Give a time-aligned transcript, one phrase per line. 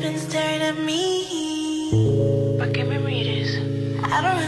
[0.00, 2.56] been staring at me.
[2.56, 3.56] But give me.
[4.02, 4.47] I don't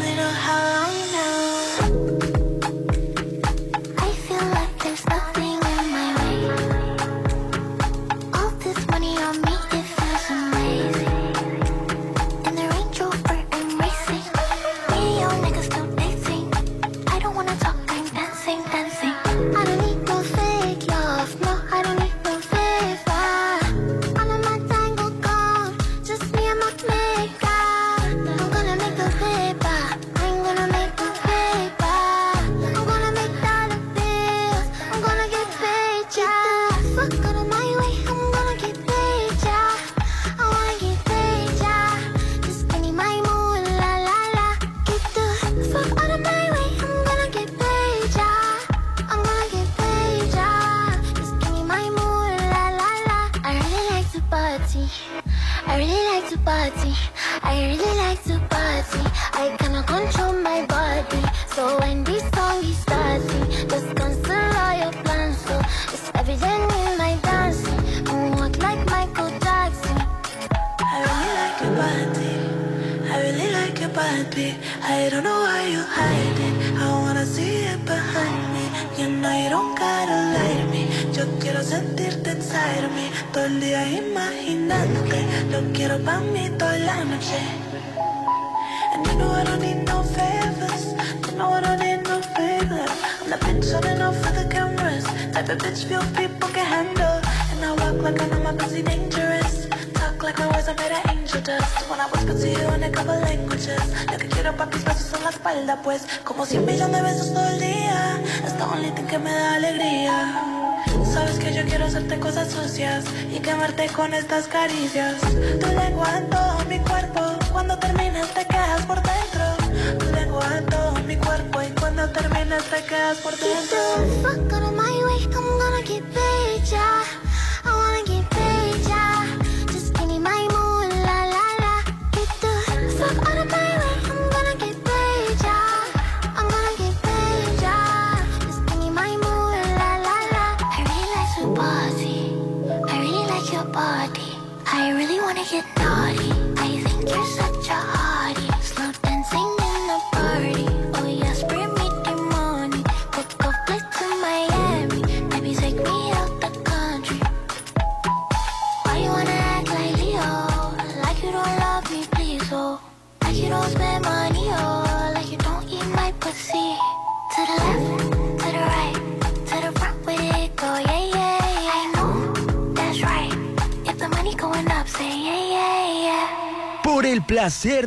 [114.61, 115.20] caricias.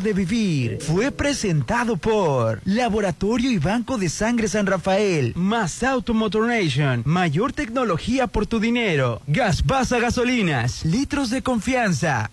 [0.04, 0.78] de vivir.
[0.82, 8.28] Fue presentado por Laboratorio y Banco de Sangre San Rafael, más Automotor Nation, mayor tecnología
[8.28, 12.30] por tu dinero, gas gasolinas, litros de confianza.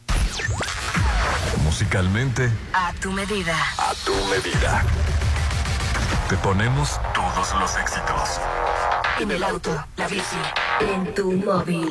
[1.64, 3.56] Musicalmente, a tu medida.
[3.78, 4.84] A tu medida.
[6.28, 8.40] Te ponemos todos los éxitos.
[9.20, 10.36] En el auto, la bici,
[10.80, 11.90] en tu móvil.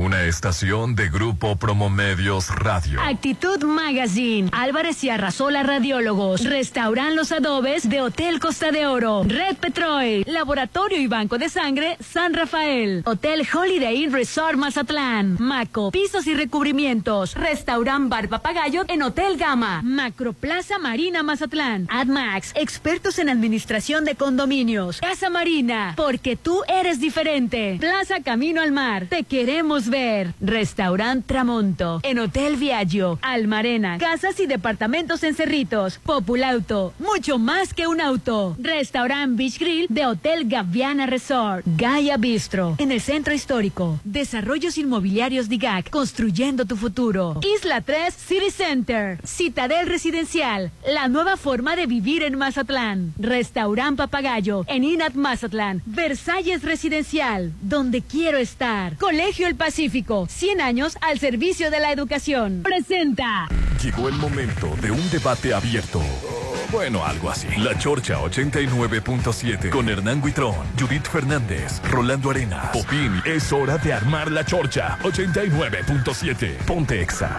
[0.00, 2.98] Una estación de Grupo Promomedios Radio.
[3.02, 4.48] Actitud Magazine.
[4.50, 6.42] Álvarez y Arrasola Radiólogos.
[6.44, 9.24] Restauran los adobes de Hotel Costa de Oro.
[9.26, 10.24] Red Petroil.
[10.26, 13.02] Laboratorio y Banco de Sangre San Rafael.
[13.04, 15.36] Hotel Holiday Inn Resort Mazatlán.
[15.38, 15.90] Maco.
[15.90, 17.34] Pisos y recubrimientos.
[17.34, 19.82] Restaurant Bar Papagayo en Hotel Gama.
[19.84, 21.86] Macroplaza Marina Mazatlán.
[21.90, 22.52] AdMax.
[22.54, 24.98] Expertos en administración de condominios.
[25.02, 25.92] Casa Marina.
[25.94, 27.76] Porque tú eres diferente.
[27.78, 29.04] Plaza Camino al Mar.
[29.10, 30.34] Te queremos ver.
[30.40, 37.86] Restaurant Tramonto, en Hotel Viaggio, Almarena, casas y departamentos en Cerritos, Populauto, mucho más que
[37.86, 38.56] un auto.
[38.58, 43.98] Restaurant Beach Grill de Hotel Gaviana Resort, Gaia Bistro, en el centro histórico.
[44.04, 47.40] Desarrollos inmobiliarios DIGAC, construyendo tu futuro.
[47.56, 53.12] Isla 3 City Center, Citadel Residencial, la nueva forma de vivir en Mazatlán.
[53.18, 58.96] Restaurant Papagayo, en Inat Mazatlán, Versalles Residencial, donde quiero estar.
[58.96, 62.64] Colegio El Pacífico Pacífico, 100 años al servicio de la educación.
[62.64, 63.46] Presenta.
[63.80, 66.02] Llegó el momento de un debate abierto.
[66.72, 67.46] Bueno, algo así.
[67.56, 73.22] La Chorcha 89.7 con Hernán Guitrón, Judith Fernández, Rolando Arenas, Popín.
[73.24, 76.56] Es hora de armar la Chorcha 89.7.
[76.66, 77.38] Ponte Exa.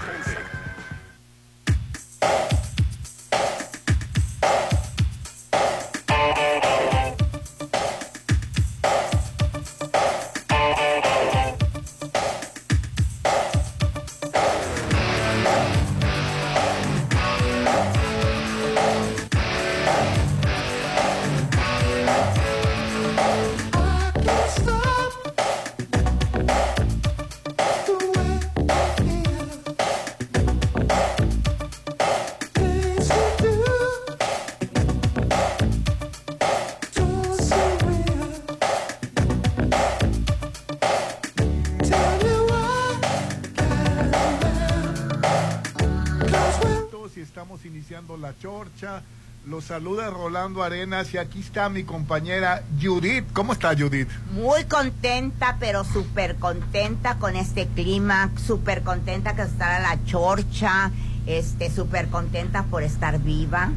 [51.52, 53.26] Está mi compañera Judith.
[53.34, 54.08] ¿Cómo está Judith?
[54.32, 60.92] Muy contenta, pero súper contenta con este clima, súper contenta que estar a la chorcha,
[61.26, 63.70] este, súper contenta por estar viva,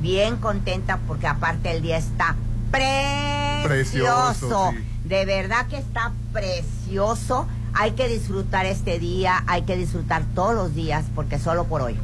[0.00, 2.34] bien contenta porque aparte el día está
[2.70, 3.68] precioso.
[3.68, 4.84] Precioso, sí.
[5.04, 7.46] De verdad que está precioso.
[7.74, 11.98] Hay que disfrutar este día, hay que disfrutar todos los días porque solo por hoy.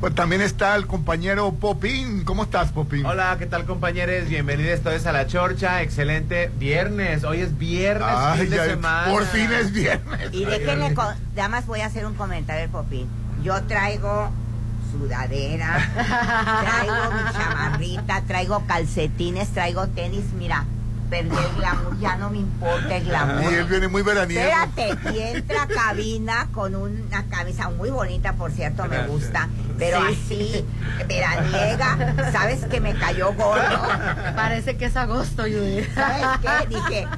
[0.00, 2.24] Pues también está el compañero Popín.
[2.24, 3.04] ¿Cómo estás, Popín?
[3.04, 4.28] Hola, ¿qué tal compañeros?
[4.30, 5.82] Bienvenidos vez a La Chorcha.
[5.82, 7.22] Excelente viernes.
[7.22, 9.12] Hoy es viernes, Ay, fin de ya, semana.
[9.12, 10.30] por fin es viernes.
[10.32, 13.08] Y déjenme, con- nada más voy a hacer un comentario del Popín.
[13.44, 14.30] Yo traigo
[14.90, 15.76] sudadera,
[16.64, 20.64] traigo mi chamarrita, traigo calcetines, traigo tenis, mira,
[21.10, 23.52] perdí el glamour, ya no me importa el glamour.
[23.52, 24.40] Y él viene muy veraniego.
[24.48, 29.48] Espérate, y entra a cabina con una camisa muy bonita, por cierto, me gusta,
[29.78, 30.64] pero así,
[31.08, 33.82] veraniega, ¿sabes que me cayó gordo?
[34.36, 35.92] Parece que es agosto, Judith.
[35.94, 36.68] ¿Sabes qué?
[36.74, 37.08] Dije,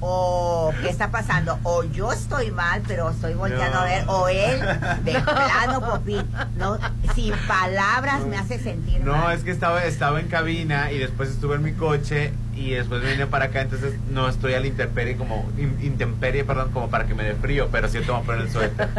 [0.00, 1.58] o ¿qué está pasando?
[1.62, 3.80] O yo estoy mal, pero estoy volteando No.
[3.82, 4.60] a ver, o él,
[5.04, 6.24] de plano, Popín,
[6.56, 6.78] no,
[7.14, 9.36] sin palabras me hace sentir No, mal.
[9.36, 13.26] es que estaba, estaba en cabina y después estuve en mi coche y después vine
[13.26, 17.14] para acá, entonces no estoy a la intemperie como, in- intemperie, perdón, como para que
[17.14, 18.88] me dé frío, pero sí te voy a poner el suéter.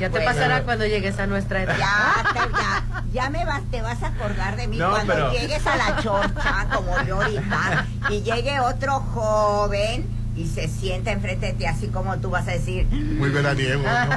[0.00, 0.24] Ya te Bueno.
[0.32, 1.76] pasará cuando llegues a nuestra edad.
[1.78, 5.32] Ya, te, ya, ya me vas, te vas a acordar de mí No, cuando pero-
[5.32, 11.46] llegues a la chorcha, como yo ahorita, y llegue otro joven y se sienta enfrente
[11.46, 14.16] de ti, así como tú vas a decir, Muy veraniego, ¿no?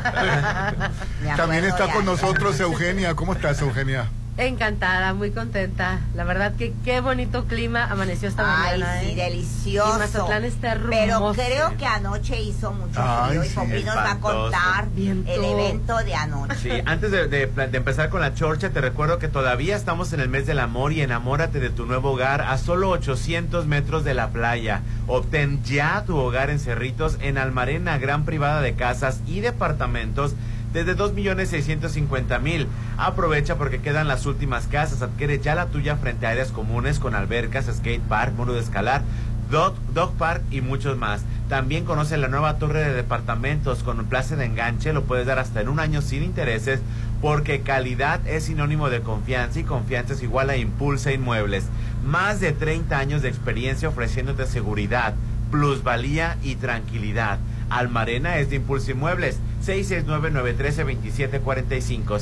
[1.30, 3.14] Me También está con nosotros Eugenia.
[3.14, 4.08] ¿Cómo estás, Eugenia?
[4.38, 6.02] Encantada, muy contenta.
[6.14, 9.00] La verdad que qué bonito clima amaneció esta Ay, mañana.
[9.02, 9.16] sí, ¿eh?
[9.16, 9.96] delicioso.
[9.96, 11.42] Y Mazatlán está Pero hermoso.
[11.42, 15.32] creo que anoche hizo mucho Ay, frío y sí, Popín nos va a contar Viento.
[15.32, 16.56] el evento de anoche.
[16.62, 20.28] Sí, antes de, de empezar con la chorcha, te recuerdo que todavía estamos en el
[20.28, 24.32] mes del amor y enamórate de tu nuevo hogar a solo 800 metros de la
[24.32, 24.82] playa.
[25.08, 30.34] Obtén ya tu hogar en Cerritos, en Almarena, gran privada de casas y departamentos
[30.76, 32.68] desde 2.650.000.
[32.98, 35.02] Aprovecha porque quedan las últimas casas.
[35.02, 39.02] Adquiere ya la tuya frente a áreas comunes con albercas, skate park, muro de escalar,
[39.50, 41.22] dog, dog park y muchos más.
[41.48, 44.92] También conoce la nueva torre de departamentos con un plaza de enganche.
[44.92, 46.82] Lo puedes dar hasta en un año sin intereses
[47.22, 51.68] porque calidad es sinónimo de confianza y confianza es igual a Impulsa Inmuebles.
[52.06, 55.14] Más de 30 años de experiencia ofreciéndote seguridad,
[55.52, 57.40] plusvalía y tranquilidad.
[57.70, 59.38] Almarena es de Impulso Inmuebles.
[59.66, 62.20] 669-913-2745.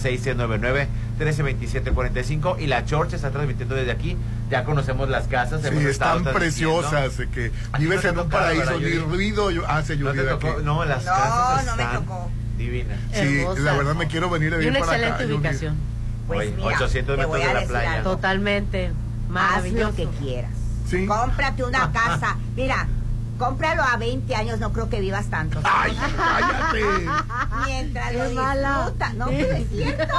[1.20, 2.60] 669-913-2745.
[2.60, 4.18] Y la Chorcha está transmitiendo desde aquí.
[4.50, 5.62] Ya conocemos las casas.
[5.62, 6.34] Sí, están transmitiendo.
[6.34, 7.14] preciosas.
[7.34, 8.66] Que vives no en un tocado, paraíso.
[8.66, 10.50] ¿verdad, Ni ruido hace ¿No te lluvia tocó?
[10.52, 10.62] aquí.
[10.64, 12.30] No, las No, casas no me están tocó.
[12.58, 13.00] divinas.
[13.14, 15.08] Sí, la verdad me quiero venir a Y vivir una para acá.
[15.10, 15.40] excelente Judith.
[15.40, 15.76] ubicación.
[16.28, 17.94] Pues Oye, mira, 800 te voy metros de la playa.
[17.96, 18.12] algo.
[18.12, 18.86] Totalmente.
[18.88, 18.94] Haz
[19.30, 19.88] Maravilloso.
[19.90, 20.52] lo que quieras.
[20.90, 21.06] Sí.
[21.06, 22.38] Cómprate una casa.
[22.56, 22.88] Mira,
[23.38, 25.60] cómpralo a 20 años, no creo que vivas tanto.
[25.64, 26.84] ¡Ay, cállate!
[27.66, 28.76] Mientras Qué lo mala.
[28.78, 29.14] disfruta.
[29.14, 30.16] No, pero es cierto.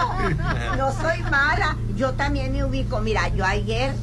[0.77, 1.77] No soy mala.
[1.97, 3.01] Yo también me ubico.
[3.01, 3.95] Mira, yo ayer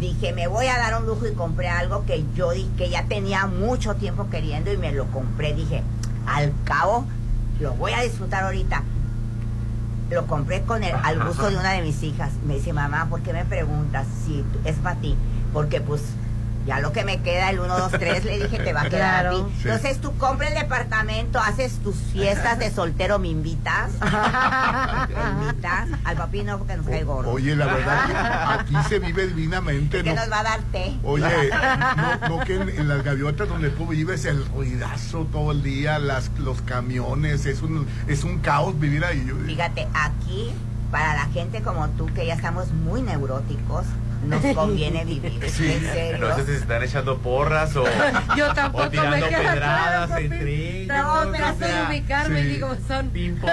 [0.00, 3.46] dije, me voy a dar un lujo y compré algo que yo que ya tenía
[3.46, 5.54] mucho tiempo queriendo y me lo compré.
[5.54, 5.82] Dije,
[6.26, 7.06] al cabo,
[7.60, 8.82] lo voy a disfrutar ahorita.
[10.10, 12.30] Lo compré con el, al gusto de una de mis hijas.
[12.46, 15.16] Me dice, mamá, ¿por qué me preguntas si es para ti?
[15.52, 16.02] Porque pues
[16.66, 19.26] Ya lo que me queda, el 1, 2, 3, le dije, te va a quedar
[19.28, 19.36] a ti.
[19.62, 19.68] Sí.
[19.68, 23.92] Entonces tú compras el departamento, haces tus fiestas de soltero, me invitas.
[24.00, 25.88] me invitas.
[26.04, 27.30] Al papi no, porque nos cae gordo.
[27.30, 30.22] Oye, la verdad, aquí se vive divinamente, que ¿no?
[30.22, 30.96] nos va a dar té.
[31.04, 31.50] Oye,
[32.20, 36.00] no, no que en, en las gaviotas donde tú vives el ruidazo todo el día,
[36.00, 39.24] las, los camiones, es un, es un caos vivir ahí.
[39.46, 40.52] Fíjate, aquí,
[40.90, 43.84] para la gente como tú, que ya estamos muy neuróticos,
[44.26, 45.40] nos conviene vivir.
[45.50, 45.72] Sí.
[45.72, 46.28] En serio.
[46.28, 47.84] No sé si se están echando porras o,
[48.36, 52.46] Yo tampoco o tirando me pedradas claro, entre No, o sé sea, ubicarme sí.
[52.46, 53.12] y digo, son.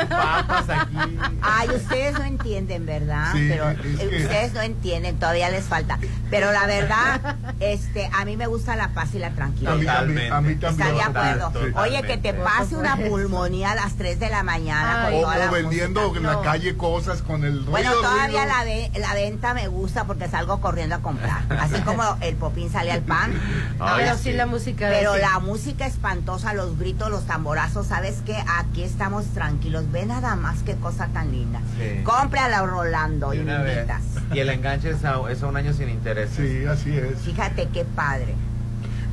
[0.09, 1.17] Papas aquí.
[1.41, 3.31] Ay, ustedes no entienden, ¿verdad?
[3.33, 5.99] Sí, Pero es eh, que- ustedes no entienden, todavía les falta.
[6.29, 9.73] Pero la verdad, este, a mí me gusta la paz y la tranquilidad.
[9.99, 10.59] a mí, a mí Totalmente.
[10.59, 10.59] también.
[10.71, 11.47] ¿Está de acuerdo?
[11.47, 11.79] totalmente.
[11.79, 15.13] Oye, que te pase una pulmonía a las 3 de la mañana Ay.
[15.13, 16.17] con O, toda la o vendiendo música.
[16.19, 17.71] en la calle cosas con el ruido.
[17.71, 18.57] Bueno, todavía ruido.
[18.57, 21.43] la, ve- la venta me gusta porque salgo corriendo a comprar.
[21.59, 23.33] Así como el popín sale al pan.
[23.79, 24.87] Ay, pero sí, la música.
[24.89, 25.21] Pero sí.
[25.21, 28.35] la música espantosa, los gritos, los tamborazos, ¿sabes qué?
[28.57, 29.91] Aquí estamos tranquilos.
[29.91, 31.59] Ve nada más qué cosa tan linda.
[31.77, 32.01] Sí.
[32.03, 34.01] Cómprala, Rolando, y De me invitas.
[34.33, 36.31] Y el enganche es a, es a un año sin interés.
[36.35, 37.19] Sí, así es.
[37.19, 38.33] Fíjate qué padre.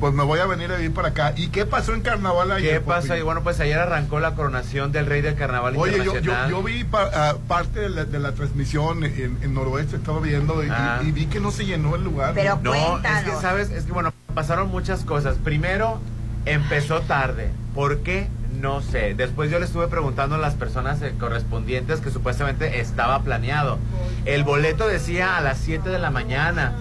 [0.01, 1.33] Pues me voy a venir a vivir para acá.
[1.37, 2.73] ¿Y qué pasó en carnaval ayer?
[2.73, 3.15] ¿Qué pasó?
[3.15, 6.63] Y bueno, pues ayer arrancó la coronación del rey del carnaval Oye, yo, yo, yo
[6.63, 10.69] vi pa- ah, parte de la, de la transmisión en, en Noroeste, estaba viendo y,
[10.71, 10.99] Ah.
[11.03, 12.33] y vi que no se llenó el lugar.
[12.33, 13.23] Pero- No, es Cuéntanos.
[13.23, 15.37] que sabes, es que bueno, pasaron muchas cosas.
[15.37, 16.01] Primero,
[16.45, 17.51] empezó tarde.
[17.75, 18.27] ¿Por qué?
[18.59, 19.13] No sé.
[19.13, 23.77] Después yo le estuve preguntando a las personas eh, correspondientes que supuestamente estaba planeado.
[24.25, 26.73] El boleto decía a las 7 de la mañana.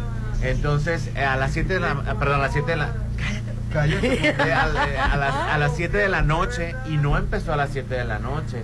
[0.43, 1.95] Entonces, eh, a las 7 de la...
[2.19, 2.95] Perdón, a las 7 de la...
[3.73, 4.35] Cállate.
[4.53, 4.63] a,
[5.13, 8.05] a las, a las 7 de la noche y no empezó a las 7 de
[8.05, 8.63] la noche.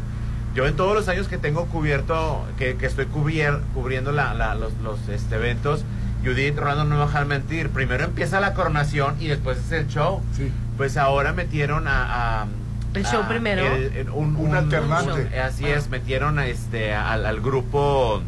[0.54, 4.54] Yo en todos los años que tengo cubierto, que, que estoy cubier- cubriendo la- la-
[4.54, 5.84] los, los, este, eventos,
[6.24, 7.68] Judith Rolando no me va a dejar mentir.
[7.70, 10.22] Primero empieza la coronación y después es el show.
[10.34, 10.50] Sí.
[10.76, 12.42] Pues ahora metieron a...
[12.42, 12.46] a-
[12.94, 13.66] El show a- primero.
[13.66, 15.38] el- el- un, Un alternante.
[15.38, 18.22] Así es, metieron a este, al, al grupo,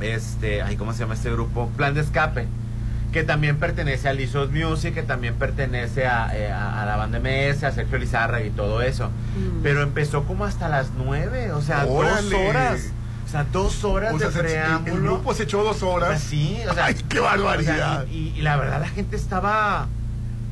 [0.00, 1.68] este, ay, ¿cómo se llama este grupo?
[1.76, 2.46] Plan de Escape
[3.12, 7.18] que también pertenece a Lizos Music, que también pertenece a, eh, a- a la banda
[7.18, 9.08] MS, a Sergio Lizarra y todo eso.
[9.08, 9.62] Mm.
[9.62, 12.22] Pero empezó como hasta las nueve, o sea, Órale.
[12.30, 12.80] dos horas.
[13.26, 14.94] O sea, dos horas O sea, de preámbulo.
[14.94, 16.20] el grupo se echó dos O sea, horas.
[16.22, 18.02] sí, o sea, Ay, qué barbaridad.
[18.02, 19.86] o sea, y, y la verdad la gente estaba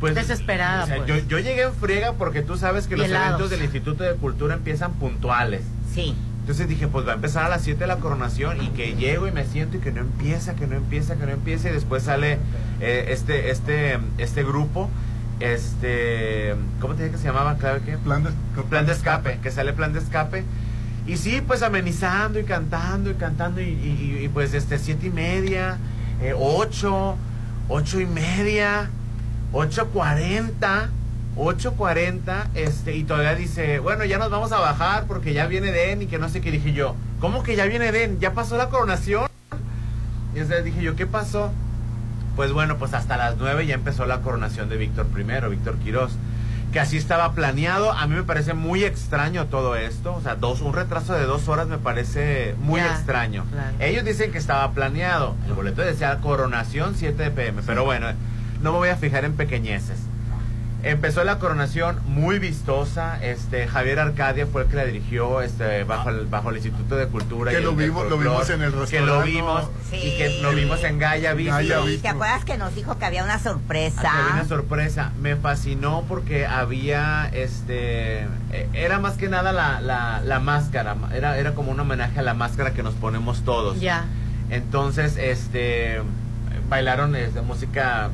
[0.00, 1.08] pues Desesperada, o sea, pues.
[1.08, 3.28] yo, yo llegué en friega porque tú sabes que Y los helados.
[3.28, 5.62] eventos del Instituto de Cultura empiezan puntuales.
[5.94, 6.14] Sí.
[6.47, 9.26] Entonces dije, pues va a empezar a las 7 de la coronación y que llego
[9.26, 12.05] y me siento y que no empieza, que no empieza, que no empieza y después
[12.05, 12.38] sale
[12.81, 14.88] eh, este este este grupo
[15.41, 17.57] este ¿cómo te dije que se llamaba?
[17.57, 18.31] Claro que Plan de,
[18.71, 20.45] plan de escape, que sale plan de escape.
[21.07, 25.11] Y sí, pues amenizando y cantando y cantando y, y- y, pues este siete y
[25.11, 25.79] media,
[26.23, 27.17] eh, ocho,
[27.69, 28.88] ocho y media,
[29.53, 30.91] ocho cuarenta,
[31.37, 35.71] ocho cuarenta, este, y todavía dice, bueno, ya nos vamos a bajar porque ya viene
[35.73, 38.19] Den y que no sé qué dije yo, ¿cómo que ya viene Den?
[38.21, 39.28] ¿Ya pasó la coronación?
[40.35, 41.50] Y entonces dije yo, ¿qué pasó?
[42.37, 46.12] Pues bueno, pues hasta las nueve ya empezó la coronación de Víctor I, Víctor Quirós
[46.73, 47.93] que así estaba planeado.
[47.93, 50.14] A mí me parece muy extraño todo esto.
[50.14, 53.47] O sea, dos, un retraso de dos horas me parece muy Ya, extraño.
[53.50, 53.76] claro.
[53.78, 55.35] Ellos dicen que estaba planeado.
[55.47, 57.62] El boleto decía coronación 7 de pm.
[57.64, 58.09] Pero bueno,
[58.62, 59.97] no me voy a fijar en pequeñeces.
[60.87, 63.19] Empezó la coronación muy vistosa.
[63.21, 67.09] Este Javier Arcadia fue el que la dirigió este, bajo, el, bajo el Instituto de
[67.09, 67.50] Cultura.
[67.50, 68.83] Que y lo vimos- lo vimos en el Que lo
[69.23, 69.64] restaurante, vimos.
[69.93, 71.85] Y que lo vimos en Gaia Bistro.
[72.00, 73.97] ¿Te acuerdas que nos dijo que había una sorpresa?
[73.99, 75.12] Ah, que había una sorpresa.
[75.21, 78.21] Me fascinó porque había, este,
[78.52, 80.95] eh, era más que nada la, la, la máscara.
[81.12, 83.81] Era, era como un homenaje a la máscara que nos ponemos todos.
[83.81, 84.05] Ya.
[84.50, 86.00] Entonces, este,
[86.69, 88.11] bailaron este, música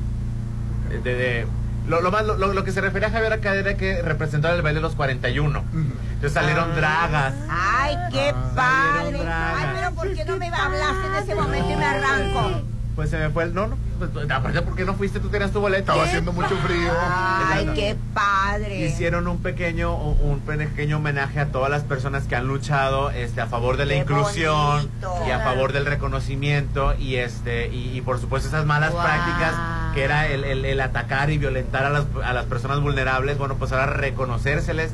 [0.90, 1.14] de...
[1.14, 1.46] de-
[1.88, 4.62] lo, lo, más, lo, lo que se refería a Javier Arcadia era que representaba el
[4.62, 5.58] baile de los 41.
[5.60, 5.78] Ujú.
[5.78, 6.76] Entonces salieron Ah.
[6.76, 7.34] dragas.
[7.50, 8.52] Ay, qué Ah.
[8.54, 9.02] padre.
[9.04, 9.54] Salieron dragas.
[9.58, 12.62] Ay, pero ¿por qué no me hablaste en ese momento y me arranco?
[12.94, 13.54] Pues se me fue el...
[13.54, 13.91] No, no, pues,
[14.30, 15.20] aparte, ¿por qué no fuiste?
[15.20, 15.92] Tú tenías tu boleto.
[15.92, 16.90] Estaba haciendo mucho frío.
[17.00, 18.84] Ay, qué padre.
[18.86, 23.46] Hicieron un pequeño un pequeño homenaje a todas las personas que han luchado este a
[23.46, 25.14] favor de la Qué inclusión bonito.
[25.26, 29.02] y a favor del reconocimiento y este y, y por supuesto esas malas Wow.
[29.02, 29.54] prácticas
[29.94, 33.56] que era el, el- el atacar y violentar a las, a las personas vulnerables bueno
[33.56, 34.90] pues ahora reconocérseles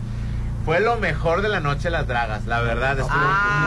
[0.68, 2.98] fue lo mejor de la noche las dragas la verdad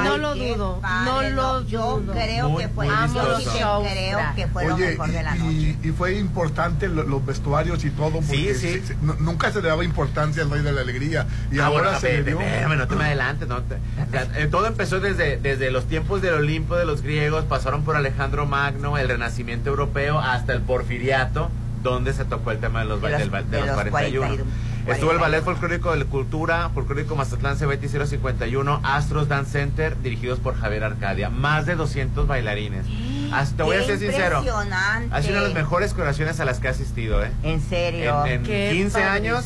[0.03, 2.13] No lo dudo, padre, no lo Yo dudo.
[2.13, 2.93] creo Muy, que fue, yo
[3.39, 3.46] sí
[3.84, 5.77] creo que lo mejor de la y, noche.
[5.84, 8.74] y- y fue importante lo- los vestuarios y todo, porque Sí, sí.
[8.81, 11.25] se- se- nu- nunca se le daba importancia al Rey de la Alegría.
[11.51, 12.36] Y Ah, ahora bueno, se le dio.
[12.36, 13.48] no te me adelantes.
[13.48, 17.01] No te- o sea, eh, todo empezó desde, desde los tiempos del Olimpo de los
[17.01, 21.50] griegos, pasaron por Alejandro Magno, el Renacimiento europeo, hasta el Porfiriato,
[21.81, 23.75] donde se tocó el tema de los, De los- del ba- de de los los
[23.75, 24.27] 41.
[24.27, 24.71] 41.
[24.88, 30.55] Estuvo el Ballet Folclórico de Cultura, Folclórico Mazatlán CBT 051, Astros Dance Center, dirigidos por
[30.59, 31.29] Javier Arcadia.
[31.29, 32.85] Más de 200 bailarines.
[33.31, 34.39] Hasta, te voy a ser sincero.
[34.39, 35.15] impresionante.
[35.15, 37.31] Ha sido una de las mejores coreograciones a las que he asistido, ¿eh?
[37.43, 38.25] En serio.
[38.25, 39.45] En, en Qué 15 años,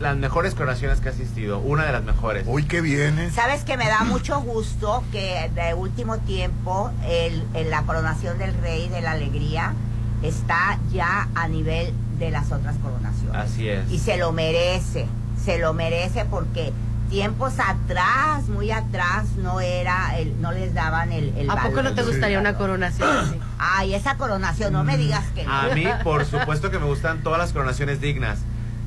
[0.00, 1.60] las mejores coreograciones que he asistido.
[1.60, 2.44] Una de las mejores.
[2.46, 3.30] Uy, qué viene.
[3.30, 8.52] Sabes que me da mucho gusto que de último tiempo el, el- la coronación del
[8.60, 9.74] rey de la alegría
[10.22, 13.34] está ya a nivel de las otras coronaciones.
[13.34, 13.90] Así es.
[13.90, 15.06] Y se lo merece,
[15.44, 16.72] se lo merece porque
[17.08, 21.92] tiempos atrás, muy atrás, no era, el, no les daban el, el ¿A poco no
[21.94, 23.36] te gustaría una coronación así?
[23.58, 25.52] Ay, esa coronación, no me digas que no.
[25.52, 28.38] A mí, por supuesto que me gustan todas las coronaciones dignas.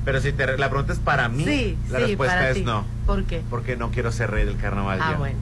[0.06, 2.63] Pero si te, la pregunta es para mí, Sí, la sí, respuesta para es ti.
[2.63, 2.86] no.
[3.06, 3.42] ¿Por qué?
[3.50, 5.38] Porque no quiero ser rey del carnaval Ah, bueno.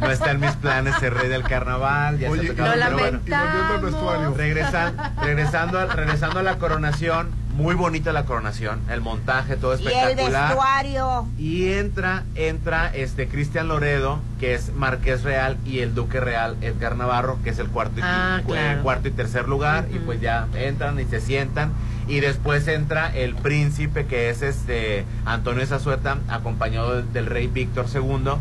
[0.00, 2.18] No está en mis planes ser rey del carnaval.
[2.18, 4.34] Ya se ha Oye, tocado, Lo pero bueno.
[4.36, 9.86] Regresan, regresando, al- regresando a la coronación, muy bonita la coronación, el montaje, todo y
[9.86, 10.48] el espectacular.
[10.48, 11.26] vestuario.
[11.38, 16.96] Y entra, entra este Cristian Loredo, que es Marqués Real, y el Duque Real, Edgar
[16.96, 18.40] Navarro, que es el cuarto y, Ah,
[18.82, 21.72] cuarto y tercer lugar, y pues ya entran y se sientan.
[22.08, 27.86] Y después entra el príncipe, que es este Antonio Zazueta, acompañado del, del rey Víctor
[27.94, 28.32] II.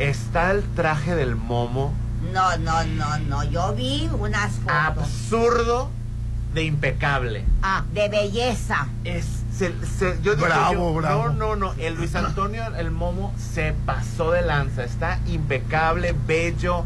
[0.00, 1.92] Está el traje del momo,
[2.32, 3.44] No, no, no, no.
[3.44, 5.90] Yo vi unas fotos absurdo
[6.54, 7.44] de impecable.
[7.62, 8.88] Ah, de belleza.
[9.04, 9.26] Es,
[9.56, 11.28] se- se- yo dije Bravo, yo, bravo.
[11.28, 11.72] No, no, no.
[11.78, 14.84] El Luis Antonio, el Momo, se pasó de lanza.
[14.84, 16.84] Está impecable, bello,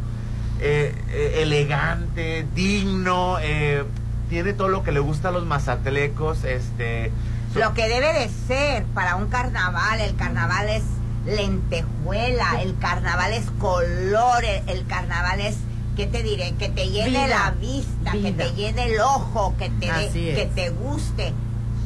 [0.61, 3.37] eh, eh, elegante, digno.
[3.41, 3.85] eh,
[4.29, 6.43] tiene todo lo que le gusta a los mazatlecos.
[6.45, 7.13] Este,
[7.53, 10.83] so- Lo que debe de ser para un carnaval, el carnaval es
[11.27, 15.57] lentejuela, el carnaval es color, el, carnaval es,
[15.97, 16.55] ¿qué te diré?
[16.59, 17.27] Que te llene Vida.
[17.27, 21.33] la vista, que te llene el ojo, que te, que te guste.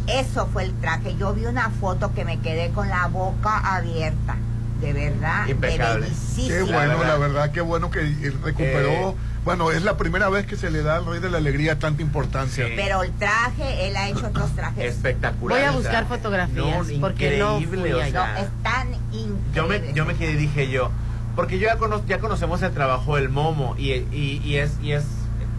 [0.06, 1.16] Eso fue el traje.
[1.16, 4.36] Yo vi una foto que me quedé con la boca abierta.
[4.80, 6.06] De verdad, Impecable.
[6.06, 6.48] de.
[6.48, 7.06] Qué La bueno, verdad.
[7.06, 8.00] la verdad, qué bueno que
[8.44, 9.10] recuperó.
[9.10, 9.14] Eh,
[9.48, 12.02] bueno, es la primera vez que se le da al Rey de la Alegría tanta
[12.02, 12.66] importancia.
[12.66, 12.72] Sí.
[12.76, 14.84] Pero el traje, él ha hecho otros trajes.
[14.94, 15.58] espectacular.
[15.58, 18.26] Voy a buscar fotografías, porque no increíble, fui o allá.
[18.28, 19.54] No, sea, están increíbles.
[19.54, 20.90] yo me, yo me quedé y dije yo,
[21.34, 24.92] porque yo ya, cono- ya conocemos el trabajo del Momo y, y, y es, y
[24.92, 25.04] es,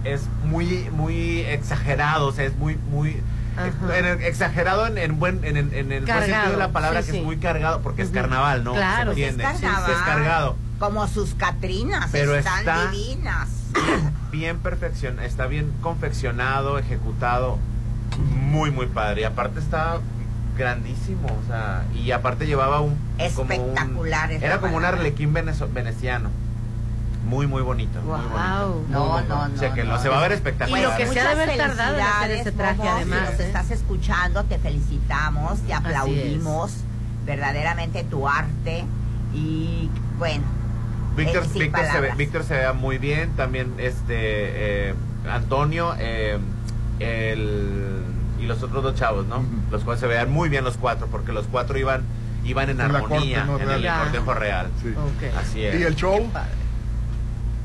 [0.03, 3.19] es muy, muy exagerado, o sea, es muy, muy
[3.97, 5.65] en el- exagerado en, en buen, en, el
[6.05, 7.17] buen sentido de la palabra, sí, que sí.
[7.17, 8.73] es muy cargado, porque es carnaval, ¿no?
[8.75, 9.91] Claro, Se sí, Es carnaval.
[9.91, 10.55] es cargado.
[10.79, 13.49] Como sus Catrinas, Pero están está- divinas.
[13.73, 17.57] Bien, bien perfeccionado, está bien confeccionado, ejecutado,
[18.47, 19.21] muy, muy padre.
[19.21, 19.97] Y aparte está
[20.57, 22.97] grandísimo, o sea, y aparte llevaba un...
[23.35, 26.29] como un- Espectacular es la era como un arlequín veneciano.
[27.25, 27.99] Muy, muy bonito.
[28.01, 28.69] muy Guau.
[28.73, 28.87] bonito.
[28.89, 29.47] No, Muy, muy no, bonito.
[29.55, 30.01] no, Chéquenlo, no.
[30.01, 30.81] se va a ver Y espectacular.
[30.83, 31.07] lo que ¿eh?
[31.13, 33.47] se ha de haber Muchas tardado en hacer ese traje, Momo, además, Si nos ¿eh?
[33.47, 36.71] estás escuchando, te felicitamos, te aplaudimos.
[37.25, 38.85] Verdaderamente tu arte.
[39.33, 40.43] Y bueno,
[41.19, 42.12] Víctor, eh, sin Víctor, se ve.
[42.17, 44.93] Víctor se ve muy bien, también este eh,
[45.29, 46.38] Antonio eh,
[46.99, 48.03] el,
[48.39, 49.43] y los otros dos chavos, ¿no?
[49.71, 52.03] Los cuales se vean muy bien los cuatro, porque los cuatro iban
[52.45, 53.73] iban en armonía corte, ¿no?
[53.73, 54.67] en el cortejo real.
[54.82, 54.89] Sí.
[54.97, 55.36] Ok.
[55.38, 55.79] Así es.
[55.79, 56.29] ¿Y el show?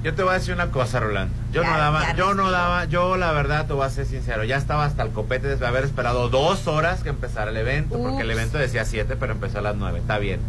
[0.03, 1.35] Yo te voy a decir una cosa, Rolando.
[1.51, 4.45] Yo Ya- no daba, yo no daba, yo la verdad te voy a ser sincero,
[4.45, 8.21] ya estaba hasta el copete de haber esperado dos horas que empezara el evento, porque
[8.23, 10.41] el evento decía siete, pero empezó a las nueve, está bien.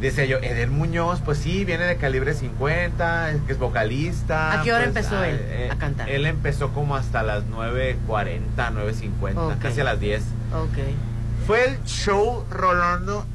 [0.00, 4.60] Dice yo, Eden Muñoz, pues sí, viene de calibre 50, es que es vocalista.
[4.60, 6.08] ¿A qué hora pues, empezó ah, él eh, a cantar?
[6.08, 9.58] Él empezó como hasta las 9.40, 9.50, Ok.
[9.60, 10.22] casi a las 10.
[10.54, 10.78] Ok.
[11.48, 13.26] Fue el show Rolando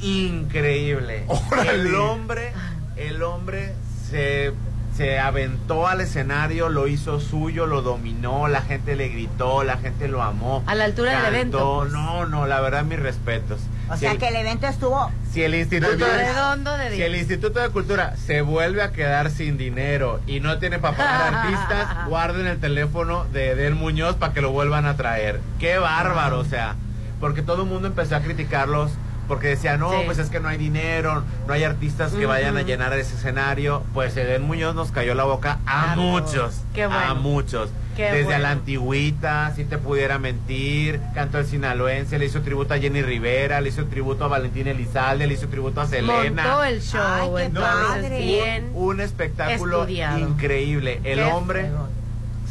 [0.00, 1.24] increíble.
[1.26, 1.88] Órale.
[1.88, 2.52] El hombre,
[2.96, 3.74] el hombre
[4.08, 4.52] se,
[4.96, 10.06] se aventó al escenario, lo hizo suyo, lo dominó, la gente le gritó, la gente
[10.06, 10.62] lo amó.
[10.66, 11.92] A la altura del evento, pues.
[11.92, 13.60] No, no, la verdad mis respetos.
[13.92, 16.94] O Si sea el- que el evento estuvo si el Instituto De de, Redondo de
[16.94, 17.20] si el 10.
[17.22, 22.06] Instituto de Cultura se vuelve a quedar sin dinero y no tiene para pagar artistas,
[22.08, 25.40] guarden el teléfono de Edel Muñoz para que lo vuelvan a traer.
[25.58, 26.74] Qué bárbaro, o sea,
[27.20, 28.92] porque todo el mundo empezó a criticarlos
[29.28, 29.98] porque decía, no, Sí.
[30.04, 33.82] pues es que no hay dinero, no hay artistas que vayan a llenar ese escenario.
[33.94, 37.14] Pues Edel Muñoz nos cayó la boca a muchos, qué a bueno.
[37.16, 37.70] muchos.
[37.96, 42.72] Qué Desde a la antigüita, si te pudiera mentir, cantó el sinaloense, le hizo tributo
[42.72, 46.42] a Jenny Rivera, le hizo tributo a Valentín Elizalde, le hizo tributo a Selena.
[46.42, 48.18] Montó el show, Ay, qué entonces padre.
[48.20, 48.70] bien.
[48.72, 50.18] Un espectáculo estudiado.
[50.20, 51.00] increíble.
[51.04, 51.66] El Qué hombre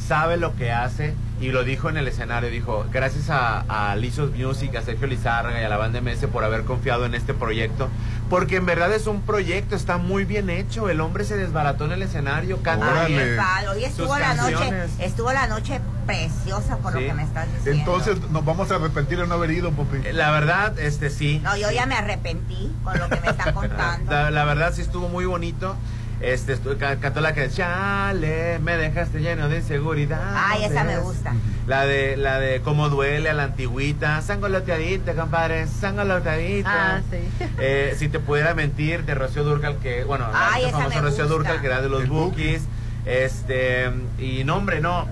[0.08, 2.50] sabe lo que hace y lo dijo en el escenario.
[2.50, 6.44] Dijo, gracias a, a Lizos Music, a Sergio Lizárraga y a la banda MS por
[6.44, 7.90] haber confiado en este proyecto.
[8.30, 10.90] Porque en verdad es un proyecto, está muy bien hecho.
[10.90, 13.38] El hombre se desbarató en el escenario, canta bien.
[13.70, 17.00] Hoy estuvo la noche, estuvo la noche preciosa por Sí.
[17.02, 17.72] lo que me estás diciendo.
[17.80, 19.98] Entonces nos vamos a arrepentir de no haber ido, Popi.
[20.14, 21.42] La verdad, este sí.
[21.44, 21.76] No, yo sí.
[21.76, 24.12] ya me arrepentí con lo que me está contando.
[24.12, 25.76] La, la verdad sí estuvo muy bonito.
[26.22, 30.22] Este, cantó la que Chale, me dejaste lleno de inseguridad.
[30.36, 31.34] Ay, esa me gusta.
[31.66, 34.22] La de, la de cómo duele a la antigüita.
[34.22, 36.98] Sangoloteadita, compadre, sangoloteadita.
[36.98, 37.46] Ah, sí.
[37.60, 41.02] Eh, si te pudiera mentir, de Rocío Durcal, que, bueno, la Ay, esa famosa me
[41.02, 41.34] Rocío gusta.
[41.36, 42.64] Durcal, que era de los Bookies.
[43.06, 45.08] Este, y no, hombre, no.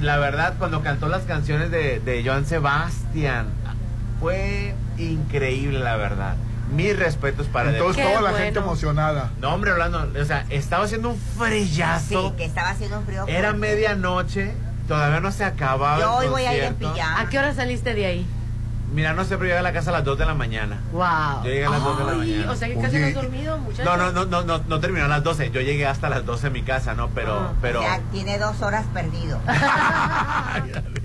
[0.00, 3.46] La verdad, cuando cantó las canciones de, de Joan Sebastián,
[4.20, 6.34] fue increíble, la verdad.
[6.74, 7.70] Mis respetos para.
[7.70, 8.44] Entonces toda la bueno.
[8.44, 9.30] gente emocionada.
[9.40, 12.34] No, hombre, Orlando, o sea, estaba haciendo un Sí, frillazo.
[12.36, 13.26] que estaba haciendo un frío.
[13.28, 14.54] Era medianoche,
[14.88, 15.98] todavía no se acababa.
[16.00, 17.20] Yo el hoy voy a ir en pijama.
[17.20, 18.26] ¿A qué hora saliste de ahí?
[18.94, 20.78] Mira, no sé, pero llegué a la casa a las 2 de la mañana.
[20.92, 21.44] Wow.
[21.44, 22.50] Yo llegué a las dos de la Ay, mañana.
[22.52, 23.00] O sea que casi Oye.
[23.00, 23.84] no has dormido, muchacho.
[23.84, 25.50] No, no, no, no, no, no terminó a las 12.
[25.50, 27.08] Yo llegué hasta las 12 en mi casa, ¿no?
[27.08, 27.52] Pero, Ah.
[27.62, 27.80] pero.
[27.80, 29.38] O sea, tiene dos horas perdido.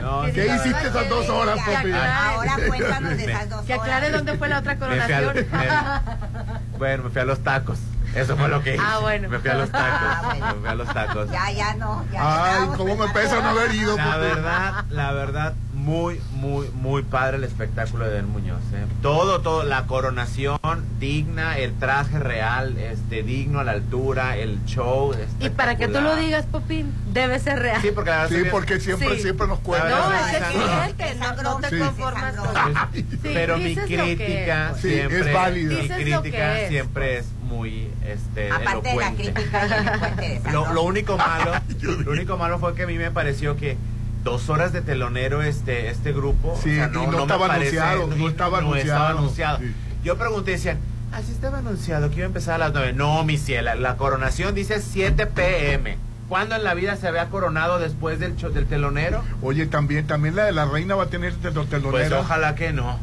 [0.00, 1.90] no, ¿Qué sí, ¿Qué la hiciste verdad- esas dos horas, Popi?
[1.90, 4.18] ya, Ahora cuéntanos de esas dos Que aclare horas.
[4.18, 5.34] dónde fue la otra coronación.
[5.34, 5.46] me-
[6.78, 7.78] bueno, me fui a los tacos.
[8.14, 8.84] Eso fue lo que hice.
[8.86, 9.28] Ah, bueno.
[9.30, 9.88] Me fui a los tacos.
[10.02, 10.46] Ah, bueno.
[10.46, 11.30] Me fui a los tacos.
[11.30, 12.04] Ya, ya no.
[12.12, 17.02] Ya Ay, cómo me pesa no haber ido, La verdad, la verdad, muy, muy, muy
[17.02, 18.60] padre el espectáculo de Den Muñoz.
[18.72, 18.84] ¿eh?
[19.02, 20.58] Todo, todo, la coronación
[21.00, 25.12] digna, el traje real, este, digno a la altura, el show.
[25.40, 27.82] Y para que tú lo digas, Popín, debe ser real.
[27.82, 29.22] Sí, porque la verdad Sí, ve- porque siempre, Sí.
[29.22, 29.90] siempre nos cuentan.
[29.90, 31.78] No, es es cliente, no, no te Sí.
[31.78, 32.48] conformas con
[32.94, 33.04] Sí.
[33.22, 34.80] Pero mi crítica es.
[34.80, 35.82] Sí, siempre es válida.
[35.82, 36.68] mi crítica es.
[36.68, 39.32] siempre es muy este Aparte de la elocuente.
[39.32, 40.72] crítica y elocuente de esa Lo, no.
[40.74, 41.52] lo único malo,
[42.04, 43.76] lo único malo fue que a mí me pareció que
[44.24, 48.28] dos horas de telonero este este grupo, Sí, y no me estaba parece- anunciado, no
[48.28, 49.18] estaba no estaba anunciado.
[49.18, 49.58] anunciado.
[49.58, 49.74] Sí.
[50.04, 50.78] Yo pregunté, decían,
[51.12, 52.92] así estaba anunciado que iba a empezar a las 9.
[52.92, 55.96] No, mi ciela, la coronación dice 7 pm.
[56.28, 59.22] ¿Cuándo en la vida se había coronado después del, del telonero?
[59.42, 62.20] Oye, también, también la de la reina va a tener Pues telonera.
[62.20, 62.98] ojalá que no.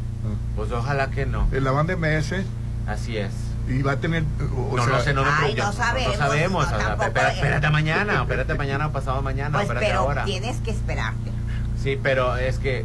[0.56, 1.46] Pues ojalá que no.
[1.52, 2.42] En la banda MS
[2.88, 3.30] Así es.
[3.70, 4.24] Y va a tener.
[4.56, 6.70] O no, sea, no sé, no, no, Ay, no sabemos, No sabemos.
[6.70, 6.96] no, o sea,
[7.28, 7.32] eh.
[7.34, 10.24] espérate mañana, espérate mañana o pasado mañana, Pues, espérate pero ahora.
[10.24, 11.30] tienes que esperarte.
[11.82, 12.84] Sí, pero es que,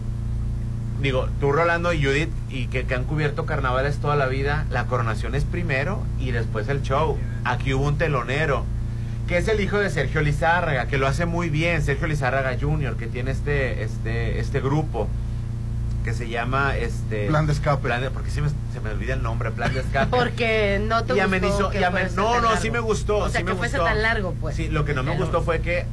[1.01, 4.85] digo, tú Rolando y Judith, y que, que han cubierto carnavales toda la vida, la
[4.85, 7.17] coronación es primero y después el show.
[7.43, 8.63] Aquí hubo un telonero,
[9.27, 12.95] que es el hijo de Sergio Lizárraga, que lo hace muy bien, Sergio Lizárraga Jr.,
[12.95, 15.07] que tiene este, este, este grupo
[16.05, 17.81] que se llama este Plan de escape.
[17.81, 20.07] Plan de- porque sí me- se me olvida el nombre, Plan de Escape.
[20.15, 22.61] Porque no te y gustó amenizó, que y amen- fuese no, no, largo.
[22.61, 23.17] sí me gustó.
[23.17, 23.91] O sea, sí que me fuese gustó.
[23.91, 24.55] tan largo, pues.
[24.55, 25.85] Sí, lo que no me gustó fue que,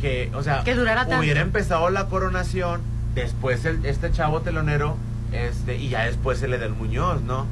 [0.00, 1.20] que o sea, Que durara tanto.
[1.20, 2.80] hubiera empezado la coronación,
[3.14, 4.96] después el, este chavo telonero,
[5.32, 7.46] este, y ya después el del Muñoz, ¿no?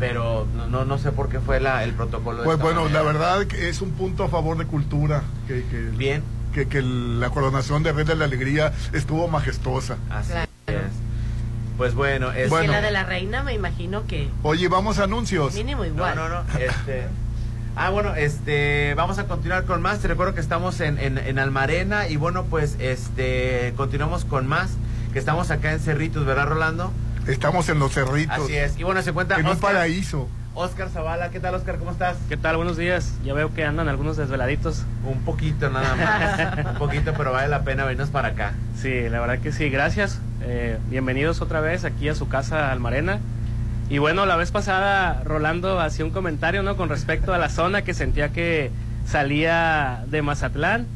[0.00, 2.38] Pero no, no, no sé por qué fue la, el protocolo.
[2.38, 5.22] de Pues esta bueno, la verdad que es un punto a favor de cultura.
[5.46, 9.98] Que, que, Bien, que, que la coronación de Rey de la Alegría estuvo majestuosa.
[10.10, 10.32] así.
[11.80, 12.66] Pues bueno, es, Bueno.
[12.66, 15.54] que la de la reina me imagino que Oye, vamos a anuncios.
[15.54, 16.14] mínimo No, igual.
[16.14, 16.42] no, no.
[16.58, 17.06] Este.
[17.74, 20.00] Ah, bueno, este, vamos a continuar con más.
[20.00, 24.72] Te recuerdo que estamos en, en, en Almarena y bueno, pues, este, continuamos con más.
[25.14, 26.92] Que estamos acá en Cerritos, ¿verdad, Rolando?
[27.26, 28.38] Estamos en los cerritos.
[28.44, 28.78] Así es.
[28.78, 30.28] Y bueno, se encuentra En un paraíso.
[30.60, 31.30] Oscar Zavala.
[31.30, 31.78] ¿Qué tal, Oscar?
[31.78, 32.18] ¿Cómo estás?
[32.28, 32.56] ¿Qué tal?
[32.56, 33.14] Buenos días.
[33.24, 34.84] Ya veo que andan algunos desveladitos.
[35.06, 36.66] Un poquito nada más.
[36.72, 38.52] un poquito, pero vale la pena venirnos para acá.
[38.76, 39.70] Sí, la verdad que sí.
[39.70, 40.20] Gracias.
[40.42, 43.20] Eh, bienvenidos otra vez aquí a su casa Almarena.
[43.88, 46.76] Y bueno, la vez pasada Rolando hacía un comentario, ¿no?
[46.76, 48.70] Con respecto a la zona que sentía que
[49.06, 50.86] salía de Mazatlán.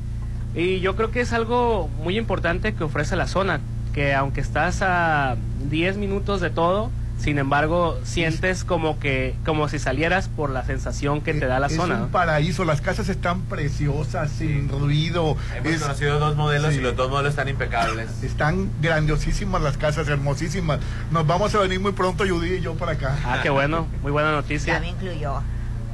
[0.54, 3.60] Y yo creo que es algo muy importante que ofrece la zona,
[3.94, 5.36] que aunque estás a
[5.70, 11.20] 10 minutos de todo, sin embargo, sientes como que como si salieras por la sensación
[11.22, 11.94] que te da la es zona.
[11.94, 12.08] un ¿no?
[12.08, 12.64] paraíso.
[12.64, 15.36] Las casas están preciosas, sin ruido.
[15.56, 16.80] Hemos Es- conocido dos modelos sí.
[16.80, 18.10] y los dos modelos están impecables.
[18.22, 20.80] Están grandiosísimas las casas, hermosísimas.
[21.12, 23.16] Nos vamos a venir muy pronto, Judy y yo, para acá.
[23.24, 24.80] Ah, qué bueno, muy buena Ya noticia.
[24.80, 25.40] me incluyó.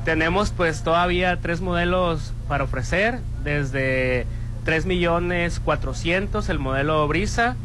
[0.04, 4.26] Tenemos pues todavía tres modelos para ofrecer, desde
[4.64, 7.56] 3 millones 400 el modelo Brisa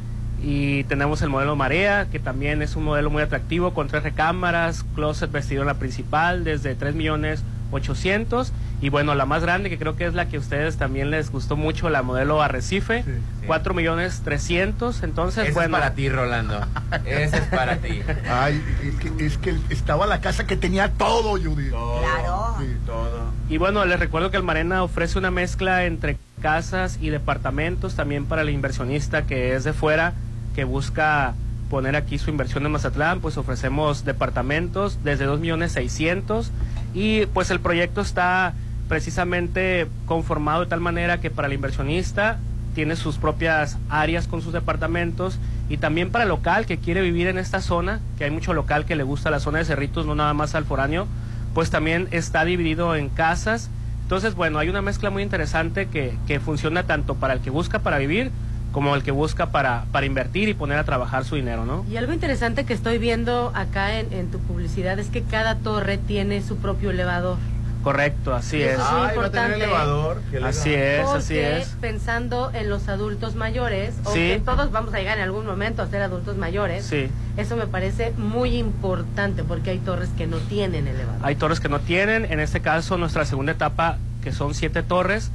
[0.43, 4.85] y tenemos el modelo Marea, que también es un modelo muy atractivo con tres recámaras,
[4.95, 9.77] closet vestido en la principal, desde 3 millones 800 y bueno, la más grande que
[9.77, 13.11] creo que es la que a ustedes también les gustó mucho, la modelo Arrecife, Sí.
[13.11, 13.47] Sí.
[13.47, 16.59] 4 millones 300, entonces Ese bueno, es para ti, Rolando.
[17.05, 18.01] Ese es para ti.
[18.29, 21.69] Ay, es que, es que estaba la casa que tenía todo, Judy.
[21.69, 22.01] Todo.
[22.01, 22.55] Claro.
[22.59, 22.67] Sí.
[22.85, 23.31] Todo.
[23.49, 28.43] Y bueno, les recuerdo que Almarena ofrece una mezcla entre casas y departamentos también para
[28.43, 30.13] el inversionista que es de fuera,
[30.53, 31.33] que busca
[31.71, 36.51] poner aquí su inversión en Mazatlán, pues ofrecemos departamentos desde 2 millones 600
[36.93, 38.53] y pues el proyecto está
[38.87, 42.37] precisamente conformado de tal manera que para el inversionista
[42.75, 47.25] tiene sus propias áreas con sus departamentos y también para el local que quiere vivir
[47.25, 50.13] en esta zona, que hay mucho local que le gusta la zona de Cerritos, no
[50.13, 51.07] nada más al foráneo,
[51.55, 53.71] pues también está dividido en casas.
[54.05, 57.79] Entonces, bueno, hay una mezcla muy interesante que, que funciona tanto para el que busca
[57.79, 58.29] para vivir
[58.71, 61.83] como el que busca para, para invertir y poner a trabajar su dinero, ¿no?
[61.89, 65.97] Y algo interesante que estoy viendo acá en, en tu publicidad es que cada torre
[65.97, 67.37] tiene su propio elevador.
[67.85, 68.71] Correcto, así es.
[68.73, 69.63] es muy Ay, va a tener importante.
[69.63, 70.21] elevador.
[70.43, 71.67] Así es, Porque así es.
[71.79, 74.19] pensando en los adultos mayores, o Sí.
[74.19, 77.09] que todos vamos a llegar en algún momento a ser adultos mayores, Sí.
[77.37, 81.19] eso me parece muy importante porque hay torres que no tienen elevador.
[81.21, 85.29] Hay torres que no tienen, en este caso nuestra segunda etapa, que son siete torres,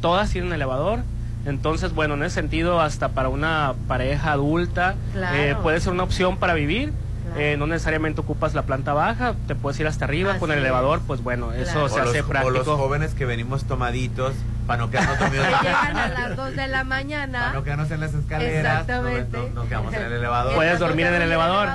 [0.00, 1.00] todas tienen elevador.
[1.44, 5.36] Entonces, bueno, en ese sentido, hasta para una pareja adulta, Claro.
[5.36, 6.92] eh, puede ser una opción para vivir.
[7.26, 7.40] Claro.
[7.40, 10.98] Eh, no necesariamente ocupas la planta baja, te puedes ir hasta arriba con el elevador,
[11.00, 11.04] es.
[11.06, 11.62] pues bueno, Claro.
[11.62, 12.76] eso O se los, hace o los práctico.
[12.76, 14.34] jóvenes que venimos tomaditos
[14.66, 15.46] para no quedarnos dormidos.
[15.62, 17.38] Llegan a las 2 de la mañana.
[17.40, 18.80] Para no quedarnos en las escaleras.
[18.80, 19.36] Exactamente.
[19.38, 20.54] No, no, no quedamos en el elevador.
[20.54, 21.68] Puedes dormir en el elevador.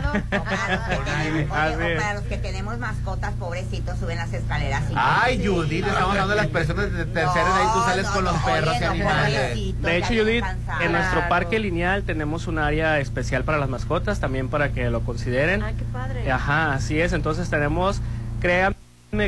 [1.11, 4.83] Oye, para los que tenemos mascotas, pobrecitos, suben las escaleras.
[4.89, 8.11] y- Ay, Judith, estamos hablando de las personas de tercera edad y tú sales No,
[8.13, 9.81] con no, los oye, perros y no, animales.
[9.81, 10.45] De hecho, Judith,
[10.81, 15.01] en nuestro parque lineal tenemos un área especial para las mascotas, también para que lo
[15.01, 15.63] consideren.
[15.63, 16.31] Ay, qué padre.
[16.31, 17.13] Ajá, así es.
[17.13, 18.01] Entonces tenemos,
[18.41, 18.75] créanme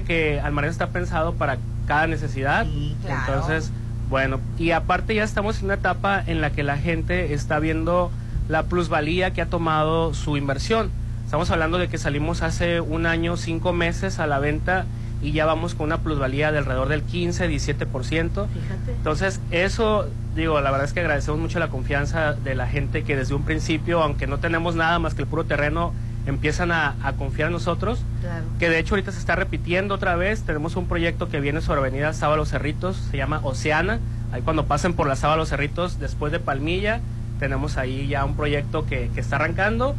[0.05, 2.65] que Almarén está pensado para cada necesidad.
[2.65, 3.21] Sí, claro.
[3.27, 3.71] Entonces,
[4.09, 8.11] bueno, y aparte ya estamos en una etapa en la que la gente está viendo
[8.49, 10.91] la plusvalía que ha tomado su inversión.
[11.25, 14.85] Estamos hablando de que salimos hace un año, cinco meses a la venta
[15.23, 17.87] y ya vamos con una plusvalía de alrededor del 15, 17%.
[17.87, 18.47] Fíjate.
[18.87, 23.15] Entonces, eso, digo, la verdad es que agradecemos mucho la confianza de la gente que
[23.15, 25.93] desde un principio, aunque no tenemos nada más que el puro terreno,
[26.25, 27.99] empiezan a, a confiar en nosotros.
[28.21, 28.45] Claro.
[28.59, 30.43] Que de hecho ahorita se está repitiendo otra vez.
[30.43, 33.99] Tenemos un proyecto que viene sobre Avenida Sábalo Cerritos, se llama Oceana.
[34.31, 37.01] Ahí cuando pasen por la Sábalo Cerritos, después de Palmilla,
[37.39, 39.95] tenemos ahí ya un proyecto que, que está arrancando.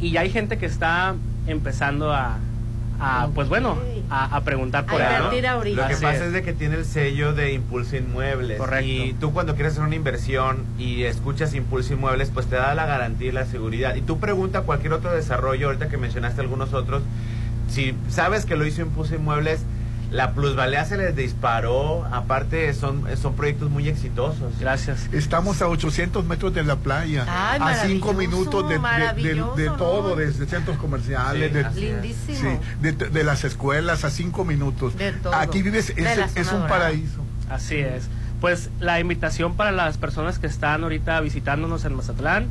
[0.00, 1.14] Y ya hay gente que está
[1.46, 2.38] empezando a,
[3.00, 3.78] a, pues bueno,
[4.10, 5.20] a, a preguntar por A.
[5.20, 5.46] Lo que
[5.82, 6.20] Así pasa es.
[6.22, 8.58] es de que tiene el sello de Impulso Inmuebles.
[8.58, 8.86] Correcto.
[8.86, 12.86] Y tú cuando quieres hacer una inversión y escuchas Impulso Inmuebles, pues te da la
[12.86, 13.94] garantía y la seguridad.
[13.94, 17.02] Y tú pregunta a cualquier otro desarrollo, ahorita que mencionaste algunos otros,
[17.68, 19.62] si sabes que lo hizo Impulso Inmuebles,
[20.10, 22.04] la plusvalía se les disparó.
[22.12, 24.58] Aparte, son, son proyectos muy exitosos.
[24.58, 25.08] Gracias.
[25.12, 28.78] Estamos a 800 metros de la playa, Ay, a 5 maravilloso, minutos de,
[29.22, 30.16] de- de- de todo, ¿no?
[30.16, 31.80] desde centros comerciales, Sí.
[31.80, 32.38] Lindísimo.
[32.38, 34.96] sí, de, de las escuelas a 5 minutos.
[34.96, 35.34] De todo.
[35.34, 37.20] Aquí vives, es, es un paraíso.
[37.50, 38.08] Así es.
[38.40, 42.46] Pues la invitación para las personas que están ahorita visitándonos en Mazatlán.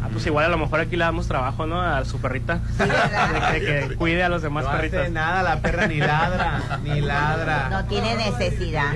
[0.02, 1.80] Ah, pues igual a lo mejor aquí le damos trabajo, ¿no?
[1.82, 2.60] A su perrita.
[2.78, 3.52] ¿verdad?
[3.52, 5.10] de que cuide a los demás no hace perritos.
[5.10, 7.68] nada, la perra ni ladra, ni ladra.
[7.70, 8.92] No tiene necesidad.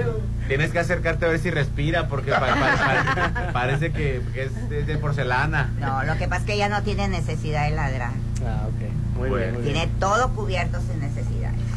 [0.49, 4.69] Tienes que acercarte a ver si respira porque pa- pa- pa- parece que, que es
[4.69, 5.71] de, de porcelana.
[5.81, 8.11] No, lo que pasa es que ella no tiene necesidad de ladrar.
[8.47, 9.19] Ah, ok.
[9.19, 9.37] Muy Bueno.
[9.37, 9.75] bien, muy bien.
[9.75, 11.32] Tiene todo cubierto sin necesidades.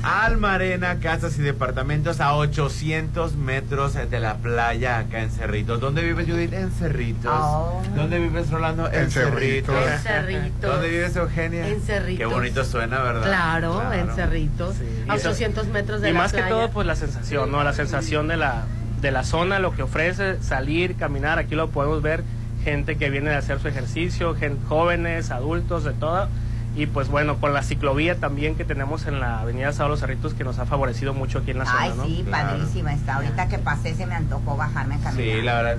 [0.05, 5.79] Almarena, casas y departamentos a 800 metros de la playa acá en Cerritos.
[5.79, 6.53] ¿Dónde vives, Judith?
[6.53, 7.33] En Cerritos.
[7.35, 7.81] Oh.
[7.95, 8.87] ¿Dónde vives, Rolando?
[8.91, 9.75] En Cerritos.
[9.75, 10.61] En Cerritos.
[10.71, 11.67] ¿Dónde vives, Eugenia?
[11.67, 12.19] En Cerritos.
[12.19, 13.23] Qué bonito suena, ¿verdad?
[13.23, 14.75] Claro, en Cerritos.
[14.75, 14.85] Sí.
[15.09, 16.45] A Y eso- 800 metros de y la más playa.
[16.47, 17.63] que todo, pues la sensación, ¿no?
[17.63, 18.65] La sensación de la,
[19.01, 22.23] de la zona, lo que ofrece, salir, caminar, aquí lo podemos ver,
[22.63, 24.35] gente que viene a hacer su ejercicio,
[24.69, 26.29] jóvenes, adultos, de todo.
[26.75, 30.33] Y pues bueno, con la ciclovía también que tenemos en la avenida Sábado Los Cerritos,
[30.33, 32.09] que nos ha favorecido mucho aquí en la Ay, zona, ¿no?
[32.09, 32.49] sí, Claro.
[32.49, 33.15] padrísima está.
[33.15, 35.35] Ahorita que pasé se me antojó bajarme a caminar.
[35.37, 35.77] Sí, la verdad,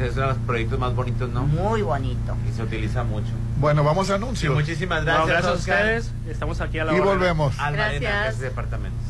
[0.00, 1.46] es uno de los proyectos más bonitos, ¿no?
[1.46, 2.36] Muy bonito.
[2.50, 3.28] Y se utiliza mucho.
[3.60, 4.52] Bueno, vamos a Sí, anuncios.
[4.54, 7.10] muchísimas No, gracias, gracias a ustedes, estamos aquí a la y hora.
[7.10, 7.56] volvemos.
[7.60, 8.38] Almarena, Gracias.
[8.38, 9.00] y departamentos.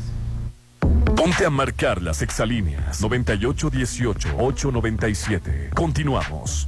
[1.15, 5.69] Ponte a marcar las exalíneas 9818-897.
[5.73, 6.67] Continuamos.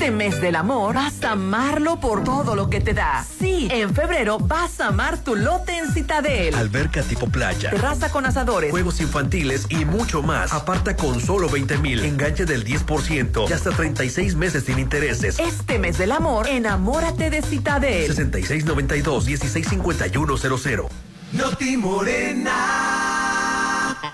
[0.00, 3.22] Este mes del amor vas a amarlo por todo lo que te da.
[3.38, 6.54] Sí, en febrero vas a amar tu lote en Citadel.
[6.54, 7.68] Alberca tipo playa.
[7.68, 8.70] Terraza con asadores.
[8.70, 10.54] Juegos infantiles y mucho más.
[10.54, 12.02] Aparta con solo 20 mil.
[12.02, 15.38] Enganche del 10% y hasta 36 meses sin intereses.
[15.38, 18.06] Este mes del amor, enamórate de Citadel.
[18.06, 20.86] 6692 165100.
[21.32, 23.09] Noti Morena.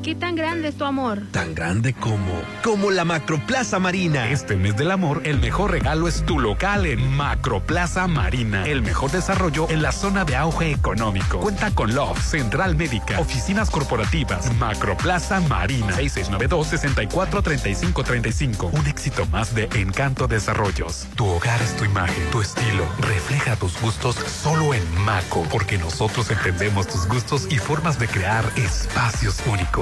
[0.00, 1.20] ¿Qué tan grande es tu amor?
[1.30, 2.42] Tan grande como.
[2.64, 4.30] Como la Macroplaza Marina.
[4.30, 8.66] Este mes del amor, el mejor regalo es tu local en Macroplaza Marina.
[8.66, 11.38] El mejor desarrollo en la zona de auge económico.
[11.40, 14.52] Cuenta con Love, Central Médica, oficinas corporativas.
[14.56, 15.96] Macroplaza Marina.
[15.98, 18.70] 6692-643535.
[18.72, 21.06] Un éxito más de Encanto Desarrollos.
[21.14, 22.84] Tu hogar es tu imagen, tu estilo.
[22.98, 25.46] Refleja tus gustos solo en Maco.
[25.50, 29.81] Porque nosotros entendemos tus gustos y formas de crear espacios únicos.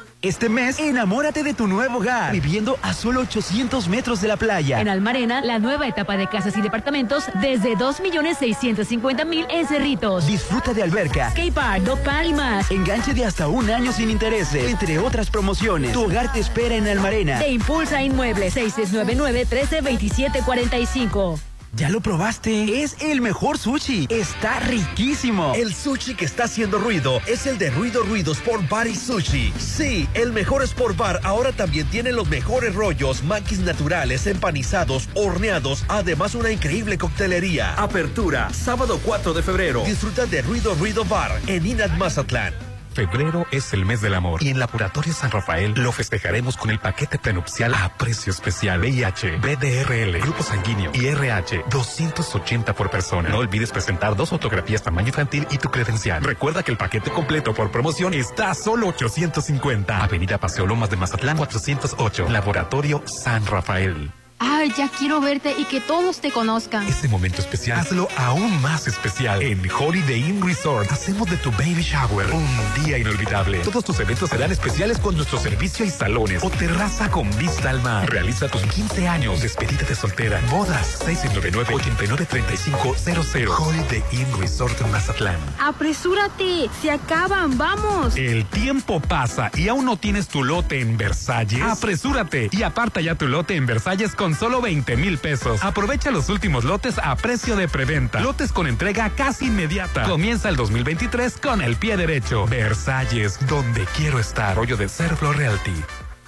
[0.23, 4.79] Este mes, enamórate de tu nuevo hogar, viviendo a solo 800 metros de la playa.
[4.79, 10.27] En Almarena, la nueva etapa de casas y departamentos desde 2.650.000 en Cerritos.
[10.27, 12.69] Disfruta de alberca, Skate Park, Dog Park y más.
[12.69, 15.91] enganche de hasta un año sin intereses, entre otras promociones.
[15.91, 17.39] Tu hogar te espera en Almarena.
[17.39, 21.39] Te impulsa Inmuebles 6699-132745.
[21.73, 22.83] ¿Ya lo probaste?
[22.83, 24.07] Es el mejor sushi.
[24.09, 25.53] Está riquísimo.
[25.55, 29.53] El sushi que está haciendo ruido es el de Ruido Ruido Sport Bar y Sushi.
[29.57, 35.85] Sí, el mejor Sport Bar ahora también tiene los mejores rollos, maquis naturales, empanizados, horneados,
[35.87, 37.73] además una increíble coctelería.
[37.75, 39.83] Apertura, sábado 4 de febrero.
[39.85, 42.70] Disfruta de Ruido Ruido Bar en Inat Mazatlán.
[42.93, 46.79] Febrero es el mes del amor y en Laboratorio San Rafael lo festejaremos con el
[46.79, 53.29] paquete prenupcial a precio especial VIH, BDRL, grupo sanguíneo y RH 280 por persona.
[53.29, 56.23] No olvides presentar dos fotografías tamaño infantil y tu credencial.
[56.23, 60.03] Recuerda que el paquete completo por promoción está a solo 850.
[60.03, 64.11] Avenida Paseo Lomas de Mazatlán 408, Laboratorio San Rafael.
[64.43, 66.87] Ay, ya quiero verte y que todos te conozcan.
[66.87, 69.39] Este momento especial, hazlo aún más especial.
[69.43, 72.47] En Holiday Inn Resort, hacemos de tu baby shower un
[72.83, 73.59] día inolvidable.
[73.59, 77.83] Todos tus eventos serán especiales con nuestro servicio y salones o terraza con vista al
[77.83, 78.09] mar.
[78.09, 83.47] Realiza tus 15 años, despedida de soltera, bodas, 699-893500.
[83.59, 85.37] Holiday Inn Resort en Mazatlán.
[85.59, 88.15] Apresúrate, se acaban, vamos.
[88.15, 91.61] El tiempo pasa y aún no tienes tu lote en Versalles.
[91.61, 95.63] Apresúrate y aparta ya tu lote en Versalles con solo 20 mil pesos.
[95.63, 98.19] Aprovecha los últimos lotes a precio de preventa.
[98.19, 100.03] Lotes con entrega casi inmediata.
[100.03, 102.45] Comienza el 2023 con el pie derecho.
[102.47, 104.55] Versalles, donde quiero estar.
[104.55, 105.73] Rollo de Serflo Realty.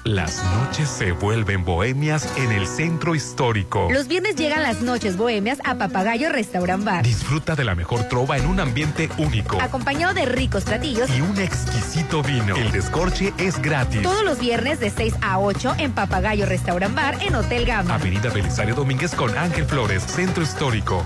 [0.03, 3.87] Las noches se vuelven bohemias en el centro histórico.
[3.89, 7.05] Los viernes llegan las noches bohemias a Papagayo Restaurant Bar.
[7.05, 9.61] Disfruta de la mejor trova en un ambiente único.
[9.61, 12.53] Acompañado de ricos platillos y un exquisito vino.
[12.57, 14.01] El descorche es gratis.
[14.01, 17.95] Todos los viernes de 6 a 8 en Papagayo Restaurant Bar en Hotel Gama.
[17.95, 21.05] Avenida Belisario Domínguez con Ángel Flores, Centro Histórico.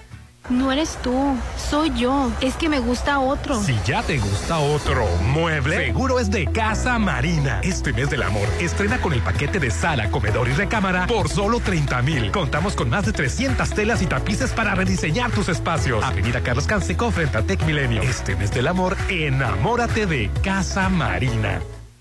[0.49, 2.31] No eres tú, soy yo.
[2.41, 3.61] Es que me gusta otro.
[3.61, 7.61] Si ya te gusta otro mueble, seguro es de Casa Marina.
[7.63, 11.59] Este mes del amor, estrena con el paquete de sala, comedor y recámara por solo
[11.59, 12.31] 30 mil.
[12.31, 16.03] Contamos con más de 300 telas y tapices para rediseñar tus espacios.
[16.03, 18.01] Avenida Carlos Canseco frente a Tech Milenio.
[18.01, 21.61] Este mes del amor, enamórate de Casa Marina.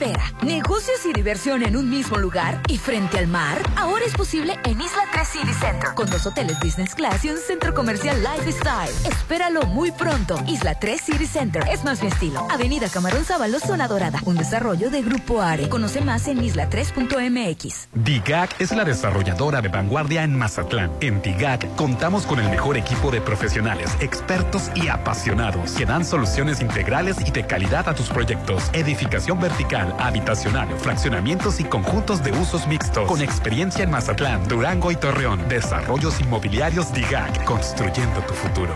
[0.00, 3.58] Espera, negocios y diversión en un mismo lugar y frente al mar.
[3.76, 7.36] Ahora es posible en Isla 3 City Center, con dos hoteles business class y un
[7.36, 8.88] centro comercial lifestyle.
[9.04, 10.42] Espéralo muy pronto.
[10.46, 12.48] Isla 3 City Center es más mi estilo.
[12.50, 14.20] Avenida Camarón Sábalo, Zona Dorada.
[14.24, 15.68] Un desarrollo de Grupo Are.
[15.68, 17.88] Conoce más en isla3.mx.
[17.92, 20.92] DIGAC es la desarrolladora de vanguardia en Mazatlán.
[21.02, 26.62] En DIGAC contamos con el mejor equipo de profesionales, expertos y apasionados que dan soluciones
[26.62, 28.70] integrales y de calidad a tus proyectos.
[28.72, 33.08] Edificación vertical, habitacional, fraccionamientos y conjuntos de usos mixtos.
[33.08, 35.48] Con experiencia en Mazatlán, Durango y Torreón.
[35.48, 38.74] Desarrollos inmobiliarios DIGAC, construyendo tu futuro.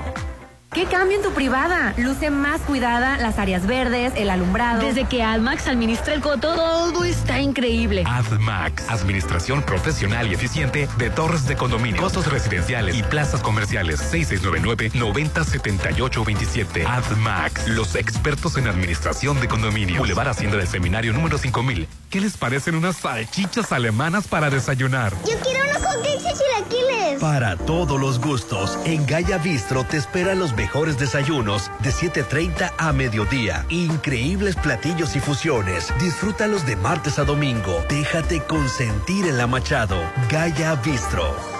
[0.74, 1.94] ¿Qué cambio en tu privada?
[1.96, 4.80] Luce más cuidada, las áreas verdes, el alumbrado.
[4.80, 8.02] Desde que AdMax administra el coto, todo está increíble.
[8.04, 14.00] AdMax, administración profesional y eficiente de torres de condominio, costos residenciales y plazas comerciales.
[14.12, 16.84] 6699-907827.
[16.84, 19.98] AdMax, los expertos en administración de condominio.
[19.98, 21.86] Boulevard Hacienda del Seminario número 5000.
[22.10, 25.12] ¿Qué les parecen unas salchichas alemanas para desayunar?
[25.24, 26.83] Yo quiero unos hotcakes y chilaquiles.
[27.20, 32.92] Para todos los gustos, en Gaya Bistro te esperan los mejores desayunos de 7.30 a
[32.92, 33.64] mediodía.
[33.68, 35.92] Increíbles platillos y fusiones.
[36.00, 37.82] Disfrútalos de martes a domingo.
[37.88, 40.00] Déjate consentir en la Machado.
[40.30, 41.53] Gaya Bistro.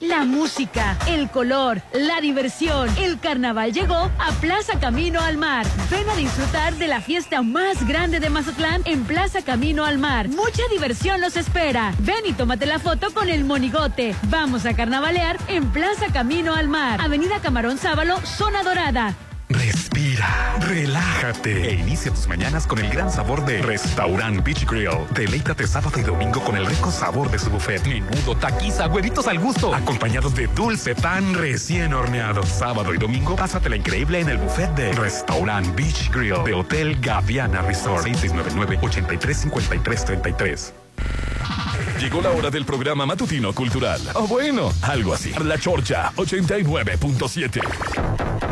[0.00, 2.88] La música, el color, la diversión.
[2.96, 5.66] El carnaval llegó a Plaza Camino al Mar.
[5.90, 10.28] Ven a disfrutar de la fiesta más grande de Mazatlán en Plaza Camino al Mar.
[10.28, 11.92] Mucha diversión los espera.
[11.98, 14.16] Ven y tómate la foto con el monigote.
[14.30, 16.98] Vamos a carnavalear en Plaza Camino al Mar.
[16.98, 19.14] Avenida Camarón Sábalo, Zona Dorada.
[19.50, 24.90] Respira, relájate e inicia tus mañanas con el gran sabor de Restaurant Beach Grill.
[25.12, 27.84] Deleítate sábado y domingo con el rico sabor de su buffet.
[27.84, 32.44] Menudo, taquiza, huevitos al gusto, acompañados de dulce pan recién horneado.
[32.44, 37.62] Sábado y domingo, pásatela increíble en el buffet de Restaurant Beach Grill de Hotel Gaviana
[37.62, 38.06] Resort.
[38.06, 40.72] 6699-835333.
[41.98, 44.00] Llegó la hora del programa matutino cultural.
[44.14, 45.32] O bueno, algo así.
[45.44, 48.49] La Chorcha 89.7.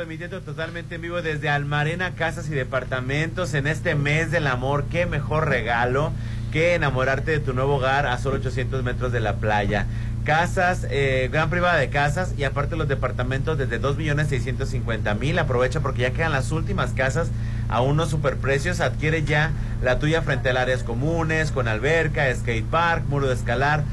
[0.00, 4.86] transmitiendo totalmente en vivo desde Almarena, Casas y Departamentos en este mes del amor.
[4.90, 6.10] Qué mejor regalo
[6.50, 9.84] que enamorarte de tu nuevo hogar a solo 800 metros de la playa.
[10.24, 15.38] Casas, eh, gran privada de casas y aparte los departamentos desde 2.650.000.
[15.38, 17.28] Aprovecha porque ya quedan las últimas casas
[17.68, 18.80] a unos superprecios.
[18.80, 19.50] Adquiere ya
[19.82, 23.84] la tuya frente a áreas comunes, con alberca, skate park, muro de escalar,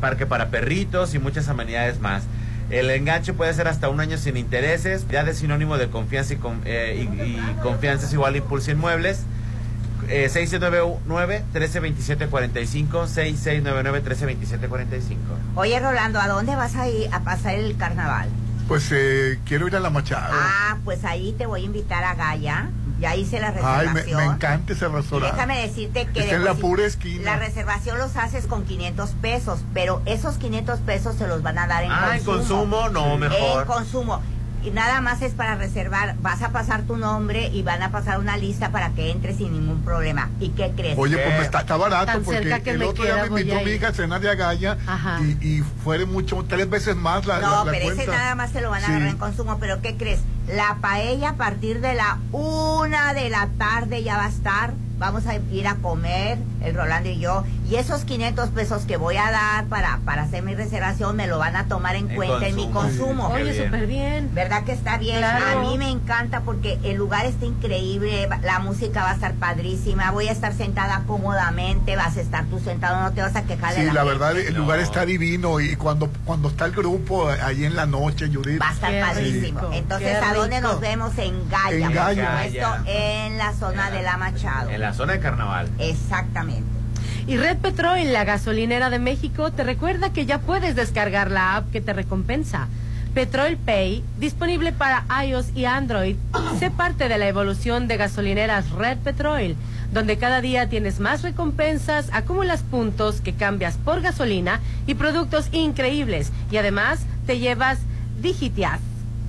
[0.00, 2.22] parque para perritos y muchas amenidades más.
[2.70, 5.06] El enganche puede ser hasta un año sin intereses.
[5.08, 8.70] Ya de sinónimo de confianza y, con- eh, y- y confianza es igual a Impulso
[8.70, 9.22] Inmuebles.
[10.08, 15.16] Eh, 699-1327-45, 6699-1327-45.
[15.56, 18.28] Oye, Rolando, ¿a dónde vas a ir a pasar el carnaval?
[18.68, 20.32] Pues eh, quiero ir a la Machado.
[20.32, 22.70] Ah, pues ahí te voy a invitar a Gaya.
[23.00, 24.18] Ya hice la Ay, me, reservación.
[24.28, 25.34] me encanta ese Y restaurante.
[25.34, 27.24] déjame decirte que Está en la pura esquina.
[27.24, 31.66] la reservación los haces con 500 pesos, pero esos 500 pesos se los van a
[31.66, 32.76] dar en Ah, en consumo.
[32.82, 33.62] consumo, no, mejor.
[33.62, 34.20] En consumo.
[34.62, 36.16] Y nada más es para reservar.
[36.20, 39.54] Vas a pasar tu nombre y van a pasar una lista para que entres sin
[39.54, 40.28] ningún problema.
[40.38, 40.98] ¿Y qué crees?
[40.98, 43.30] Oye, pues me está, está barato Tan porque cerca que el me otro queda, día
[43.32, 45.18] me invitó a mi hija a cenar de Agaya Ajá.
[45.22, 48.12] y, y fue mucho, tres veces más la, No, la- la pero ese cuenta.
[48.12, 48.92] nada más se lo van a Sí.
[48.92, 49.56] agarrar en consumo.
[49.58, 50.20] Pero ¿qué crees?
[50.54, 54.72] La paella a partir de la una de la tarde ya va a estar.
[54.98, 57.44] Vamos a ir a comer, el Rolando y yo.
[57.70, 61.38] Y esos 500 pesos que voy a dar para, para hacer mi reservación me lo
[61.38, 63.32] van a tomar en En cuenta en mi consumo.
[63.32, 64.28] qué Oye, súper bien.
[64.34, 65.18] ¿Verdad que está bien?
[65.18, 65.60] Claro.
[65.60, 70.10] A mí me encanta porque el lugar está increíble, la música va a estar padrísima,
[70.10, 73.72] voy a estar sentada cómodamente, vas a estar tú sentado, no te vas a quejar
[73.76, 77.64] de Sí, la verdad, el lugar está divino y cuando, cuando está el grupo ahí
[77.64, 78.60] en la noche, Judith.
[78.60, 79.70] Va a estar padrísimo.
[79.72, 80.72] Entonces, qué ¿a dónde rico.
[80.72, 81.16] nos vemos?
[81.18, 81.76] En Gaya.
[81.76, 82.42] En por Gaya.
[82.42, 84.70] supuesto, en la zona de la Machado.
[84.70, 85.70] En la zona de carnaval.
[85.78, 86.79] Exactamente.
[87.30, 91.70] Y Red Petrol, la gasolinera de México, te recuerda que ya puedes descargar la app
[91.70, 92.66] que te recompensa.
[93.14, 96.16] Petrol Pay, disponible para iOS y Android.
[96.58, 99.54] Sé parte de la evolución de gasolineras Red Petrol,
[99.92, 104.58] donde cada día tienes más recompensas, acumulas puntos que cambias por gasolina
[104.88, 106.32] y productos increíbles.
[106.50, 107.78] Y además te llevas
[108.20, 108.80] Digitias,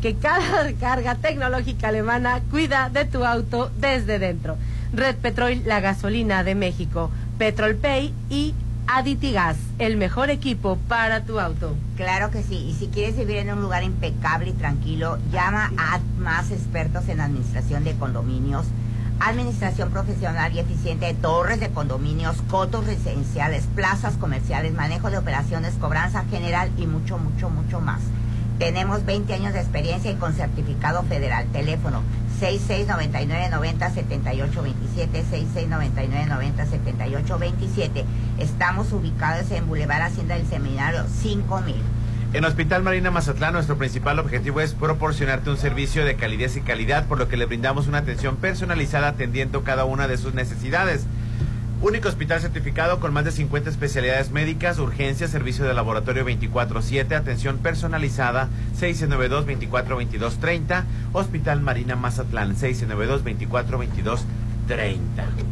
[0.01, 4.57] que cada recarga tecnológica alemana cuida de tu auto desde dentro.
[4.93, 7.11] Red Petrol, la gasolina de México,
[7.41, 8.53] Petrol Pay y
[8.85, 11.75] Aditigas, el mejor equipo para tu auto.
[11.95, 12.53] Claro que sí.
[12.53, 17.19] Y si quieres vivir en un lugar impecable y tranquilo, llama a más expertos en
[17.19, 18.67] administración de condominios,
[19.19, 25.73] administración profesional y eficiente de torres de condominios, cotos residenciales, plazas comerciales, manejo de operaciones,
[25.81, 28.01] cobranza general y mucho, mucho, mucho más.
[28.61, 31.47] Tenemos 20 años de experiencia y con certificado federal.
[31.51, 32.03] Teléfono
[32.39, 38.05] 6699907827, 6699907827.
[38.37, 41.75] Estamos ubicados en Boulevard Hacienda del Seminario 5000.
[42.33, 47.07] En Hospital Marina Mazatlán, nuestro principal objetivo es proporcionarte un servicio de calidez y calidad,
[47.07, 51.07] por lo que le brindamos una atención personalizada atendiendo cada una de sus necesidades.
[51.81, 57.57] Único hospital certificado con más de 50 especialidades médicas, urgencias, servicio de laboratorio 24-7, atención
[57.57, 64.19] personalizada 692-2422-30, Hospital Marina Mazatlán 692-2422-30.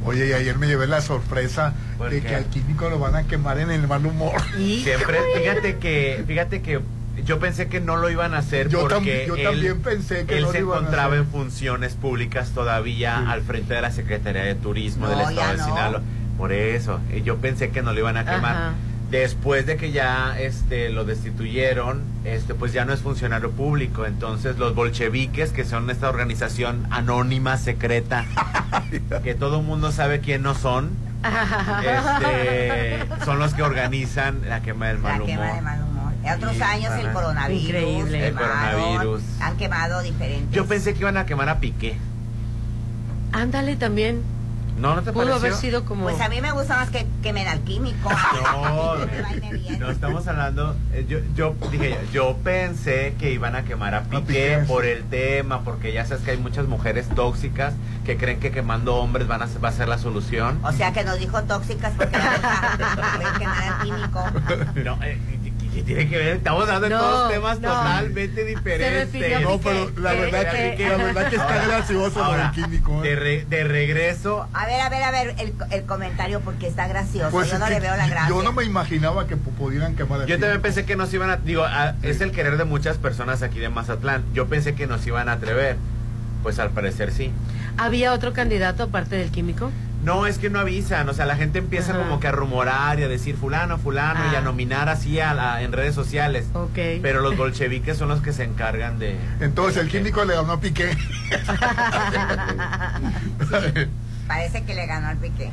[0.06, 2.28] Oye, y ayer me llevé la sorpresa ¿Por de qué?
[2.28, 4.40] que al químico lo van a quemar en el mal humor.
[4.56, 6.80] Siempre, fíjate que, fíjate que
[7.26, 10.38] yo pensé que no lo iban a hacer Yo porque yo él, también pensé que
[10.38, 11.26] él no se lo encontraba hacer.
[11.26, 16.19] en funciones públicas todavía al frente de la Secretaría de Turismo del Estado de no.
[16.40, 18.56] Por eso, yo pensé que no lo iban a quemar.
[18.56, 18.72] Ajá.
[19.12, 24.58] Después de que ya este lo destituyeron, este pues ya no es funcionario público, entonces
[24.58, 28.26] los bolcheviques, que son esta organización anónima secreta,
[29.24, 30.92] que todo el mundo sabe quién no son,
[31.82, 35.56] este, son los que organizan la quema del mal La quema humor.
[35.56, 36.14] de mal humor.
[36.24, 37.64] En otros Sí, años el coronavirus.
[37.64, 38.28] Increíble.
[38.28, 39.22] El quemaron, coronavirus.
[39.42, 40.52] Han quemado diferentes.
[40.52, 41.98] Yo pensé que iban a quemar a Piqué.
[43.32, 44.22] Ándale también.
[44.80, 45.36] No, no te Pudo pareció?
[45.48, 46.04] haber sido como.
[46.04, 48.10] Pues a mí me gusta más que quemen al químico.
[48.44, 48.96] No,
[49.80, 50.76] no estamos hablando.
[50.94, 55.62] eh, Yo, yo dije, yo pensé que iban a quemar a Piqué por el tema,
[55.64, 57.74] porque ya sabes que hay muchas mujeres tóxicas
[58.06, 60.60] que creen que quemando hombres van a ser- va a ser la solución.
[60.64, 62.40] O sea que nos dijo tóxicas porque vamos
[63.04, 64.24] a ver quemar al químico.
[64.84, 65.18] No, eh,
[65.74, 66.38] ¿qué tiene que ver?
[66.38, 67.68] Estamos hablando de No, todos temas no.
[67.70, 69.42] totalmente diferentes.
[69.42, 73.10] No, pero la verdad que- la verdad que está gracioso lo del químico, ¿eh?
[73.10, 76.88] De, re- de regreso, A ver, a ver, a ver el, el comentario porque está
[76.88, 77.30] gracioso.
[77.32, 78.30] Pues Yo es no le veo la gracia.
[78.30, 81.30] Yo no me imaginaba que pu- pudieran quemar al Yo también pensé que nos iban
[81.30, 84.24] a, digo, a- es el querer de muchas personas aquí de Mazatlán.
[84.34, 85.78] Yo pensé que nos iban a atrever.
[86.44, 87.32] Pues al parecer sí.
[87.78, 89.72] ¿Había otro candidato aparte del químico?
[90.04, 92.00] No, es que no avisan, o sea, la gente empieza Ajá.
[92.02, 94.42] como que a rumorar y a decir fulano, fulano y a Ah.
[94.42, 96.48] nominar así a la- en redes sociales.
[96.54, 96.78] Ok.
[97.02, 99.18] Pero los bolcheviques son los que se encargan de...
[99.42, 100.96] Entonces el químico le ganó a Piqué.
[104.28, 105.52] Parece que le ganó al Piqué.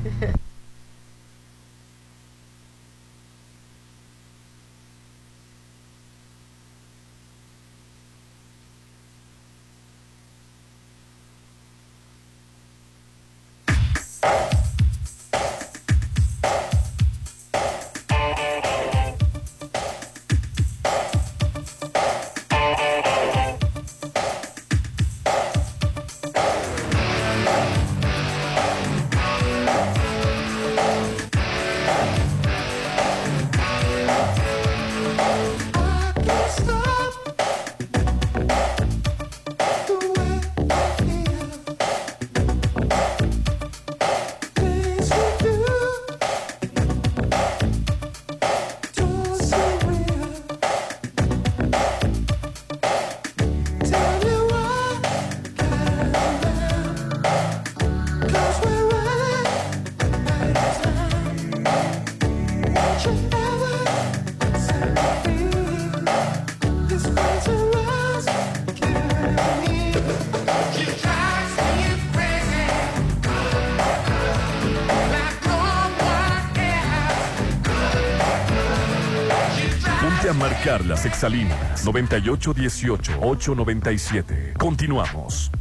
[80.66, 84.58] Ponte a marcar las exalinas 9818-897.
[84.58, 85.52] Continuamos.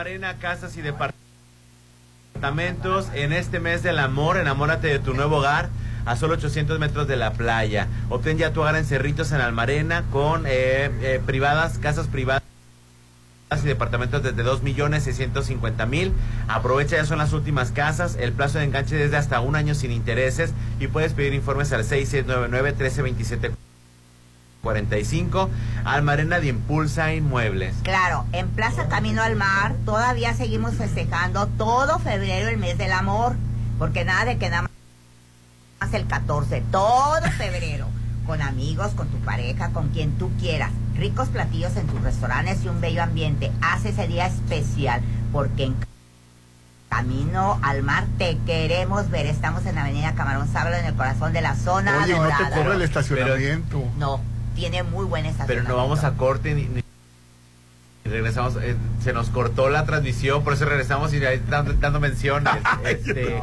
[0.00, 3.08] en Almarena Casas y Departamentos.
[3.12, 5.68] En este mes del amor, enamórate de tu nuevo hogar
[6.06, 7.86] a solo 800 metros de la playa.
[8.08, 12.42] Obtén ya tu hogar en Cerritos, en Almarena, con eh, eh, privadas, casas privadas
[13.62, 16.14] y departamentos desde 2 millones 650 mil.
[16.48, 18.16] Aprovecha, ya son las últimas casas.
[18.18, 21.72] El plazo de enganche es de hasta un año sin intereses y puedes pedir informes
[21.72, 23.50] al 6699 1327
[24.62, 25.50] 45
[25.84, 27.74] Almarena de Impulsa Inmuebles.
[27.82, 33.36] Claro, en Plaza Camino al Mar todavía seguimos festejando todo febrero el mes del amor,
[33.78, 34.62] porque nada de que nada
[35.80, 37.86] más el 14, todo febrero,
[38.26, 42.68] con amigos, con tu pareja, con quien tú quieras, ricos platillos en tus restaurantes y
[42.68, 43.50] un bello ambiente.
[43.60, 45.00] Haz ese día especial,
[45.32, 45.76] porque en
[46.90, 49.26] Camino al Mar te queremos ver.
[49.26, 52.54] Estamos en Avenida Camarón Sábalo, en el corazón de la zona Oye, ¿y no te
[52.54, 53.82] cobra el estacionamiento.
[53.96, 54.20] No,
[54.54, 55.70] tiene muy buen Pero estacionamiento.
[55.72, 56.82] no vamos a corte ni, ni-
[58.04, 58.56] regresamos.
[58.60, 58.74] eh,
[59.04, 62.52] se nos cortó la transmisión, por eso regresamos y ahí dando, dando menciones.
[62.84, 63.38] este,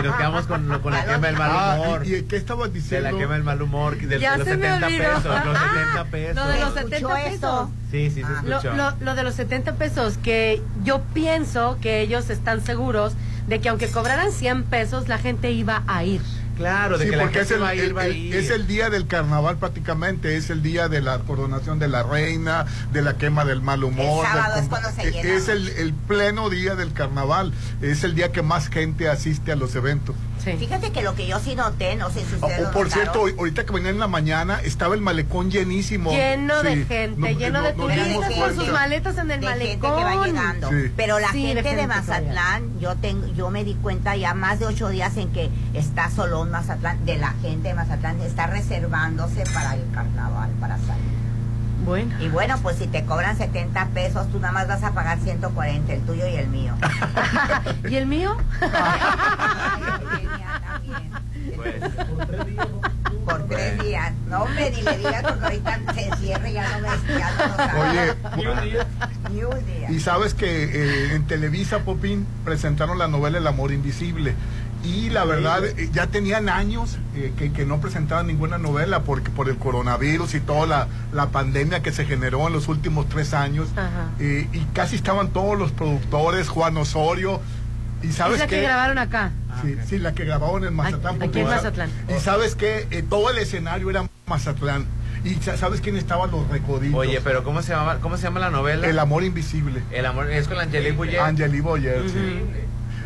[0.00, 2.06] y nos quedamos con, con la quema del mal Ah, humor.
[2.06, 3.10] ¿y, y qué estabas de diciendo?
[3.10, 5.04] la quema del mal humor, de, Ya de los se me 70 olvidó.
[5.04, 5.24] pesos.
[5.24, 6.36] Los Ah, 70 pesos.
[6.36, 7.30] Lo de los ¿Escuchó 70 eso?
[7.30, 7.68] pesos.
[7.90, 8.42] Sí, sí, se Ah.
[8.44, 8.74] Lo, escuchó.
[8.76, 13.12] lo- lo de los 70 pesos, que yo pienso que ellos están seguros
[13.46, 16.20] de que aunque cobraran 100 pesos, la gente iba a ir.
[16.58, 18.06] Claro, de Sí, que la porque gente es el, va a ir, el- va a
[18.06, 18.34] el- ir.
[18.36, 22.66] es el día del carnaval prácticamente, es el día de la coronación de la reina,
[22.92, 24.26] de la quema del mal humor.
[24.26, 25.34] El sábado del es cuando se llena.
[25.34, 29.56] Es el, el pleno día del carnaval, es el día que más gente asiste a
[29.56, 30.14] los eventos.
[30.38, 33.20] Fíjate que lo que yo sí noté, no sé si ustedes Oh, por notaron, cierto,
[33.22, 36.10] hoy- ahorita que venía en la mañana, estaba el malecón llenísimo.
[36.10, 39.78] Lleno de gente, no- lleno de no- turistas con sus maletas en el de gente
[39.78, 39.96] malecón.
[39.98, 40.70] que va llegando.
[40.70, 40.92] Sí.
[40.96, 44.58] Pero la Sí, gente de, gente Mazatlán, yo tengo, yo me di cuenta ya más
[44.60, 49.44] de ocho días en que está Solón Mazatlán, de la gente de Mazatlán, está reservándose
[49.52, 51.17] para el carnaval, para salir.
[51.88, 52.14] Bueno.
[52.20, 55.90] Y bueno, pues si te cobran 70 pesos, tú nada más vas a pagar 140,
[55.90, 56.74] el tuyo y el mío.
[57.88, 58.36] ¿Y el mío?
[63.24, 64.12] Por tres días.
[64.28, 67.56] No, hombre, ni le digas porque ahorita se cierre, ya no me ya no nos
[67.56, 67.74] da.
[67.80, 68.14] Oye,
[69.32, 69.90] Ni un día.
[69.90, 74.34] Y sabes que eh, en Televisa, Popín, presentaron la novela El amor invisible.
[74.84, 79.28] Y la verdad, eh, ya tenían años eh, que, que no presentaban ninguna novela porque
[79.30, 83.34] por el coronavirus y toda la, la pandemia que se generó en los últimos tres
[83.34, 83.68] años.
[84.20, 87.40] eh, y casi estaban todos los productores, Juan Osorio.
[88.02, 89.32] Y sabes es la que grabaron acá.
[89.62, 91.20] Sí, sí, la que grabaron en Mazatlán.
[91.20, 91.90] Aquí en Mazatlán.
[92.16, 94.86] Y sabes que todo el escenario era Mazatlán.
[95.24, 96.96] Y sa- sabes quién estaban los recoditos.
[96.96, 98.86] Oye, pero ¿cómo se llama, cómo se llama la novela?
[98.86, 99.82] El amor invisible.
[99.90, 101.18] El amor es con Angelique Boyer.
[101.20, 102.42] Angelique Boyer, sí.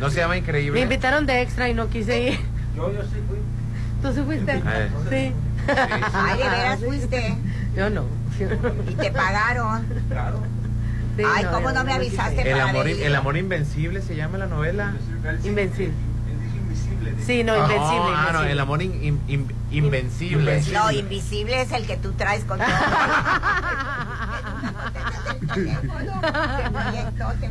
[0.03, 0.81] ¿No se llama Me Increíble?
[0.81, 2.39] invitaron de extra y no quise ir.
[2.75, 3.37] Yo, yo sí fui.
[4.01, 4.51] ¿Tú sí fuiste?
[4.51, 4.89] Eh.
[5.09, 5.71] Sí.
[6.13, 7.37] Ay, de veras fuiste.
[7.73, 8.03] Yo no.
[8.89, 9.85] Y te pagaron.
[11.15, 14.39] Sí, Ay, no, ¿cómo no me avisaste El para amor, el amor invencible se llama
[14.39, 14.93] la novela.
[15.45, 15.93] Invencible.
[17.25, 18.15] Sí, no, Ah, invencible.
[18.15, 20.61] ah, no, el amor in- in- in- invencible.
[20.71, 22.67] No, invisible es el que tú traes con todo.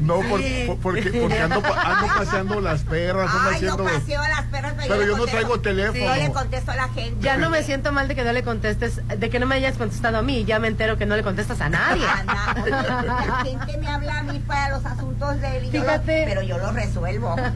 [0.01, 3.77] No, por- por- porque, porque ando, ando paseando las perras, ando Ay, haciendo...
[3.79, 6.05] no paseo a las perras, pero, Pero yo no traigo teléfono.
[6.05, 7.17] Yo le contesto a la gente.
[7.21, 9.77] Ya no me siento mal de que no le contestes, de que no me hayas
[9.77, 10.45] contestado a mí.
[10.45, 12.05] Ya me entero que no le contestas a nadie.
[12.07, 15.73] A na- Oye, La gente me habla a mí para los asuntos de él yo
[15.73, 16.25] lo- Fíjate.
[16.27, 17.37] pero yo lo resuelvo.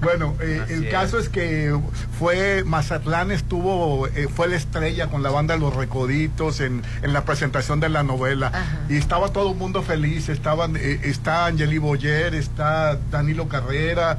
[0.00, 0.90] Bueno, eh, el es.
[0.90, 1.78] caso es que
[2.18, 7.24] fue Mazatlán estuvo, eh, fue la estrella con la banda Los Recoditos en, en la
[7.24, 8.50] presentación de la novela.
[8.88, 14.18] Y estaba todo el mundo feliz, estaban, eh, está Angeli Boyer, está Danilo Carrera,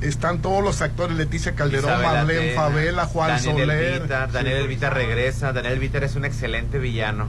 [0.00, 3.84] están todos los actores, Leticia Calderón, Isabel Marlene Atena, Favela, Juan Daniel Soler.
[3.94, 4.62] Elvita, Daniel Sí.
[4.64, 5.52] Elvita regresa.
[5.52, 7.26] Daniel Elvita es un excelente villano.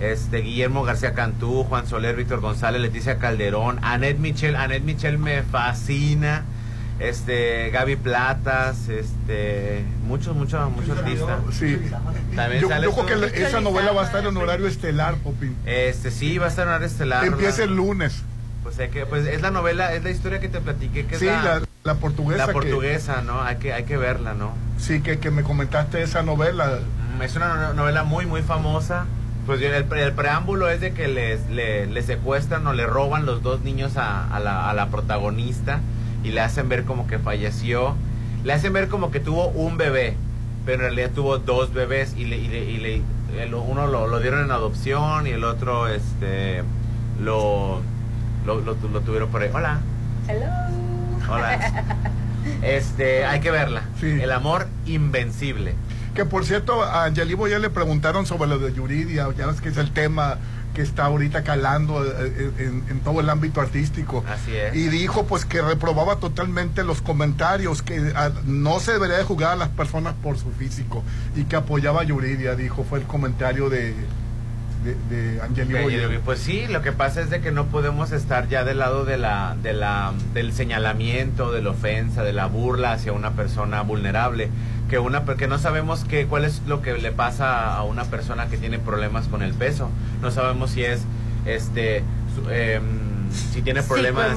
[0.00, 5.42] Este, Guillermo García Cantú, Juan Soler, Víctor González, Leticia Calderón, Annette Michel, Annette Michel me
[5.42, 6.44] fascina.
[7.02, 11.40] Este, Gaby Platas, este, muchos, muchos, muchos artistas.
[11.52, 11.76] Sí.
[12.36, 15.16] También Yo, sale yo creo que la- esa novela va a estar en horario estelar,
[15.16, 15.56] Popín.
[15.66, 17.24] Este, sí, va a estar en hora estelar.
[17.24, 17.68] Empieza ¿verdad?
[17.70, 18.22] el lunes.
[18.62, 21.20] Pues, hay que, pues es la novela, es la historia que te platiqué, que es
[21.20, 22.38] Sí, la, la, la portuguesa.
[22.38, 23.42] la que- portuguesa, ¿no?
[23.42, 24.52] Hay que, hay que verla, ¿no?
[24.78, 26.78] sí, que, que me comentaste esa novela.
[27.18, 29.06] Mm, Es una no- novela muy, muy famosa.
[29.46, 32.86] Pues yo- el, pre- el preámbulo es de que les, le, le secuestran o le
[32.86, 35.80] roban los dos niños a, a la, a la protagonista
[36.24, 37.94] y le hacen ver como que falleció.
[38.44, 40.14] Le hacen ver como que tuvo un bebé,
[40.66, 43.02] pero en realidad tuvo dos bebés y, le, y, le- y le-
[43.42, 46.62] el- uno lo, lo dieron en adopción y el otro este
[47.22, 47.80] lo,
[48.46, 49.50] lo, lo tu- lo tuvieron por ahí.
[49.54, 49.80] Hola.
[51.30, 51.94] Hola.
[52.62, 53.82] Este, hay que verla.
[54.02, 55.74] El amor invencible.
[56.14, 59.70] Que por cierto, a Angeli Boyer le preguntaron sobre lo de Yuridia, ya ves que
[59.70, 60.36] es el tema
[60.74, 64.24] que está ahorita calando eh, en, en todo el ámbito artístico.
[64.28, 64.74] Así es.
[64.74, 69.52] Y dijo pues que reprobaba totalmente los comentarios, que ah, no se debería de juzgar
[69.52, 71.02] a las personas por su físico
[71.36, 73.94] y que apoyaba a Yuridia, dijo, fue el comentario de,
[74.84, 76.20] de, de Angeli Ok, Boyer.
[76.20, 79.18] Pues sí, lo que pasa es de que no podemos estar ya del lado de
[79.18, 84.50] la, de la, del señalamiento, de la ofensa, de la burla hacia una persona vulnerable,
[84.92, 88.48] que una, porque no sabemos qué, cuál es lo que le pasa a una persona
[88.48, 89.88] que tiene problemas con el peso,
[90.20, 91.00] no sabemos si es,
[91.46, 94.36] este, su- em, si tiene problemas es.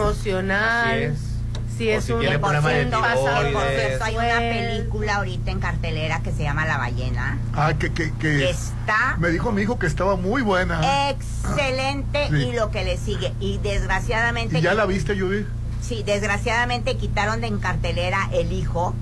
[1.77, 4.01] Si O es si un tiene problemas de tiroides.
[4.01, 7.37] hay una película ahorita en cartelera que se llama La ballena.
[7.53, 11.09] Ah, que, que, que Está me dijo mi hijo que estaba muy buena.
[11.09, 12.35] excelente Sí.
[12.37, 13.33] y lo que le sigue.
[13.41, 14.57] Y desgraciadamente...
[14.57, 15.47] ¿Y ya la viste, Judith?
[15.81, 18.95] Sí, desgraciadamente quitaron de en cartelera El Hijo,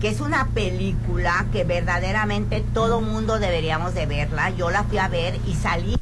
[0.00, 4.50] que es una película que verdaderamente todo mundo deberíamos de verla.
[4.50, 5.96] Yo la fui a ver y salí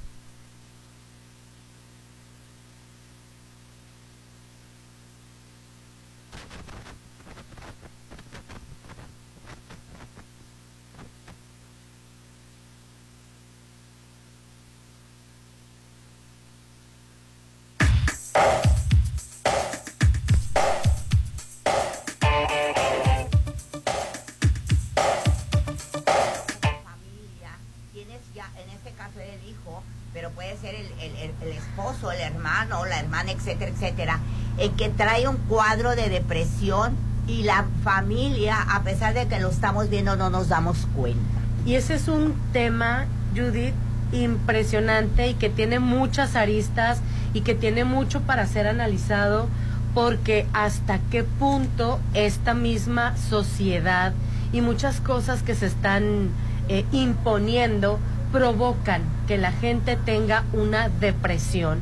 [33.53, 34.19] etcétera, etcétera,
[34.59, 36.97] el que trae un cuadro de depresión
[37.27, 41.21] y la familia, a pesar de que lo estamos viendo, no nos damos cuenta.
[41.67, 43.75] Y ese es un tema, Judith,
[44.13, 47.01] impresionante y que tiene muchas aristas
[47.35, 49.49] y que tiene mucho para ser analizado
[49.95, 54.13] porque hasta qué punto esta misma sociedad
[54.53, 56.31] y muchas cosas que se están
[56.69, 57.99] eh, imponiendo
[58.33, 61.81] provocan que la gente tenga una depresión.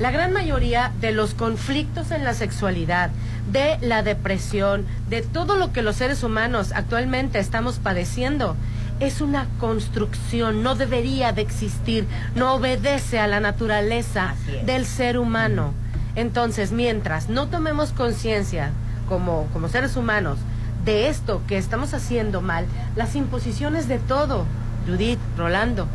[0.00, 3.10] La gran mayoría de los conflictos en la sexualidad,
[3.52, 8.56] de la depresión, de todo lo que los seres humanos actualmente estamos padeciendo,
[8.98, 15.74] es una construcción, no debería de existir, no obedece a la naturaleza del ser humano.
[16.16, 18.70] Entonces, mientras no tomemos conciencia
[19.06, 20.38] como, como seres humanos
[20.82, 22.64] de esto que estamos haciendo mal,
[22.96, 24.46] las imposiciones de todo,
[24.86, 25.86] Judith, Rolando,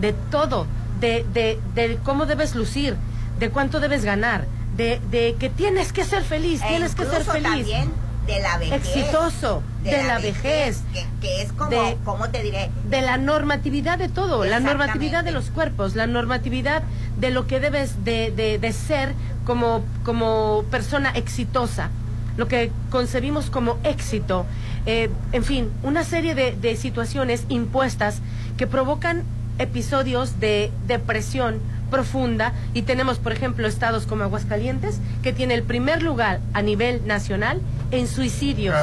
[0.00, 0.66] de todo,
[0.98, 2.96] de, de, de cómo debes lucir,
[3.38, 7.24] de cuánto debes ganar, de, de que tienes que ser feliz, E tienes que ser
[7.24, 7.42] feliz.
[7.42, 7.90] también
[8.26, 8.74] de la vejez.
[8.86, 10.82] Exitoso, de, la, vejez.
[10.92, 12.70] Que, que es como, de- ¿cómo te diré?
[12.88, 16.82] de la normatividad de todo, la normatividad de los cuerpos, la normatividad
[17.18, 19.14] de lo que debes de, de- de ser
[19.46, 21.88] como, como persona exitosa,
[22.36, 24.44] lo que concebimos como éxito,
[24.84, 28.20] eh, en fin, una serie de, de situaciones impuestas
[28.58, 29.22] que provocan
[29.58, 31.60] episodios de depresión
[31.90, 37.06] profunda y tenemos, por ejemplo, estados como Aguascalientes, que tiene el primer lugar a nivel
[37.06, 37.60] nacional
[37.90, 38.74] en suicidios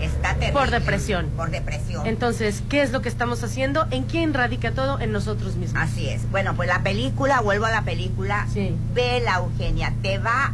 [0.00, 0.52] Está terrible.
[0.52, 1.26] por depresión.
[1.36, 2.06] Por depresión.
[2.06, 3.86] Entonces, ¿qué es lo que estamos haciendo?
[3.90, 4.98] ¿En quién radica todo?
[5.00, 5.82] En nosotros mismos.
[5.82, 6.30] Así es.
[6.30, 8.46] Bueno, pues la película, vuelvo a la película,
[8.94, 10.52] Vela Eugenia, te va,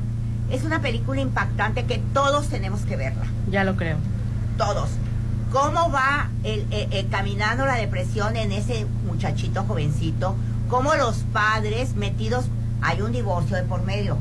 [0.50, 3.24] es una película impactante que todos tenemos que verla.
[3.50, 3.96] Ya lo creo.
[4.58, 4.88] Todos.
[5.52, 10.34] ¿Cómo va el, el- el caminando la depresión en ese muchachito jovencito?
[10.68, 12.46] ¿Cómo los padres metidos,
[12.82, 14.16] hay un divorcio de por medio?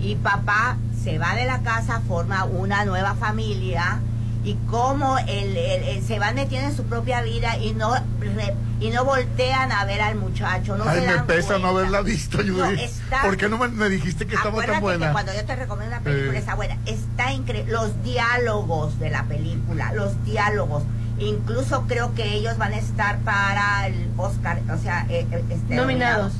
[0.00, 4.00] Y papá se va de la casa, forma una nueva familia
[4.42, 8.54] y cómo el, el- el- se van metiendo en su propia vida y no re-
[8.80, 10.78] y no voltean a ver al muchacho.
[10.78, 12.52] No Ay, se me dan pesa no haberla visto, Judy.
[12.56, 15.08] No, está- ¿Por qué no me, me dijiste que estaba tan buena?
[15.08, 16.38] que cuando yo te recomiendo una película Eh.
[16.40, 16.78] está buena.
[16.86, 17.70] Está increíble.
[17.70, 20.82] Los diálogos de la película, los diálogos.
[21.20, 25.76] Incluso creo que ellos van a estar para el Oscar, o sea, eh, eh, este,
[25.76, 26.32] Nominados.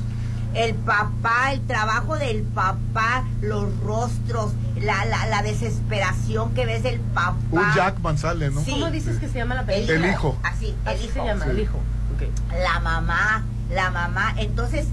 [0.53, 6.99] El papá, el trabajo del papá, los rostros, la, la, la desesperación que ves del
[6.99, 7.37] papá.
[7.51, 8.61] Un Jackman sale, ¿no?
[8.63, 9.95] ¿Cómo dices que se llama la película?
[9.95, 10.37] El hijo.
[10.43, 11.13] Así, el Así hijo.
[11.13, 11.79] se llama, el hijo.
[12.63, 14.33] La mamá, la mamá.
[14.37, 14.87] Entonces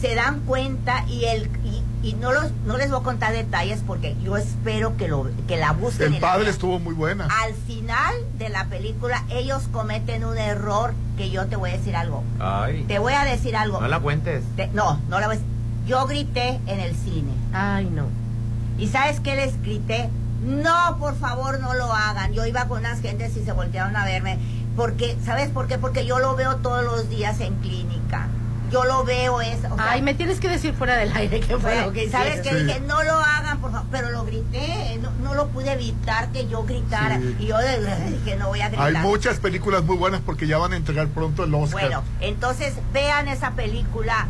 [0.00, 3.80] se dan cuenta y el y, y no los no les voy a contar detalles
[3.86, 6.14] porque yo espero que lo que la busquen.
[6.14, 7.28] El padre estuvo muy buena.
[7.42, 11.96] Al final de la película ellos cometen un error que yo te voy a decir
[11.96, 12.22] algo.
[12.38, 12.84] Ay.
[12.86, 13.80] Te voy a decir algo.
[13.80, 14.44] No la cuentes.
[14.56, 15.52] Te- no, no la voy a decir.
[15.86, 17.32] Yo grité en el cine.
[17.52, 18.04] Ay, no.
[18.78, 20.10] ¿Y sabes qué les grité?
[20.44, 22.32] No, por favor, no lo hagan.
[22.32, 24.38] Yo iba con unas gentes y se voltearon a verme.
[24.76, 25.78] Porque, ¿sabes por qué?
[25.78, 28.28] Porque yo lo veo todos los días en clínica.
[28.70, 29.58] Yo lo veo es...
[29.70, 32.40] o sea, Ay, me tienes que decir fuera del aire qué fue lo que ¿Sabes
[32.40, 32.54] qué?
[32.54, 33.86] Dije, no lo hagan, por favor.
[33.90, 34.98] Pero lo grité.
[35.02, 37.18] No, no lo pude evitar que yo gritara.
[37.18, 37.36] Sí.
[37.40, 38.86] Y yo dije, no voy a gritar.
[38.88, 41.80] Hay muchas películas muy buenas porque ya van a entregar pronto el Oscar.
[41.82, 44.26] Bueno, entonces vean esa película.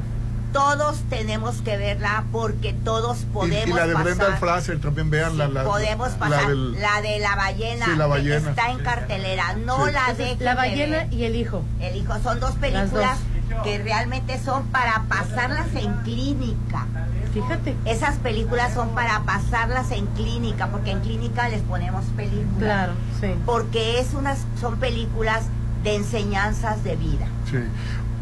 [0.53, 4.39] Todos tenemos que verla porque todos y, podemos y la de Brenda pasar.
[4.41, 6.49] Fraser también vean la, la podemos la pasar.
[6.49, 7.85] del- La de la ballena.
[7.85, 8.51] Sí, la ballena.
[8.51, 9.55] Está en cartelera.
[9.55, 9.93] No Sí.
[9.93, 11.13] la dejen La de ballena ver.
[11.13, 11.63] y el hijo.
[11.81, 13.36] El hijo son dos Las películas dos.
[13.63, 16.87] Que realmente son para pasarlas en clínica.
[17.33, 17.77] Fíjate.
[17.85, 22.59] Esas películas son para pasarlas en clínica, porque en clínica les ponemos películas.
[22.59, 23.29] Claro, sí.
[23.45, 25.45] Porque es unas, son películas
[25.85, 27.27] de enseñanzas de vida.
[27.51, 27.59] Sí.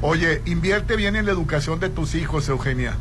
[0.03, 2.95] Oye, invierte bien en la educación de tus hijos, Eugenia.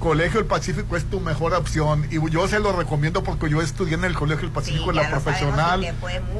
[0.00, 3.94] Colegio El Pacífico es tu mejor opción y yo se lo recomiendo porque yo estudié
[3.94, 5.94] en el Colegio El Pacífico en la profesional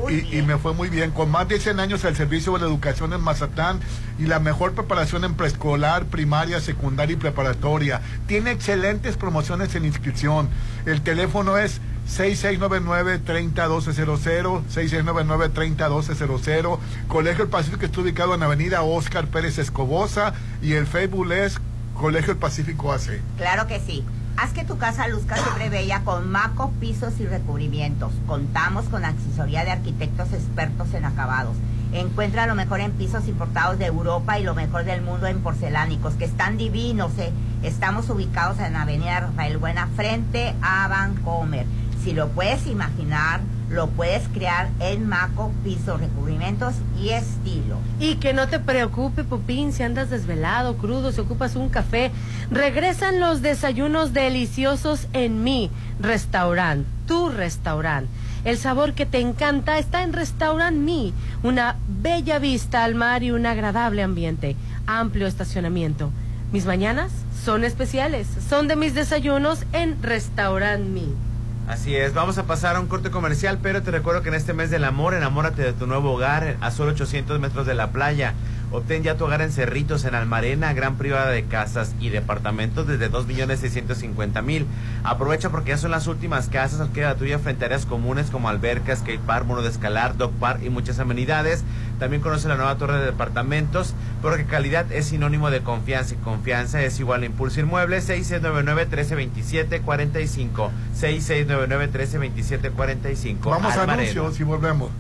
[0.09, 1.11] y me fue muy bien.
[1.11, 3.81] Con más de 100 años al servicio de la educación en Mazatlán
[4.19, 8.01] y la mejor preparación en preescolar, primaria, secundaria y preparatoria.
[8.27, 10.49] Tiene excelentes promociones en inscripción.
[10.87, 16.79] El teléfono es 6699-301200, 6699-301200.
[17.09, 20.33] Colegio El Pacífico está ubicado en Avenida Oscar Pérez Escobosa
[20.63, 21.61] y el Facebook es
[22.01, 23.21] Colegio El Pacífico AC.
[23.37, 24.03] Claro que sí.
[24.39, 28.11] Haz que tu casa luzca siempre bella con macos, pisos y recubrimientos.
[28.27, 31.57] Contamos con asesoría de arquitectos expertos en acabados.
[31.93, 36.15] Encuentra lo mejor en pisos importados de Europa y lo mejor del mundo en porcelánicos,
[36.15, 37.13] que están divinos.
[37.19, 37.33] ¿eh?
[37.63, 41.67] Estamos ubicados en Avenida Rafael Buena, frente a Vancomer.
[42.03, 43.41] Si lo puedes imaginar,
[43.71, 47.77] lo puedes crear en Maco, pisos, recubrimientos y estilo.
[48.01, 52.11] Y que no te preocupe, Popín, si andas desvelado, crudo, si ocupas un café.
[52.51, 58.11] Regresan los desayunos deliciosos en mi restaurante, tu restaurante.
[58.45, 61.13] El sabor que te encanta está en Restaurant Me.
[61.43, 64.57] Una bella vista al mar y un agradable ambiente.
[64.87, 66.11] Amplio estacionamiento.
[66.51, 67.13] Mis mañanas
[67.45, 68.27] son especiales.
[68.49, 71.30] Son de mis desayunos en Restaurant Me.
[71.71, 74.53] Así es, vamos a pasar a un corte comercial, pero te recuerdo que en este
[74.53, 78.35] mes del amor, enamórate de tu nuevo hogar a solo 800 metros de la playa.
[78.73, 83.11] Obtén ya tu hogar en Cerritos, en Almarena, gran privada de casas y departamentos desde
[83.11, 84.65] 2.650.000.
[85.03, 88.49] Aprovecha porque ya son las últimas casas, queda la tuya frente a áreas comunes como
[88.49, 91.65] albercas, skate park, mono de escalar, dog park y muchas amenidades.
[91.99, 96.81] También conoce la nueva torre de departamentos, porque calidad es sinónimo de confianza y confianza
[96.83, 100.71] es igual a Impulso Inmuebles 6699-1327-45.
[100.97, 103.51] 6699-1327-45.
[103.51, 104.91] Vamos a anuncios y volvemos.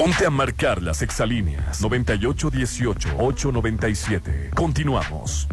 [0.00, 4.54] Ponte a marcar las exalíneas 9818-897.
[4.54, 5.46] Continuamos.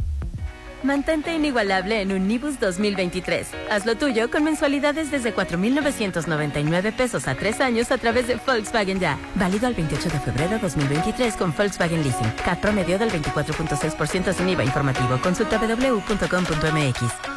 [0.84, 3.50] Mantente inigualable en un Nibus 2023.
[3.70, 9.02] Haz lo tuyo con mensualidades desde 4.999 pesos a tres años a través de Volkswagen
[9.02, 9.20] Ya.
[9.36, 12.32] Válido al 28 de febrero 2023 con Volkswagen Leasing.
[12.46, 15.20] CAT promedio del 24.6% sin IVA informativo.
[15.22, 17.37] Consulta www.com.mx.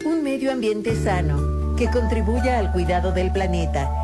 [0.04, 4.03] Un medio ambiente sano que contribuya al cuidado del planeta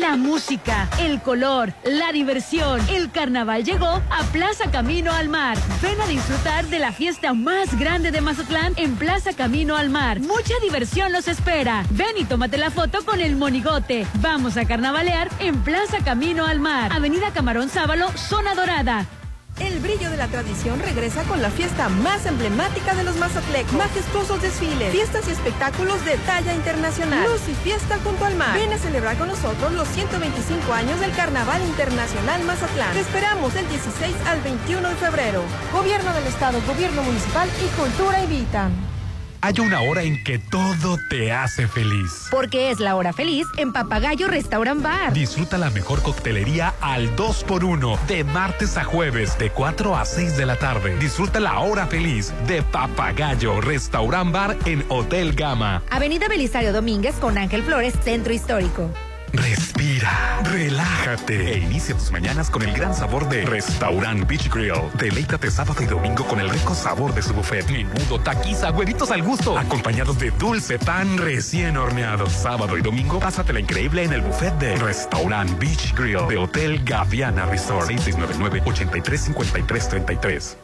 [0.00, 2.80] La música, el color, la diversión.
[2.90, 5.56] El carnaval llegó a Plaza Camino al Mar.
[5.80, 10.20] Ven a disfrutar de la fiesta más grande de Mazatlán en Plaza Camino al Mar.
[10.20, 11.84] Mucha diversión los espera.
[11.90, 14.06] Ven y tómate la foto con el monigote.
[14.20, 16.92] Vamos a carnavalear en Plaza Camino al Mar.
[16.92, 19.06] Avenida Camarón Sábalo, Zona Dorada.
[19.58, 23.72] El brillo de la tradición regresa con la fiesta más emblemática de los mazatlecos.
[23.72, 27.26] Majestuosos desfiles, fiestas y espectáculos de talla internacional.
[27.26, 28.54] Luz y fiesta junto al mar.
[28.54, 32.92] Ven a celebrar con nosotros los 125 años del Carnaval Internacional Mazatlán.
[32.92, 35.42] Te esperamos del 16 al 21 de febrero.
[35.72, 38.95] Gobierno del Estado, Gobierno Municipal y Cultura invitan.
[39.46, 42.26] Hay una hora en que todo te hace feliz.
[42.32, 45.12] Porque es la hora feliz en Papagayo Restaurant Bar.
[45.12, 50.46] Disfruta la mejor coctelería al 2x1 de martes a jueves de 4 a 6 de
[50.46, 50.96] la tarde.
[50.98, 55.80] Disfruta la hora feliz de Papagayo Restaurant Bar en Hotel Gama.
[55.90, 58.90] Avenida Belisario Domínguez con Ángel Flores, Centro Histórico.
[59.36, 64.72] Respira, relájate e inicia tus mañanas con el gran sabor de Restaurant Beach Grill.
[64.98, 67.70] Deleítate sábado y domingo con el rico sabor de su buffet.
[67.70, 72.30] Menudo, taquiza, huevitos al gusto, acompañados de dulce pan recién horneado.
[72.30, 77.44] Sábado y domingo, pásatela increíble en el buffet de Restaurant Beach Grill de Hotel Gaviana
[77.46, 80.56] Resort 6699-835333.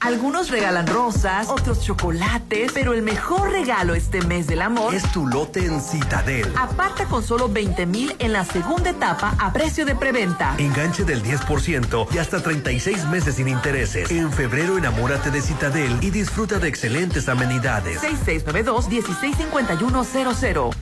[0.00, 5.26] Algunos regalan rosas, otros chocolates, pero el mejor regalo este mes del amor Es tu
[5.26, 6.52] lote en Citadel.
[6.56, 10.54] Aparta con solo 20 mil en la segunda etapa a precio de preventa.
[10.58, 14.10] Enganche del 10% y hasta 36 meses sin intereses.
[14.10, 18.02] En febrero enamórate de Citadel y disfruta de excelentes amenidades.
[18.02, 20.74] 6692-165100.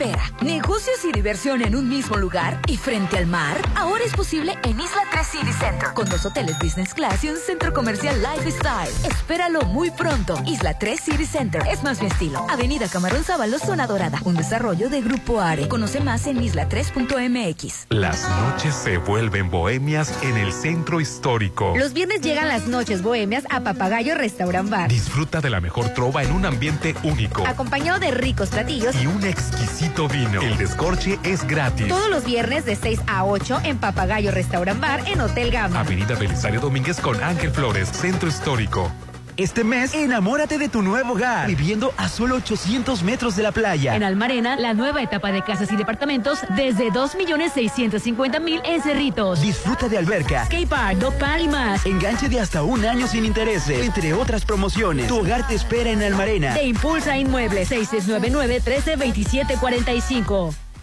[0.00, 3.56] Espera, negocios y diversión en un mismo lugar y frente al mar.
[3.74, 7.36] Ahora es posible en Isla 3 City Center, con dos hoteles business class y un
[7.36, 8.92] centro comercial lifestyle.
[9.02, 10.40] Espéralo muy pronto.
[10.46, 12.46] Isla 3 City Center es más mi estilo.
[12.48, 14.20] Avenida Camarón Sábalo, zona dorada.
[14.24, 15.66] Un desarrollo de Grupo Are.
[15.66, 17.86] Conoce más en isla3.mx.
[17.88, 21.74] Las noches se vuelven bohemias en el centro histórico.
[21.76, 24.88] Los viernes llegan las noches bohemias a Papagayo Restaurant Bar.
[24.90, 27.44] Disfruta de la mejor trova en un ambiente único.
[27.48, 30.40] Acompañado de ricos platillos Y un exquisito vino.
[30.42, 31.88] El descorche es gratis.
[31.88, 35.80] todos los viernes de 6 a 8 en Papagayo Restaurant Bar en Hotel Gama.
[35.80, 38.90] Avenida Belisario Domínguez con Ángel Flores, Centro Histórico.
[39.38, 43.94] Este mes, enamórate de tu nuevo hogar, viviendo a solo 800 metros de la playa.
[43.94, 49.40] En Almarena, la nueva etapa de casas y departamentos desde 2.650.000 en Cerritos.
[49.40, 51.86] Disfruta de alberca, Skatepark, dog park y más.
[51.86, 55.06] enganche de hasta un año sin intereses, entre otras promociones.
[55.06, 56.54] Tu hogar te espera en Almarena.
[56.54, 60.67] Te impulsa Inmuebles 6699-132745.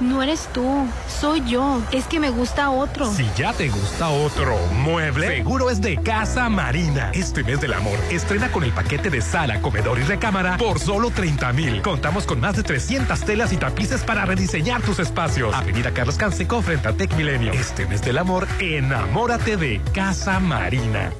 [0.00, 1.80] No eres tú, soy yo.
[1.92, 3.12] Es que me gusta otro.
[3.12, 7.10] Si ya te gusta otro mueble, seguro es de Casa Marina.
[7.14, 11.10] Este mes del amor, estrena con el paquete de sala, comedor y recámara por solo
[11.10, 11.82] 30 mil.
[11.82, 15.54] Contamos con más de 300 telas y tapices para rediseñar tus espacios.
[15.54, 17.52] Avenida Carlos Canseco frente a Tech Milenio.
[17.52, 21.12] Este mes del amor, enamórate de Casa Marina.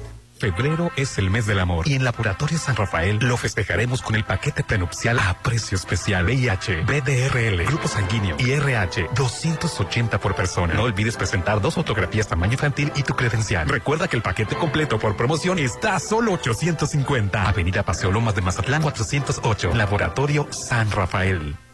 [0.43, 4.25] Febrero es el mes del amor y en Laboratorio San Rafael lo festejaremos con el
[4.25, 10.73] paquete prenupcial a precio especial VIH, BDRL, grupo sanguíneo y RH 280 por persona.
[10.73, 13.69] No olvides presentar dos fotografías tamaño infantil y tu credencial.
[13.69, 17.47] Recuerda que el paquete completo por promoción está a solo 850.
[17.47, 21.55] Avenida Paseo Lomas de Mazatlán 408, Laboratorio San Rafael.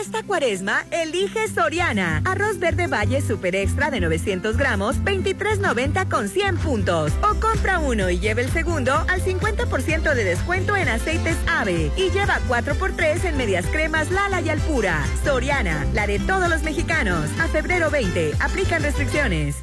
[0.00, 2.20] Esta cuaresma, elige Soriana.
[2.24, 7.12] Arroz verde valle super extra de 900 gramos, 23.90 con 100 puntos.
[7.22, 11.92] O compra uno y lleve el segundo al 50% de descuento en aceites AVE.
[11.96, 15.00] Y lleva 4x3 en medias cremas Lala y Alpura.
[15.22, 17.30] Soriana, la de todos los mexicanos.
[17.38, 19.62] A febrero 20, aplican restricciones.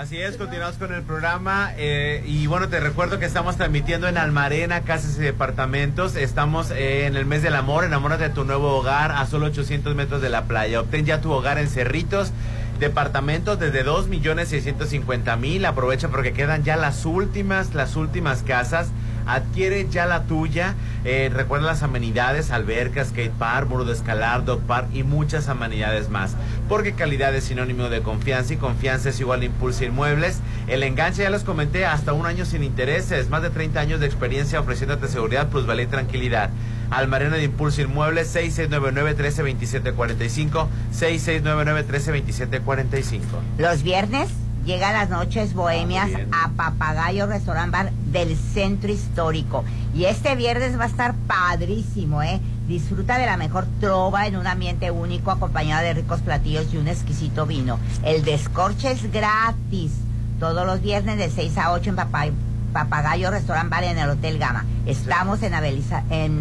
[0.00, 1.72] Así es, continuamos con el programa.
[1.76, 6.16] eh, y bueno, te recuerdo que estamos transmitiendo en Almarena, Casas y Departamentos.
[6.16, 7.84] Estamos eh, en el mes del amor.
[7.84, 10.80] Enamórate de tu nuevo hogar a solo 800 metros de la playa.
[10.80, 12.32] Obtén ya tu hogar en Cerritos.
[12.78, 15.66] Departamentos desde 2 millones 650 mil.
[15.66, 18.88] Aprovecha porque quedan ya las últimas, las últimas casas.
[19.26, 20.76] Adquiere ya la tuya.
[21.04, 26.08] Eh, recuerda las amenidades, albercas, skate park, muro de escalar, dog park y muchas amenidades
[26.08, 26.36] más.
[26.70, 30.38] Porque calidad es sinónimo de confianza y confianza es igual a Impulso Inmuebles.
[30.68, 33.28] El enganche, ya les comenté, hasta un año sin intereses.
[33.28, 36.50] Más de 30 años de experiencia ofreciéndote seguridad, plusvalía y tranquilidad.
[36.92, 43.20] Almarena de Impulso Inmuebles, 6699-132745, 6699-132745.
[43.58, 44.28] Los viernes
[44.64, 49.64] llegan las noches bohemias a Papagayo Restaurant Bar del Centro Histórico.
[49.92, 52.40] Y este viernes va a estar padrísimo, ¿eh?
[52.70, 56.86] Disfruta de la mejor trova en un ambiente único acompañado de ricos platillos y un
[56.86, 57.80] exquisito vino.
[58.04, 59.90] El descorche es gratis.
[60.38, 62.32] Todos los viernes de 6 a 8 en Papay-
[62.72, 64.66] Papagayo Restaurant Bar en el Hotel Gama.
[64.86, 65.52] Estamos en,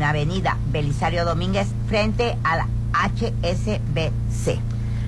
[0.03, 4.59] Avenida Belisario Domínguez frente a la HSBC.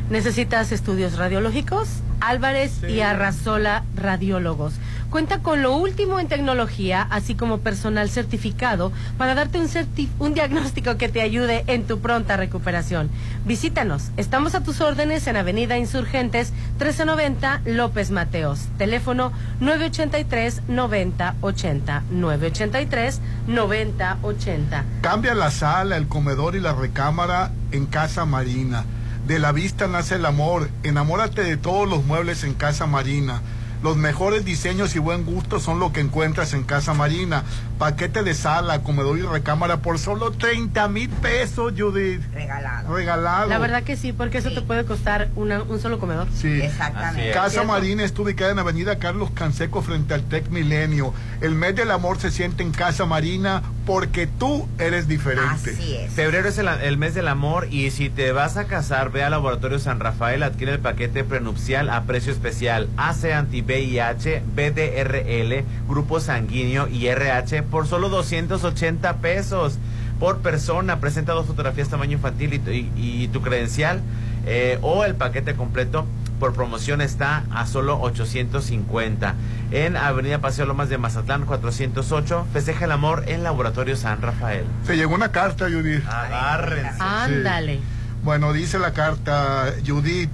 [0.10, 1.88] ¿Necesitas estudios radiológicos?
[2.20, 4.74] Álvarez y Arrasola Radiólogos.
[5.12, 10.34] Cuenta con lo último en tecnología, así como personal certificado para darte un, certi- un
[10.34, 13.10] diagnóstico que te ayude en tu pronta recuperación.
[13.46, 14.10] Visítanos.
[14.16, 18.62] Estamos a tus órdenes en Avenida Insurgentes 1390 López Mateos.
[18.78, 24.86] Teléfono 983 9080 983 9080.
[25.02, 28.86] Cambia la sala, el comedor y la recámara en Casa Marina.
[29.28, 30.70] De la vista nace el amor.
[30.84, 33.42] Enamórate de todos los muebles en Casa Marina.
[33.84, 37.44] Los mejores diseños y buen gusto son lo que encuentras en Casa Marina.
[37.82, 42.22] Paquete de sala, comedor y recámara por solo 30 mil pesos, Judith.
[42.32, 42.94] Regalado.
[42.96, 43.50] Regalado.
[43.50, 46.28] La verdad que sí, porque eso te puede costar una- un solo comedor.
[46.32, 46.62] Sí.
[46.62, 47.32] Exactamente.
[47.32, 47.64] Casa.
[47.64, 51.12] Marina está ubicada en Avenida Carlos Canseco frente al Tec Milenio.
[51.42, 56.08] El mes del amor se siente en Casa Marina porque tú eres diferente.
[56.14, 59.32] Febrero es el, el mes del amor y si te vas a casar, ve al
[59.32, 62.88] Laboratorio San Rafael, adquiere el paquete prenupcial a precio especial.
[62.98, 69.80] AC anti-VIH, BDRL, grupo sanguíneo y RH por solo 280 pesos.
[70.20, 71.00] por persona.
[71.00, 74.02] Presenta dos fotografías tamaño infantil y, tu- y- y tu credencial
[74.46, 76.06] eh, o el paquete completo
[76.40, 79.34] por promoción está a solo 850.
[79.72, 84.66] En Avenida Paseo Lomas de Mazatlán 408, festeja el amor en Laboratorio San Rafael.
[84.86, 86.04] Se llegó una carta, Judith.
[86.08, 86.98] Agárrense.
[87.02, 87.80] Ándale.
[88.24, 90.30] Bueno, dice la carta, Judith,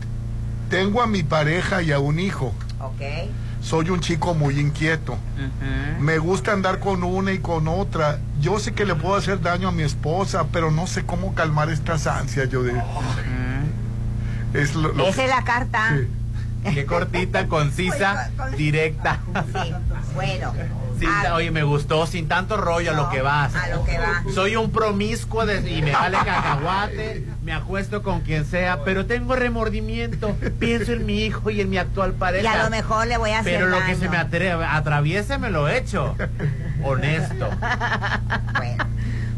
[0.69, 2.53] tengo a mi pareja y a un hijo.
[2.81, 3.01] Ok.
[3.67, 5.17] Soy un chico muy inquieto.
[5.99, 8.19] Me gusta andar con una y con otra.
[8.39, 11.69] Yo sé que le puedo hacer daño a mi esposa, pero no sé cómo calmar
[11.69, 12.77] estas ansias, Judith.
[14.53, 15.97] Es lo, lo Esa que- es la carta.
[16.73, 19.19] Qué cortita, concisa, directa.
[19.63, 19.73] Sí,
[20.13, 20.53] bueno.
[20.99, 23.53] Sin ta- oye, me gustó, sin tanto rollo a lo que vas.
[23.55, 24.23] a lo que va.
[24.33, 29.35] Soy un promiscuo de- y me vale cacahuate, me acuesto con quien sea, pero tengo
[29.35, 30.35] remordimiento.
[30.59, 32.43] Pienso en mi hijo y en mi actual pareja.
[32.43, 33.99] Y a lo mejor le voy a hacer Pero lo que daño.
[33.99, 36.15] se me atre- atraviese me lo he hecho.
[36.83, 37.49] Honesto.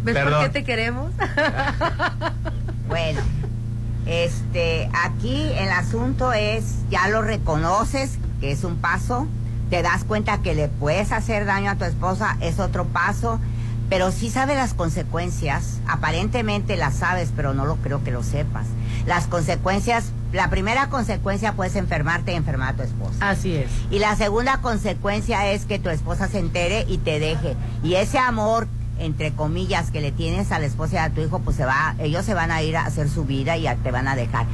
[0.04, 0.44] ¿Ves por Perdón.
[0.44, 1.12] qué te queremos?
[2.88, 3.22] Bueno,
[4.10, 9.28] este, aquí el asunto es, ya lo reconoces, que es un paso,
[9.70, 13.40] te das cuenta que le puedes hacer daño a tu esposa, es otro paso,
[13.88, 18.66] pero sí sabes las consecuencias, aparentemente las sabes, pero no lo creo que lo sepas.
[19.06, 23.30] Las consecuencias, la primera consecuencia puedes enfermarte y enfermar a tu esposa.
[23.30, 23.70] Así es.
[23.92, 27.56] Y la segunda consecuencia es que tu esposa se entere y te deje.
[27.84, 28.68] Y ese amor,
[29.00, 31.96] entre comillas, que le tienes a la esposa y a tu hijo, pues se va,
[32.00, 34.46] ellos se van a ir a hacer su vida y a- te van a dejar.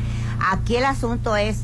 [0.51, 1.59] Aquí el asunto es,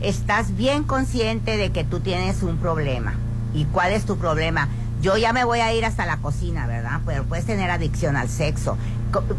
[0.00, 3.14] estás bien consciente de que tú tienes un problema.
[3.54, 4.68] ¿Y cuál es tu problema?
[5.00, 7.00] Yo ya me voy a ir hasta la cocina, ¿verdad?
[7.06, 8.76] Pero puedes tener adicción al sexo.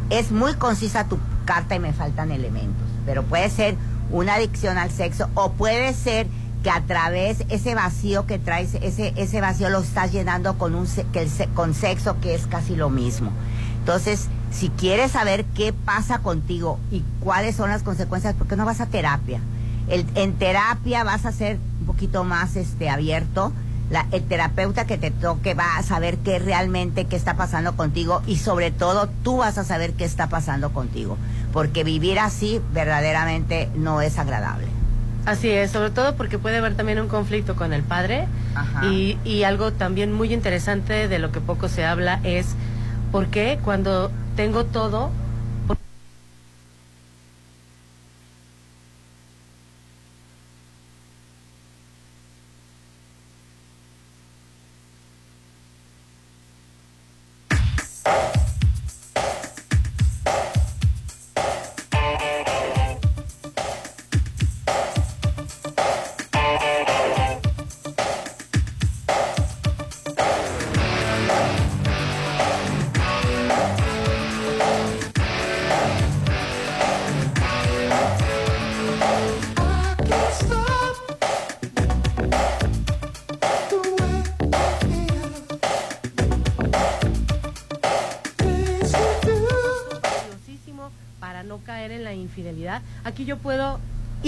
[0.09, 2.83] Es muy concisa tu carta y me faltan elementos.
[3.05, 3.75] Pero puede ser
[4.11, 6.27] una adicción al sexo o puede ser
[6.63, 10.87] que a través ese vacío que traes, ese, ese vacío lo estás llenando con, un,
[11.11, 13.31] que con sexo que es casi lo mismo.
[13.79, 18.65] Entonces, si quieres saber qué pasa contigo y cuáles son las consecuencias, ¿por qué no
[18.65, 19.41] vas a terapia?
[19.89, 23.51] El- en terapia vas a ser un poquito más este, abierto.
[24.11, 28.37] El terapeuta que te toque va a saber qué realmente qué está pasando contigo y
[28.37, 31.17] sobre todo tú vas a saber qué está pasando contigo.
[31.51, 34.67] Porque vivir así verdaderamente no es agradable.
[35.25, 38.85] Así es, sobre todo porque puede haber también un conflicto con el padre Ajá.
[38.87, 42.55] y, y algo también muy interesante de lo que poco se habla es
[43.11, 45.11] por qué cuando tengo todo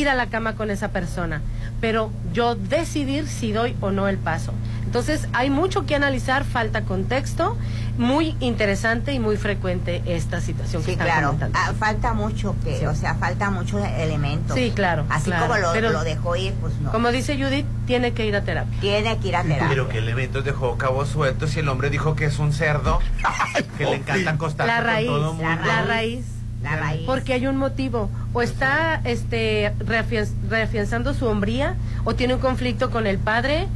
[0.06, 1.42] ir a la cama con esa persona,
[1.82, 4.54] pero yo decidir si doy o no el paso.
[4.86, 7.58] Entonces hay mucho que analizar, falta contexto,
[7.98, 11.28] muy interesante y muy frecuente esta situación que Sí, están claro.
[11.28, 11.58] comentando.
[11.62, 12.86] Ah, falta mucho que, Sí.
[12.86, 14.56] o sea, falta muchos elementos.
[14.56, 15.06] Sí, claro.
[15.10, 15.48] Así claro.
[15.48, 16.92] como lo, Pero, lo dejó ir, pues no.
[16.92, 18.80] Como dice Judith, tiene que ir a terapia.
[18.80, 19.68] Tiene que ir a terapia.
[19.70, 23.00] Pero qué elementos dejó cabos sueltos y el hombre dijo que es un cerdo,
[23.78, 25.66] que le encanta acostarse La con raíz, todo mundo.
[25.66, 26.26] la raíz.
[26.66, 27.04] La raíz.
[27.06, 28.10] Porque hay un motivo.
[28.34, 33.68] O está este, reafian- reafianzando su hombría, o tiene un conflicto con el padre,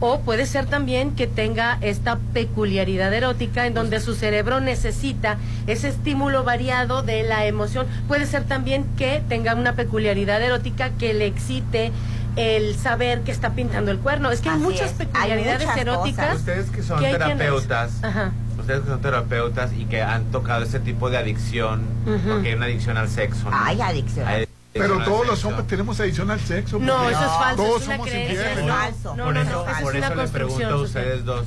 [0.00, 5.38] o puede ser también que tenga esta peculiaridad erótica en donde su cerebro necesita
[5.68, 7.86] ese estímulo variado de la emoción.
[8.08, 11.92] Puede ser también que tenga una peculiaridad erótica que le excite
[12.36, 14.32] el saber que está pintando el cuerno.
[14.32, 15.00] Es que hay muchas es.
[15.00, 16.24] Hay peculiaridades muchas eróticas.
[16.26, 16.38] cosas.
[16.40, 18.32] Ustedes que son que hay quienes- terapeutas, Ajá.
[18.62, 22.28] Ustedes que son terapeutas y que han tocado ese tipo de adicción, Ujú.
[22.28, 23.50] porque hay una adicción al sexo.
[23.50, 23.56] ¿no?
[23.56, 24.26] Hay adicción.
[24.26, 25.48] Hay Pero adicción al todos los sexo.
[25.48, 26.78] hombres tenemos adicción al sexo.
[26.78, 28.58] No, porque eso es falso, Todos es una somos creencia, infieles.
[28.58, 28.74] es ¿no?
[28.74, 29.16] falso.
[29.16, 31.46] No, por no, eso, no, por es eso les pregunto a ustedes dos.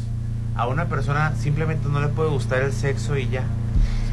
[0.55, 3.43] A una persona simplemente no le puede gustar el sexo y ya.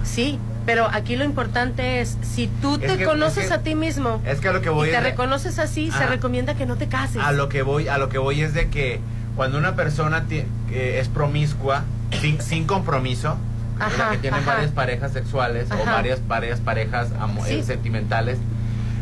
[0.04, 3.62] Sí, pero aquí lo importante es, si tú Es te que- conoces es que- a
[3.62, 6.06] ti mismo Es que a lo que voy y te es de- reconoces así, se
[6.06, 7.22] recomienda que no te cases.
[7.22, 9.00] a lo que voy, a lo que voy es de que
[9.36, 10.24] cuando una persona
[10.68, 11.82] que es promiscua,
[12.20, 13.36] sin, sin compromiso,
[13.74, 14.52] o sea, Ajá, que tienen ajá.
[14.54, 17.54] varias parejas sexuales o varias, varias parejas amo- Sí.
[17.54, 18.38] eh, sentimentales,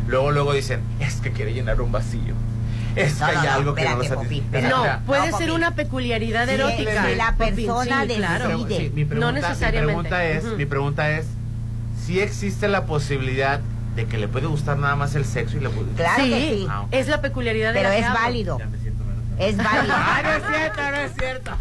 [0.07, 2.33] luego luego dicen, es que quiere llenar un vacío.
[2.95, 4.67] Es que No, hay no, algo que no lo satisface.
[4.69, 7.07] No, puede No, ser una peculiaridad Sí, erótica.
[7.09, 8.47] si la persona sí, claro.
[8.49, 8.77] decide.
[8.77, 9.81] Sí, mi pregunta, no necesariamente.
[10.03, 10.55] Mi pregunta es, Ujú.
[10.57, 11.25] mi pregunta es,
[12.05, 13.61] si existe la posibilidad
[13.95, 15.91] de que le puede gustar nada más el sexo y le puede...
[15.91, 16.67] Claro sí, que sí.
[16.69, 18.57] Ah, es la peculiaridad de Pero la es válido.
[18.59, 18.82] Ya me.
[19.39, 19.93] Es válido.
[19.95, 21.51] Ah, no es cierto, no es cierto.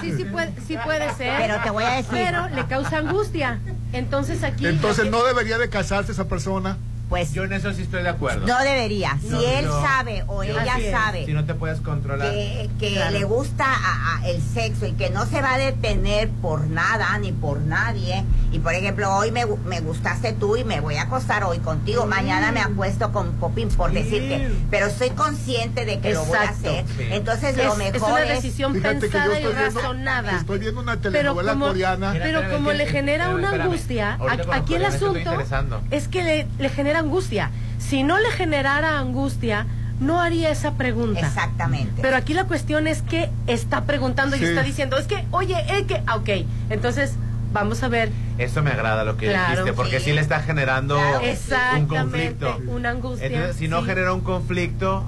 [0.00, 1.36] Sí, sí puede, sí puede ser.
[1.38, 2.12] Pero te voy a decir.
[2.12, 3.60] Pero le causa angustia.
[3.92, 4.66] Entonces aquí.
[4.66, 6.76] Entonces no debería de casarse esa persona.
[7.08, 8.46] Pues Yo en eso sí estoy de acuerdo.
[8.46, 9.16] no debería.
[9.20, 12.32] Si No, él sabe o ella sabe Si no te puedes controlar.
[12.32, 13.10] que, que Claro.
[13.12, 17.16] le gusta a- a el sexo y que no se va a detener por nada
[17.18, 18.24] ni por nadie.
[18.50, 22.06] Y por ejemplo, hoy me, me gustaste tú y me voy a acostar hoy contigo.
[22.06, 23.96] Mañana me acuesto con Popín por Sí.
[23.98, 24.50] decirte.
[24.70, 26.70] Pero estoy consciente de que lo voy a Exacto.
[26.70, 26.84] hacer.
[26.96, 27.04] Sí.
[27.10, 28.42] Entonces es, lo es mejor una es.
[28.42, 30.36] decisión Fíjate que yo pensada y viendo- razonada.
[30.38, 32.12] Estoy viendo una Pero telenovela como, coreana.
[32.20, 34.18] Pero como le genera una angustia,
[34.52, 35.80] aquí el asunto interesando.
[35.92, 37.50] es que le, le genera angustia.
[37.78, 39.66] Si no le generara angustia,
[40.00, 41.20] no haría esa pregunta.
[41.20, 42.02] Exactamente.
[42.02, 45.84] Pero aquí la cuestión es que está preguntando y está diciendo, es que, oye, es
[45.86, 46.28] que, ah, ok,
[46.70, 47.14] entonces
[47.52, 50.06] vamos a ver Eso me agrada lo que Claro, dijiste, porque sí.
[50.06, 51.20] sí le está generando Claro.
[51.20, 52.60] un exactamente conflicto.
[52.66, 53.26] una angustia.
[53.26, 53.86] Entonces, si no sí.
[53.86, 55.04] genera un conflicto...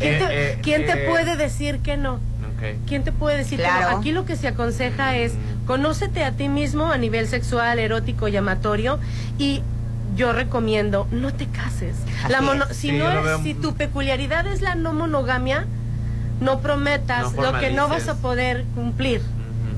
[0.00, 2.14] ¿Quién, eh, te, eh, quién te eh, puede decir que no?
[2.14, 2.86] ok.
[2.88, 3.98] ¿Quién te puede decir que no?
[3.98, 5.34] Aquí lo que se aconseja es
[5.66, 8.98] conócete a ti mismo a nivel sexual, erótico y amatorio
[9.38, 9.62] y
[10.16, 11.94] yo recomiendo no te cases.
[12.24, 12.76] Así La mono- es.
[12.76, 15.66] si Sí, no yo es- veo- si tu peculiaridad es la no monogamia,
[16.40, 19.20] no prometas No lo que no vas a poder cumplir.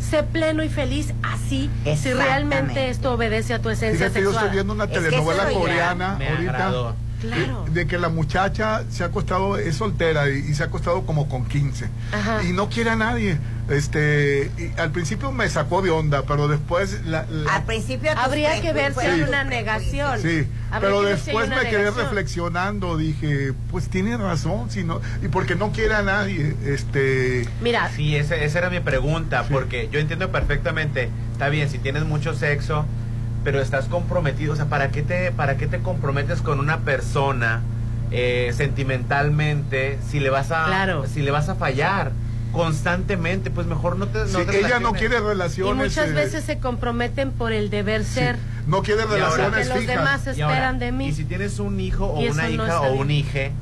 [0.01, 4.45] Sé pleno y feliz así si realmente esto obedece a tu esencia Fíjate, yo sexual.
[4.47, 6.51] estoy viendo una telenovela es coreana Me ahorita.
[6.51, 6.97] agradó.
[7.23, 7.65] Claro.
[7.71, 11.29] de que la muchacha se ha acostado, es soltera y, y se ha acostado como
[11.29, 12.43] con 15 Ajá.
[12.43, 13.39] y no quiere a nadie.
[13.73, 18.61] Este, y al principio me sacó de onda, pero después la, la- Al principio Habría
[18.61, 19.23] que ver si Sí.
[19.27, 20.21] una negación.
[20.21, 20.47] sí,
[20.81, 22.05] pero después me quedé negación.
[22.05, 27.91] reflexionando, dije, pues tiene razón, si no, y porque no quiere a nadie, este, Mira,
[27.97, 32.35] Sí, esa, esa era mi pregunta, porque yo entiendo perfectamente, está bien, si tienes mucho
[32.35, 32.85] sexo,
[33.45, 37.63] pero estás comprometido, o sea, ¿para qué te, para qué te comprometes con una persona
[38.11, 41.07] eh, sentimentalmente si le vas a Claro.
[41.07, 42.13] si le vas a fallar
[42.53, 43.51] constantemente?
[43.51, 44.99] Pues mejor no te no si te ella no relaciones.
[45.01, 48.37] quiere y relaciones, muchas eh, veces se comprometen por el deber sí, ser.
[48.67, 49.97] no quiere ahora, relaciones que los fijas.
[49.97, 51.09] demás Y ahora, esperan de mí.
[51.09, 53.53] Y si tienes un hijo o Y una no hija o un hije,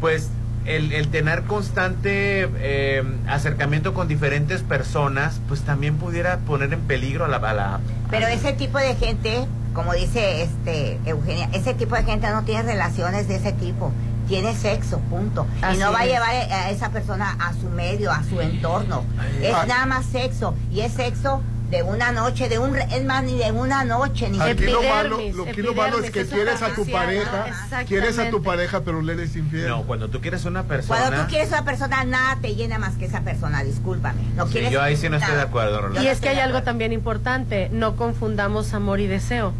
[0.00, 0.28] pues
[0.66, 7.24] el, el tener constante eh, acercamiento con diferentes personas, pues también pudiera poner en peligro
[7.24, 7.38] a la...
[7.38, 7.80] a la-
[8.10, 12.44] Pero a- ese tipo de gente, como dice este Eugenia, ese tipo de gente no
[12.44, 13.90] tiene relaciones de ese tipo.
[14.30, 15.44] Tiene sexo, punto.
[15.60, 19.02] Así y no va a llevar a esa persona a su medio, a su entorno.
[19.42, 19.66] Es Ay.
[19.66, 20.54] nada más sexo.
[20.70, 22.76] Y es sexo de una noche, de un...
[22.76, 26.12] Es más, ni de una noche, ni Aquí lo malo, lo, aquí lo malo es
[26.12, 27.46] que quieres a tu pareja, ¿no?
[27.46, 27.86] Exactamente.
[27.86, 29.68] quieres a tu pareja, pero le eres infiel.
[29.68, 31.00] No, cuando tú quieres una persona...
[31.00, 34.22] Cuando tú quieres una persona, nada te llena más que esa persona, discúlpame.
[34.36, 35.48] No Sí, quieres yo ahí sí no estoy de nada.
[35.48, 36.02] acuerdo, Rolando.
[36.02, 39.52] Y es que hay algo también importante, no confundamos amor y deseo.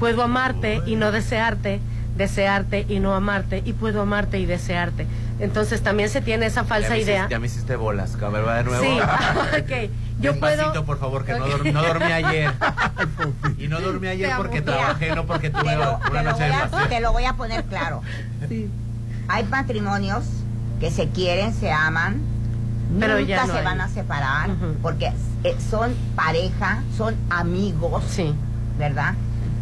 [0.00, 1.80] Puedo amarte y no desearte,
[2.16, 5.06] desearte y no amarte, y puedo amarte y desearte.
[5.38, 7.28] Entonces también se tiene esa Ya falsa hiciste- idea.
[7.28, 8.82] ya me hiciste bolas, a ver, va de nuevo.
[8.82, 8.88] Sí,
[9.60, 9.90] ok.
[10.18, 10.84] Yo Despacito, puedo...
[10.86, 12.50] por favor, que no, dorm- no dormí ayer.
[13.58, 16.22] y no dormí ayer Te porque trabajé, no porque tuve Te lo, una te lo
[16.22, 18.00] noche de voy a, te lo voy a poner claro.
[19.28, 20.24] Hay matrimonios
[20.80, 22.20] que se quieren, se aman,
[22.98, 23.64] Pero nunca ya no se hay.
[23.64, 25.12] van a separar porque
[25.44, 28.34] eh, son pareja, son amigos, Sí.
[28.78, 29.14] ¿verdad?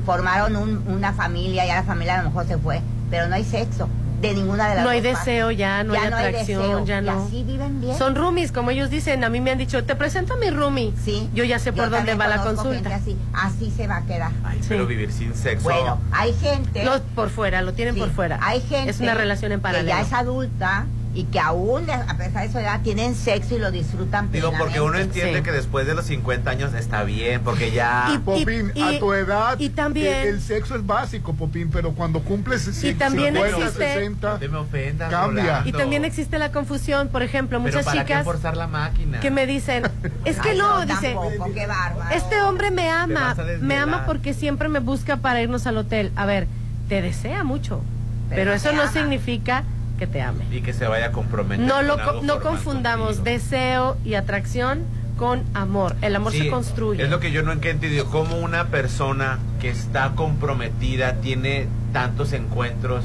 [0.04, 3.44] Formaron un- una familia, ya la familia a lo mejor se fue, pero no hay
[3.44, 3.88] sexo
[4.20, 5.18] de ninguna de las No hay partes.
[5.18, 7.24] deseo ya, no Ya hay no hay atracción, deseo, ya y no.
[7.26, 7.98] así viven bien.
[7.98, 9.22] Son roomies, como ellos dicen.
[9.22, 10.92] A mí me han dicho, te presento a mi roomie.
[11.04, 11.28] Sí.
[11.34, 12.94] Yo ya sé por dónde va la consulta.
[12.94, 14.30] Así, así se va a quedar.
[14.44, 14.66] Ay, Sí.
[14.68, 15.64] pero vivir sin sexo.
[15.64, 18.38] Bueno, hay gente No, por fuera, lo tienen Sí, por fuera.
[18.42, 19.88] Hay gente Es una relación en que paralelo.
[19.88, 23.70] ya es adulta y que aún, a pesar de su edad, tienen sexo y lo
[23.70, 25.20] disfrutan Digo, porque uno plenamente.
[25.20, 25.44] entiende Sí.
[25.44, 28.10] que después de los 50 años está bien, porque ya...
[28.14, 31.92] Y- Popín, y- a tu edad, y también- eh, el sexo es básico, Popín, pero
[31.92, 35.42] cuando cumples Y también 50, existe- 60, No te me ofendas, Cambia.
[35.44, 35.68] Rolando.
[35.68, 39.20] Y también existe la confusión, por ejemplo, Pero muchas ¿para qué chicas forzar la máquina?
[39.20, 39.84] que me dicen,
[40.24, 42.10] es que Ay, no, no, dice, tampoco, qué bárbaro.
[42.14, 46.10] este hombre me ama, me ama porque siempre me busca para irnos al hotel.
[46.16, 46.48] A ver,
[46.88, 47.82] te desea mucho,
[48.28, 48.92] pero, Pero eso no ama.
[48.92, 49.62] significa
[49.98, 50.44] que te ame.
[50.50, 53.24] Y que se vaya a comprometer No, con lo, no confundamos contigo.
[53.24, 54.82] deseo y atracción
[55.18, 55.94] con amor.
[56.02, 57.02] El amor Sí, se construye.
[57.04, 58.06] Es lo que yo no he entendido.
[58.06, 63.04] Cómo una persona que está comprometida tiene tantos encuentros.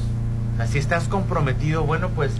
[0.54, 2.32] O sea, si estás comprometido, bueno, pues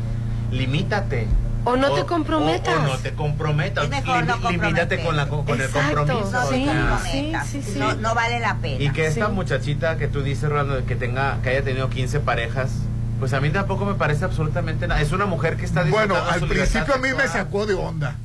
[0.50, 1.26] limítate.
[1.64, 2.74] O no te comprometas.
[2.74, 3.84] O, o no te comprometas.
[3.84, 6.30] Es mejor no Limi- limítate con, la, con el compromiso.
[6.32, 6.66] No Sí,
[7.12, 7.78] sí, sí, sí.
[7.78, 8.82] No, no vale la pena.
[8.82, 9.32] Y que esta Sí.
[9.32, 12.72] muchachita que tú dices, Rolando, que tenga, que haya tenido 15 parejas,
[13.20, 15.00] Pues a mí tampoco me parece absolutamente nada.
[15.00, 18.16] Es una mujer que está Bueno, al principio a mí me sacó de onda.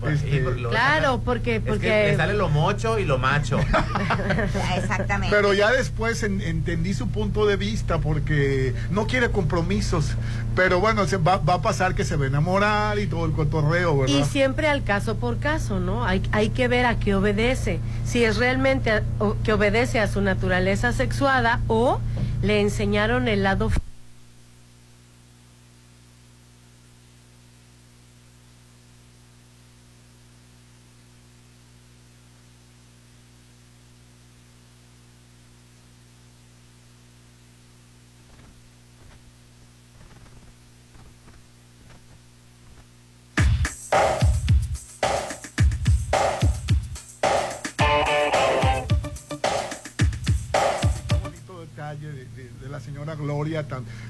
[0.00, 3.60] Pues, Este, lo- Claro, porque, Es porque que le sale lo mocho y lo macho.
[4.76, 5.34] Exactamente.
[5.34, 10.12] Pero ya después en- entendí su punto de vista porque no quiere compromisos.
[10.56, 13.32] Pero bueno, se va, va a pasar que se va a enamorar y todo el
[13.32, 14.14] cotorreo, ¿verdad?
[14.16, 16.04] Y siempre al caso por caso, ¿no?
[16.06, 17.78] Hay, hay que ver a qué obedece.
[18.06, 22.00] Si es realmente a- o- que obedece a su naturaleza sexuada o
[22.42, 23.70] le enseñaron el lado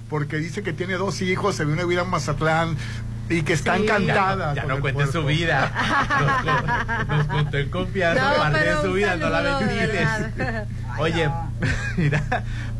[0.09, 2.77] porque dice que tiene dos hijos, se vino a vivir a Mazatlán
[3.29, 3.83] y que está Sí.
[3.85, 4.55] encantada.
[4.55, 5.71] Ya no cuente su vida.
[6.45, 10.67] Nos, nos contó en confianza No, parte de su vida, no la verdad.
[10.99, 11.31] Oye,
[11.97, 12.23] mira,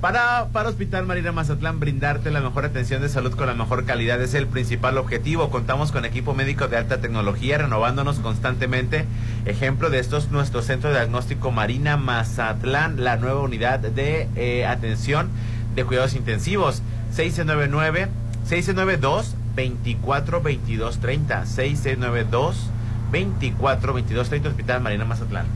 [0.01, 4.21] para, para Hospital Marina Mazatlán brindarte la mejor atención de salud con la mejor calidad
[4.21, 5.51] es el principal objetivo.
[5.51, 9.05] Contamos con equipo médico de alta tecnología renovándonos constantemente.
[9.45, 14.67] Ejemplo de esto es nuestro centro de diagnóstico Marina Mazatlán, la nueva unidad de eh,
[14.67, 15.29] atención
[15.75, 16.83] de cuidados intensivos.
[17.13, 18.09] 699
[18.45, 22.71] 692 24 22 30 692
[23.11, 25.47] 24 22 30 Hospital Marina Mazatlán.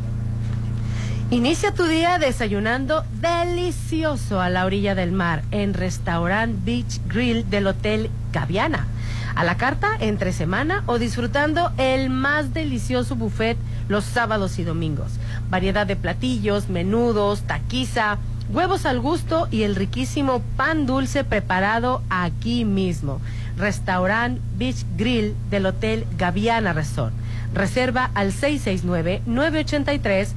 [1.30, 7.66] Inicia tu día desayunando delicioso a la orilla del mar en Restaurant Beach Grill del
[7.66, 8.86] Hotel Gaviana.
[9.34, 13.56] A la carta entre semana o disfrutando el más delicioso buffet
[13.88, 15.12] los sábados y domingos.
[15.50, 18.18] Variedad de platillos, menudos, taquiza,
[18.52, 23.20] huevos al gusto y el riquísimo pan dulce preparado aquí mismo.
[23.56, 27.14] Restaurant Beach Grill del Hotel Gaviana Resort.
[27.54, 30.34] Reserva al 669 983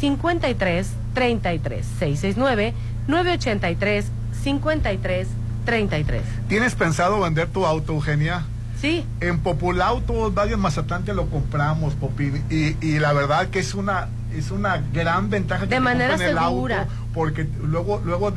[0.00, 2.74] 53 33 669
[3.06, 4.06] 983
[4.42, 5.28] 53
[5.64, 6.22] 33.
[6.48, 8.44] ¿Tienes pensado vender tu auto, Eugenia?
[8.80, 9.04] Sí.
[9.20, 12.42] En Populauto, varios Mazatlán te lo compramos, Popín.
[12.48, 16.30] Y, y la verdad que es una es una gran ventaja que De manera compren
[16.30, 16.80] el segura.
[16.82, 18.32] auto porque luego luego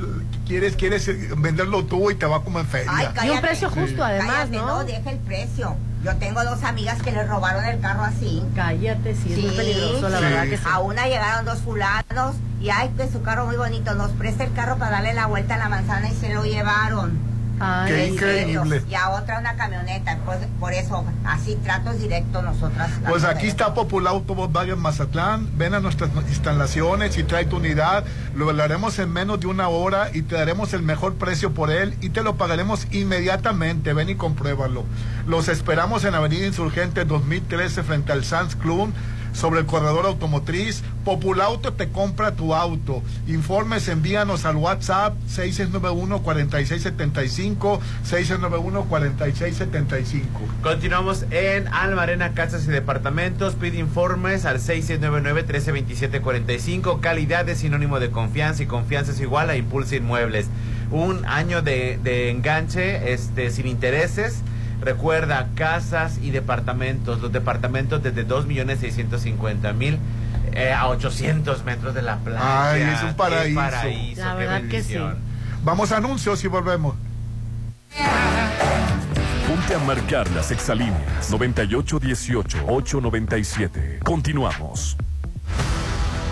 [0.48, 1.08] quieres quieres
[1.40, 2.92] venderlo tú y te va como en feria.
[2.92, 3.28] Ay, cállate.
[3.28, 4.84] Y un precio justo, además, Cállate, ¿no?
[4.84, 5.76] deja el precio.
[6.04, 8.42] Yo tengo dos amigas que le robaron el carro así.
[8.56, 10.24] Cállate, sí, es muy peligroso, la Sí.
[10.24, 10.64] verdad que sí.
[10.68, 14.54] A una llegaron dos fulanos y ay, que su carro muy bonito, nos presta el
[14.54, 17.20] carro para darle la vuelta a la manzana y se lo llevaron.
[17.62, 18.84] Ay, Qué En increíble.
[18.90, 22.90] Y a otra una camioneta, pues, por eso, así tratos directos nosotras.
[23.08, 23.54] Pues aquí mujeres.
[23.54, 25.48] está Populauto Volkswagen Mazatlán.
[25.58, 28.04] Ven a nuestras instalaciones y trae tu unidad.
[28.36, 31.96] Lo hablaremos en menos de una hora y te daremos el mejor precio por él
[32.02, 33.94] y te lo pagaremos inmediatamente.
[33.94, 34.84] Ven y compruébalo.
[35.28, 38.92] Los esperamos en Avenida Insurgente 2013 frente al Sands Club
[39.34, 40.84] sobre el corredor automotriz.
[41.04, 43.02] Populauto te compra tu auto.
[43.28, 47.80] Informes envíanos al WhatsApp 6691-4675,
[48.10, 50.22] 6691-4675.
[50.62, 53.56] Continuamos en Alma Arena Casas y Departamentos.
[53.56, 57.00] Pide informes al 6699-132745.
[57.00, 60.48] Calidad es sinónimo de confianza y confianza es igual a Impulsa Inmuebles.
[60.92, 64.42] Un año de, de enganche este, sin intereses.
[64.82, 67.22] Recuerda, casas y departamentos.
[67.22, 69.98] Los departamentos desde 2.650.000
[70.54, 72.72] eh, a 800 metros de la playa.
[72.72, 73.60] Ay, es un Qué paraíso.
[73.60, 74.96] paraíso, La qué verdad que sí.
[75.64, 76.96] Vamos a anuncios y volvemos.
[79.48, 84.00] Ponte a marcar las exalíneas 9818-897.
[84.04, 84.98] Continuamos.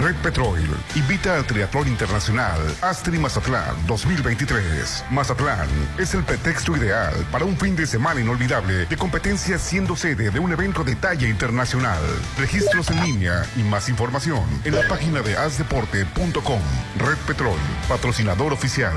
[0.00, 0.58] Red Petrol
[0.94, 5.04] invita al Triatlón Internacional Astri Mazatlán 2023.
[5.10, 5.68] Mazatlán
[5.98, 10.40] es el pretexto ideal para un fin de semana inolvidable de competencia siendo sede de
[10.40, 12.00] un evento de talla internacional.
[12.38, 16.62] Registros en línea y más información en la página de asdeporte.com.
[16.98, 18.96] Red Petrol, patrocinador oficial.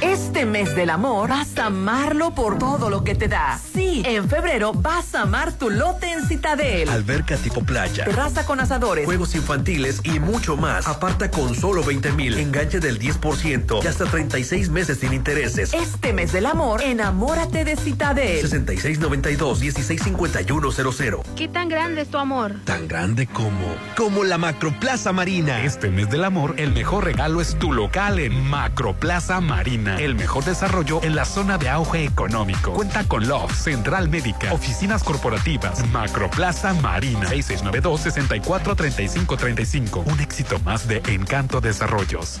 [0.00, 3.60] Este mes del amor vas a amarlo por todo lo que te da.
[3.72, 6.88] Sí, en febrero vas a amar tu lote en Citadel.
[6.88, 8.04] Alberca tipo playa.
[8.04, 9.04] Terraza con asadores.
[9.04, 10.86] Juegos infantiles y mucho más.
[10.88, 12.38] Aparta con solo 20 mil.
[12.38, 15.72] Enganche del 10% y hasta 36 meses sin intereses.
[15.72, 18.50] Este mes del amor, enamórate de Citadel.
[18.50, 21.22] 6692-165100.
[21.36, 22.54] ¿Qué tan grande es tu amor?
[22.64, 23.74] Tan grande como.
[23.96, 25.62] Como la Macroplaza Marina.
[25.62, 29.83] Este mes del amor, el mejor regalo es tu local en Macroplaza Marina.
[29.92, 32.72] El mejor desarrollo en la zona de auge económico.
[32.72, 40.04] Cuenta con Love, Central Médica, oficinas corporativas, Macroplaza Marina, 6692-643535.
[40.06, 42.40] Un éxito más de Encanto Desarrollos.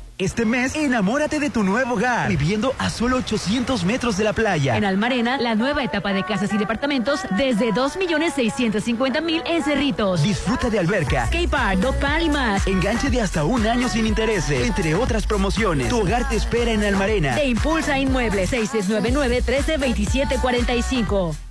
[0.21, 4.77] Este mes, enamórate de tu nuevo hogar, viviendo a solo 800 metros de la playa.
[4.77, 10.21] En Almarena, la nueva etapa de casas y departamentos desde 2.650.000 en Cerritos.
[10.21, 12.67] Disfruta de alberca, skate park, dog park y más.
[12.67, 15.89] Enganche de hasta un año sin intereses, entre otras promociones.
[15.89, 17.33] Tu hogar te espera en Almarena.
[17.33, 21.50] Te impulsa Inmueble 6699 132745.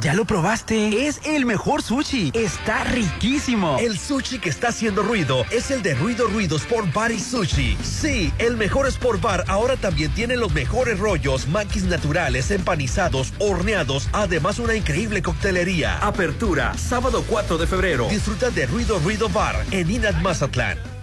[0.00, 1.06] ¿Ya lo probaste?
[1.06, 2.30] Es el mejor sushi.
[2.34, 3.78] Está riquísimo.
[3.80, 7.78] El sushi que está haciendo ruido es el de Ruido Ruido Sport Bar y Sushi.
[7.82, 14.08] Sí, el mejor Sport Bar ahora también tiene los mejores rollos, maquis naturales, empanizados, horneados,
[14.12, 15.98] además una increíble coctelería.
[15.98, 18.08] Apertura, sábado 4 de febrero.
[18.08, 20.95] Disfruta de Ruido Ruido Bar en Inat Mazatlán.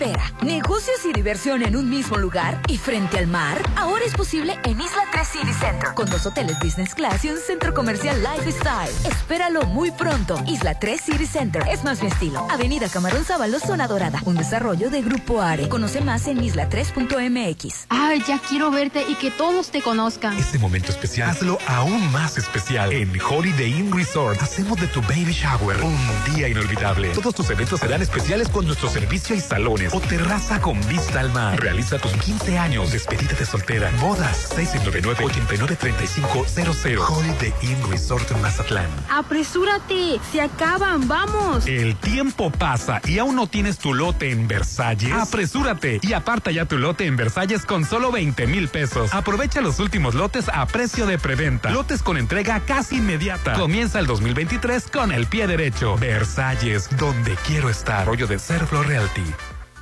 [0.00, 3.60] Espera, negocios y diversión en un mismo lugar y frente al mar.
[3.76, 7.36] Ahora es posible en Isla 3 City Center, con dos hoteles business class y un
[7.36, 8.88] centro comercial lifestyle.
[9.04, 10.42] Espéralo muy pronto.
[10.46, 12.48] Isla 3 City Center es más mi estilo.
[12.50, 14.22] Avenida Camarón Sábalo, zona dorada.
[14.24, 15.68] Un desarrollo de Grupo Are.
[15.68, 17.84] Conoce más en isla3.mx.
[17.90, 20.38] Ay, ya quiero verte y que todos te conozcan.
[20.38, 22.90] Este momento especial, hazlo aún más especial.
[22.94, 27.10] En Holiday Inn Resort, hacemos de tu baby shower un día inolvidable.
[27.10, 31.30] Todos tus eventos serán especiales con nuestro servicio y salones o terraza con vista al
[31.32, 31.60] mar.
[31.60, 36.98] Realiza tus 15 años, despedida de soltera, bodas, 699-893500.
[37.08, 38.88] Holiday Inn Resort Mazatlán.
[39.10, 41.66] Apresúrate, se acaban, vamos.
[41.66, 45.12] El tiempo pasa y aún no tienes tu lote en Versalles.
[45.12, 49.12] Apresúrate y aparta ya tu lote en Versalles con solo 20 mil pesos.
[49.14, 51.70] Aprovecha los últimos lotes a precio de preventa.
[51.70, 53.54] Lotes con entrega casi inmediata.
[53.54, 55.96] Comienza el 2023 con el pie derecho.
[55.96, 58.06] Versalles, donde quiero estar.
[58.06, 59.22] Rollo de Serflo Realty.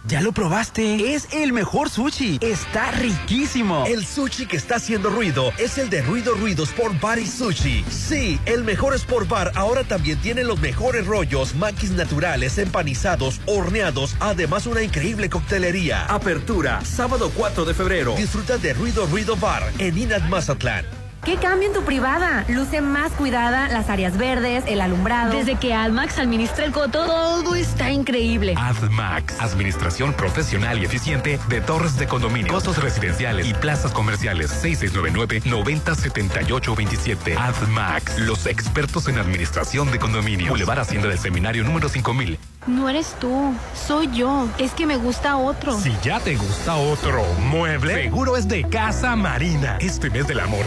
[0.07, 1.15] ¿Ya lo probaste?
[1.15, 2.39] Es el mejor sushi.
[2.41, 3.85] Está riquísimo.
[3.87, 7.85] El sushi que está haciendo ruido es el de Ruido Ruido Sport Bar y Sushi.
[7.91, 14.16] Sí, el mejor Sport Bar ahora también tiene los mejores rollos, maquis naturales, empanizados, horneados,
[14.20, 16.07] además una increíble coctelería.
[16.07, 18.15] Apertura, sábado 4 de febrero.
[18.16, 20.98] Disfruta de Ruido Ruido Bar en Inat Mazatlán.
[21.24, 22.45] ¿Qué cambio en tu privada?
[22.49, 25.32] Luce más cuidada, las áreas verdes, el alumbrado.
[25.32, 28.55] Desde que AdMax administra el coto, todo está increíble.
[28.57, 34.51] AdMax, administración profesional y eficiente de torres de condominio, costos residenciales y plazas comerciales.
[34.65, 37.36] 6699-907827.
[37.36, 40.49] AdMax, los expertos en administración de condominio.
[40.49, 42.39] Boulevard Hacienda del Seminario número 5000.
[42.66, 44.47] No eres tú, soy yo.
[44.59, 45.78] Es que me gusta otro.
[45.81, 49.78] Si ya te gusta otro mueble, seguro es de Casa Marina.
[49.81, 50.66] Este mes del amor,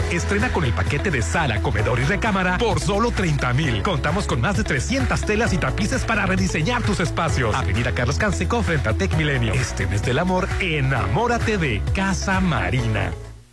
[0.50, 3.82] con el paquete de sala, comedor y recámara por solo 30 mil.
[3.82, 7.54] Contamos con más de 300 telas y tapices para rediseñar tus espacios.
[7.54, 9.52] Avenida Carlos Canseco frente a Tech Milenio.
[9.52, 13.12] Este mes del amor, enamórate de Casa Marina.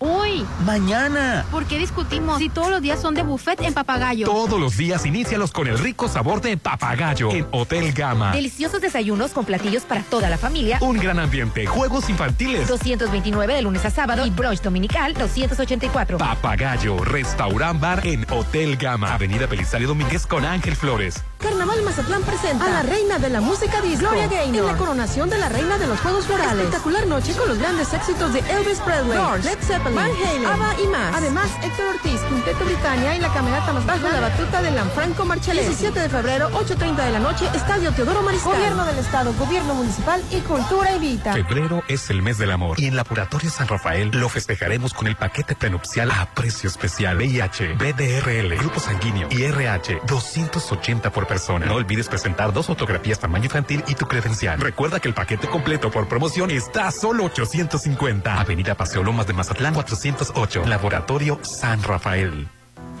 [0.00, 0.46] Hoy?
[0.64, 1.44] Mañana.
[1.50, 4.26] ¿Por qué discutimos si todos los días son de buffet en Papagayo?
[4.26, 8.30] Todos los días inícialos con el rico sabor de papagayo en Hotel Gama.
[8.32, 10.78] Deliciosos desayunos con platillos para toda la familia.
[10.80, 12.68] Un gran ambiente, juegos infantiles.
[12.68, 16.18] 229 de lunes a sábado y brunch dominical 284.
[16.18, 21.24] Papagayo, restaurant bar en Hotel Gama, Avenida Belisario Domínguez con Ángel Flores.
[21.38, 25.30] Carnaval Mazatlán presenta a la reina de la música disco, Gloria Gaynor, en la coronación
[25.30, 26.64] de la reina de los Juegos Florales.
[26.64, 30.80] Espectacular noche con los grandes éxitos de Elvis Presley, Doors, Led Zeppelin, Van Halen, ABBA
[30.82, 31.14] y más.
[31.14, 35.64] Además, Héctor Ortiz, Quinteto Britannia y la camerata más bajo la batuta de Lanfranco Marchelet.
[35.64, 38.54] 17 de febrero, 8.30 de la noche, Estadio Teodoro Mariscal.
[38.54, 41.34] Gobierno del Estado, Gobierno Municipal y Cultura y Vita.
[41.34, 45.14] Febrero es el mes del amor y en Laboratorio San Rafael lo festejaremos con el
[45.14, 47.16] paquete prenupcial a precio especial.
[47.16, 51.66] VIH, BDRL, grupo sanguíneo y RH, 280 por persona.
[51.66, 54.58] No olvides presentar dos fotografías tamaño infantil y tu credencial.
[54.60, 58.40] Recuerda que el paquete completo por promoción está a solo 850.
[58.40, 60.64] Avenida Paseo Lomas de Mazatlán 408.
[60.66, 62.48] Laboratorio San Rafael.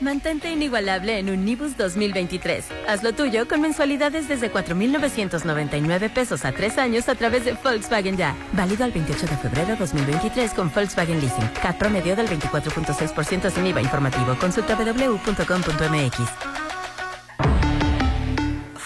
[0.00, 2.64] Mantente inigualable en Unibus 2023.
[2.88, 8.34] Hazlo tuyo con mensualidades desde 4,999 pesos a tres años a través de Volkswagen Ya.
[8.52, 11.48] Válido al 28 de febrero 2023 con Volkswagen Leasing.
[11.62, 14.36] CAT promedio del 24.6% sin IVA informativo.
[14.38, 16.69] Consulta www.com.mx.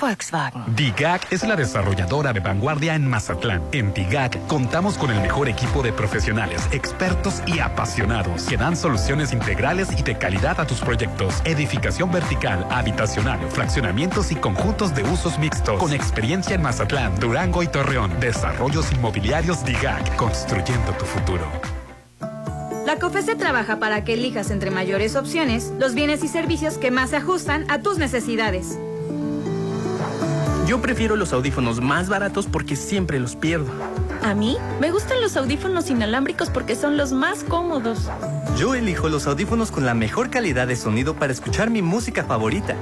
[0.04, 0.62] Volkswagen.
[0.76, 3.62] DIGAC es la desarrolladora de vanguardia en Mazatlán.
[3.72, 9.32] En DIGAC contamos con el mejor equipo de profesionales, expertos y apasionados que dan soluciones
[9.32, 11.40] integrales y de calidad a tus proyectos.
[11.46, 15.80] Edificación vertical, habitacional, fraccionamientos y conjuntos de usos mixtos.
[15.80, 18.20] Con experiencia en Mazatlán, Durango y Torreón.
[18.20, 21.50] Desarrollos inmobiliarios DIGAC, construyendo tu futuro.
[22.84, 27.10] La COFESE trabaja para que elijas entre mayores opciones los bienes y servicios que más
[27.10, 28.78] se ajustan a tus necesidades.
[30.66, 33.66] Yo prefiero los audífonos más baratos porque siempre los pierdo.
[34.22, 38.08] A mí me gustan los audífonos inalámbricos porque son los más cómodos.
[38.56, 42.76] Yo elijo los audífonos con la mejor calidad de sonido para escuchar mi música favorita.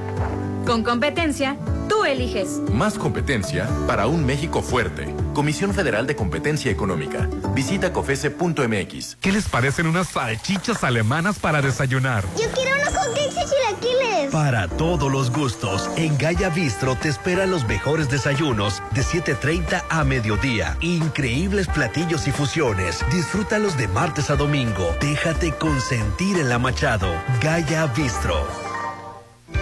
[0.65, 1.57] Con competencia,
[1.89, 2.61] tú eliges.
[2.71, 5.13] Más competencia para un México fuerte.
[5.33, 7.29] Comisión Federal de Competencia Económica.
[7.53, 9.17] Visita cofese.mx.
[9.19, 12.23] ¿Qué les parecen unas salchichas alemanas para desayunar?
[12.37, 14.31] Yo quiero unos de chilaquiles.
[14.31, 20.03] Para todos los gustos, en Gaya Bistro te esperan los mejores desayunos de 7.30 a
[20.03, 20.77] mediodía.
[20.81, 23.03] Increíbles platillos y fusiones.
[23.11, 24.95] Disfrútalos de martes a domingo.
[25.01, 27.13] Déjate consentir en la Machado.
[27.41, 28.72] Gaya Bistro.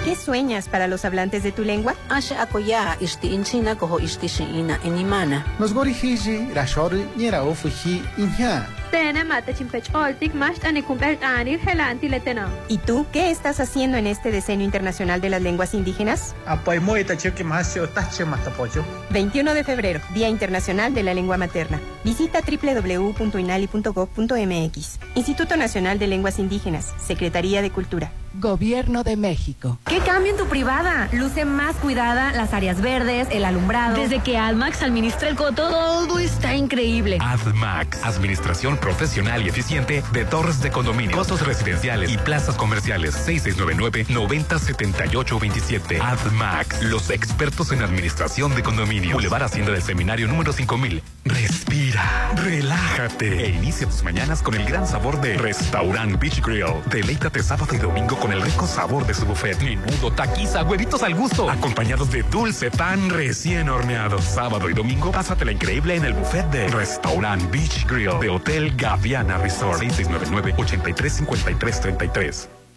[0.03, 1.93] ¿Qué sueñas para los hablantes de tu lengua?
[2.09, 5.45] Asha akoya ishti inchina koho ishti shiina enimana.
[5.59, 8.67] Nos gorihiji rashori niera ofuji inha.
[8.91, 12.49] Tene mate chimpech oltik mash ane kumpel anir helanti letena.
[12.67, 16.35] ¿Y tú qué estás haciendo en este Decenio Internacional de las Lenguas Indígenas?
[16.45, 18.83] Apoy moita que más tache matapoyo.
[19.11, 21.79] 21 de febrero, Día Internacional de la Lengua Materna.
[22.03, 24.99] Visita www.inali.gov.mx.
[25.15, 28.11] Instituto Nacional de Lenguas Indígenas, Secretaría de Cultura.
[28.33, 29.77] Gobierno de México.
[29.85, 31.09] ¿Qué cambio en tu privada?
[31.11, 33.97] Luce más cuidada, las áreas verdes, el alumbrado.
[33.97, 37.17] Desde que AdMax administra el coto, todo está increíble.
[37.19, 43.15] AdMax, administración profesional y eficiente de torres de condominio, costos residenciales y plazas comerciales.
[43.27, 45.99] 6699-907827.
[46.01, 49.11] AdMax, los expertos en administración de condominio.
[49.13, 51.03] Boulevard Hacienda del Seminario número 5000.
[51.25, 56.75] Respira, relájate e inicia tus mañanas con el gran sabor de Restaurant Beach Grill.
[56.89, 59.61] Deleítate sábado y domingo con el rico sabor de su buffet.
[59.61, 64.21] Menudo, taquiza, huevitos al gusto, acompañados de dulce pan recién horneado.
[64.21, 69.39] Sábado y domingo, pásatela increíble en el buffet de Restaurant Beach Grill de Hotel Gaviana
[69.39, 69.81] Resort.
[69.81, 72.60] 6699-835333.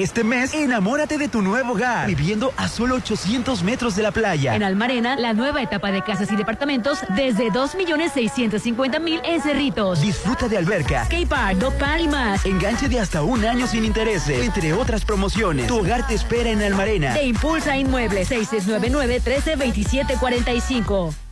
[0.00, 4.54] Este mes, enamórate de tu nuevo hogar, viviendo a solo 800 metros de la playa.
[4.54, 10.00] En Almarena, la nueva etapa de casas y departamentos desde 2.650.000 en Cerritos.
[10.00, 12.46] Disfruta de alberca, skatepark, dog y más.
[12.46, 15.66] Enganche de hasta un año sin intereses, entre otras promociones.
[15.66, 17.12] Tu hogar te espera en Almarena.
[17.12, 21.29] Te impulsa Inmuebles 6699 132745.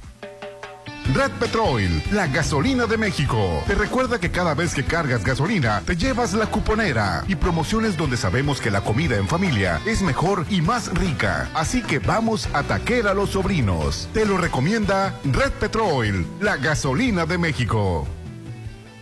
[1.15, 3.63] Red Petrol, la gasolina de México.
[3.67, 8.19] Te recuerda que cada vez que cargas gasolina, te llevas la cuponera y promociones donde
[8.19, 11.49] sabemos que la comida en familia es mejor y más rica.
[11.55, 14.09] Así que vamos a taquer a los sobrinos.
[14.13, 18.07] Te lo recomienda Red Petrol, la gasolina de México.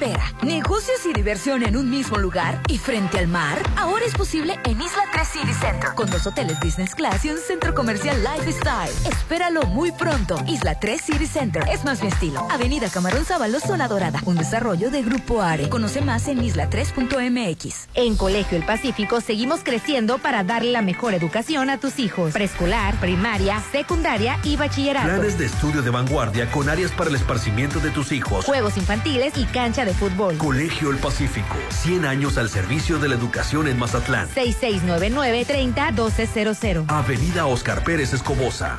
[0.00, 3.58] Espera, negocios y diversión en un mismo lugar y frente al mar.
[3.76, 7.36] Ahora es posible en Isla 3 City Center, con dos hoteles Business Class y un
[7.36, 8.90] centro comercial Lifestyle.
[9.04, 10.42] Espéralo muy pronto.
[10.46, 12.48] Isla 3 City Center es más mi estilo.
[12.50, 14.22] Avenida Camarón Sábalo, Zona Dorada.
[14.24, 15.68] Un desarrollo de Grupo Are.
[15.68, 17.88] Conoce más en isla3.mx.
[17.92, 22.32] En Colegio El Pacífico seguimos creciendo para darle la mejor educación a tus hijos.
[22.32, 25.08] Preescolar, primaria, secundaria y bachillerato.
[25.08, 28.46] Planes de estudio de vanguardia con áreas para el esparcimiento de tus hijos.
[28.46, 30.36] Juegos infantiles y cancha de fútbol.
[30.36, 34.28] Colegio El Pacífico, 100 años al servicio de la educación en Mazatlán.
[34.34, 36.86] 6699-301200.
[36.88, 38.78] Avenida Oscar Pérez Escobosa.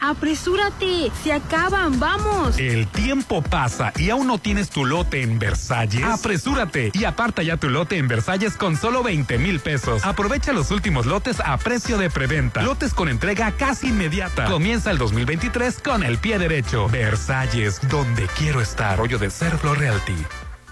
[0.00, 2.56] Apresúrate, se acaban, vamos.
[2.58, 6.04] El tiempo pasa y aún no tienes tu lote en Versalles.
[6.04, 10.04] Apresúrate y aparta ya tu lote en Versalles con solo 20 mil pesos.
[10.04, 12.62] Aprovecha los últimos lotes a precio de preventa.
[12.62, 14.44] Lotes con entrega casi inmediata.
[14.44, 16.88] Comienza el 2023 con el pie derecho.
[16.88, 18.98] Versalles, donde quiero estar.
[18.98, 20.14] Rollo de Serflo Realty.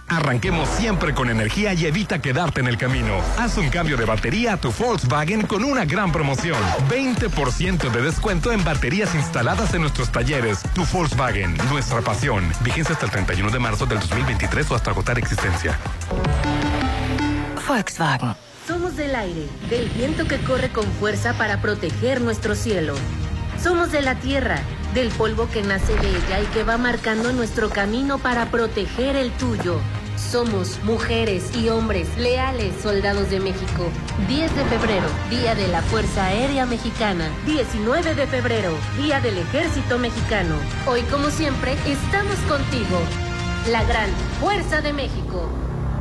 [0.09, 3.21] Arranquemos siempre con energía y evita quedarte en el camino.
[3.39, 6.63] Haz un cambio de batería a tu Volkswagen con una gran promoción.
[6.89, 10.63] 20% de descuento en baterías instaladas en nuestros talleres.
[10.75, 12.45] Tu Volkswagen, nuestra pasión.
[12.63, 15.77] Vigencia hasta el 31 de marzo del 2023 o hasta agotar existencia.
[17.67, 18.35] Volkswagen.
[18.67, 22.95] Somos del aire, del viento que corre con fuerza para proteger nuestro cielo.
[23.63, 24.61] Somos de la tierra,
[24.95, 29.31] del polvo que nace de ella y que va marcando nuestro camino para proteger el
[29.33, 29.81] tuyo.
[30.17, 33.91] Somos mujeres y hombres leales soldados de México.
[34.29, 37.29] 10 de febrero, Día de la Fuerza Aérea Mexicana.
[37.45, 40.57] 19 de febrero, Día del Ejército Mexicano.
[40.87, 42.99] Hoy, como siempre, estamos contigo.
[43.71, 44.09] La gran
[44.41, 45.51] Fuerza de México.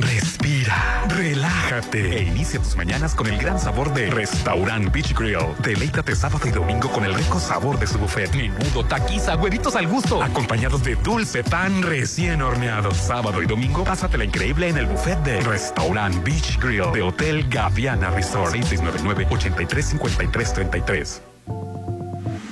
[0.00, 5.54] Respira, relájate e inicia tus mañanas con el gran sabor de Restaurant Beach Grill.
[5.62, 8.34] Deleítate sábado y domingo con el rico sabor de su buffet.
[8.34, 12.94] Menudo, taquiza, huevitos al gusto, acompañados de dulce pan recién horneado.
[12.94, 18.10] Sábado y domingo, pásatela increíble en el buffet de Restaurant Beach Grill de Hotel Gaviana
[18.10, 21.20] Resort 6699-835333.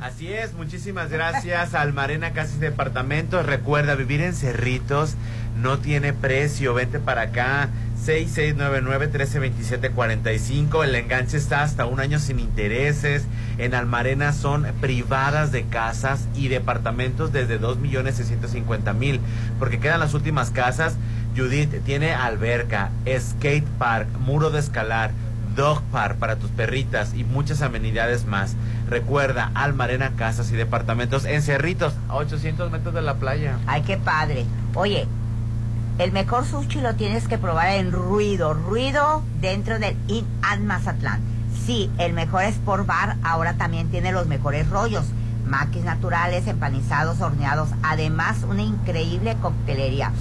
[0.00, 3.44] Así es, muchísimas gracias al Marena Casas Departamentos.
[3.44, 5.16] Recuerda, vivir en Cerritos
[5.60, 6.74] no tiene precio.
[6.74, 7.70] Vente para acá.
[8.04, 10.84] 6699-132745.
[10.84, 13.24] El enganche está hasta un año sin intereses.
[13.58, 19.18] En Almarena son privadas de casas y departamentos desde 2.650.000.
[19.58, 20.96] Porque quedan las últimas casas.
[21.36, 25.10] Judith tiene alberca, skate park, muro de escalar,
[25.56, 28.54] dog park para tus perritas y muchas amenidades más.
[28.88, 33.58] Recuerda, Almarena Casas y Departamentos en Cerritos, a 800 metros de la playa.
[33.66, 34.44] Ay, qué padre.
[34.74, 35.08] Oye,
[35.98, 38.54] el mejor sushi lo tienes que probar en Ruido.
[38.54, 40.70] Ruido dentro del In and.
[41.64, 45.06] Sí, el mejor Sport Bar ahora también tiene los mejores rollos.
[45.46, 50.12] maquis naturales, empanizados, horneados, además una increíble coctelería.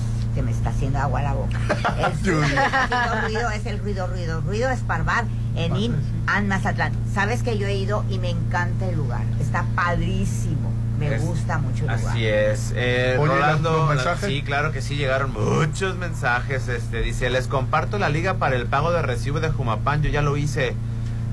[0.41, 1.57] Me está haciendo agua la boca.
[1.97, 5.25] El ruido, ruido es el ruido, ruido, ruido Esparbar
[5.55, 5.95] en In
[6.27, 6.93] and Mazatlán.
[7.13, 9.21] Sabes que yo he ido y me encanta el lugar.
[9.39, 10.71] Está padrísimo.
[10.99, 12.11] Me Es- gusta mucho el lugar.
[12.13, 12.71] Así es.
[12.75, 13.89] Eh, Oye, Rolando,
[14.25, 16.67] sí, claro que sí, llegaron muchos mensajes.
[16.67, 20.01] Este dice, les comparto la liga para el pago de recibo de Jumapán.
[20.03, 20.73] Yo ya lo hice.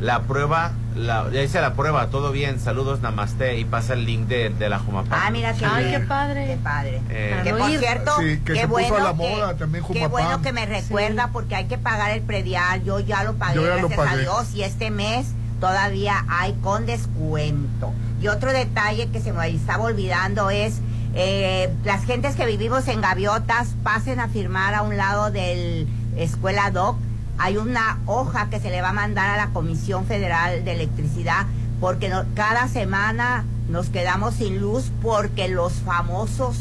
[0.00, 2.60] La prueba, la, ya hice la prueba, todo bien.
[2.60, 3.58] Saludos, namaste.
[3.58, 5.20] Y pasa el link de, de la Jumapán.
[5.22, 6.00] Ah, mira qué Ay, bien.
[6.02, 6.46] qué padre.
[6.46, 7.00] Qué padre.
[7.10, 9.14] Eh, que por cierto, Sí, que qué se puso bueno a la
[9.56, 12.82] que- Qué bueno que me recuerda porque hay que pagar el predial.
[12.84, 14.16] Yo ya lo pagué, Yo ya lo gracias a.
[14.16, 14.54] Dios.
[14.54, 15.26] Y este mes
[15.60, 17.92] todavía hay con descuento.
[18.20, 20.80] Y otro detalle que se me estaba olvidando es
[21.14, 26.70] eh, las gentes que vivimos en gaviotas pasen a firmar a un lado del escuela
[26.70, 26.96] DOC.
[27.44, 31.46] Hay una hoja que se le va a mandar a la Comisión Federal de Electricidad
[31.80, 36.56] porque no- cada semana nos quedamos sin luz porque los famosos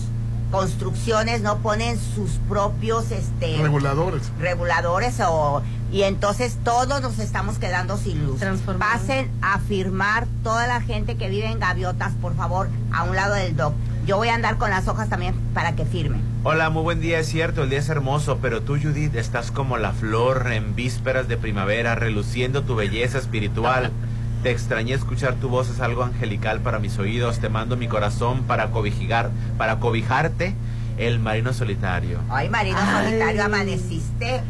[0.50, 4.32] construcciones no ponen sus propios este Reguladores.
[4.40, 8.40] reguladores o y entonces todos nos estamos quedando sin luz.
[8.80, 13.36] Pasen a firmar toda la gente que vive en gaviotas, por favor, a un lado
[13.36, 13.74] del doc.
[14.06, 16.22] Yo voy a andar con las hojas también para que firmen.
[16.44, 19.78] Hola, muy buen día, es cierto, el día es hermoso, pero tú, Judith, estás como
[19.78, 23.92] la flor en vísperas de primavera, reluciendo tu belleza espiritual.
[24.44, 27.40] Te extrañé escuchar tu voz, es algo angelical para mis oídos.
[27.40, 29.30] Te mando mi corazón para cobijar,
[29.60, 30.56] para cobijarte,
[30.98, 32.20] el marino solitario.
[32.28, 34.42] Ay, Marino Solitario, amaneciste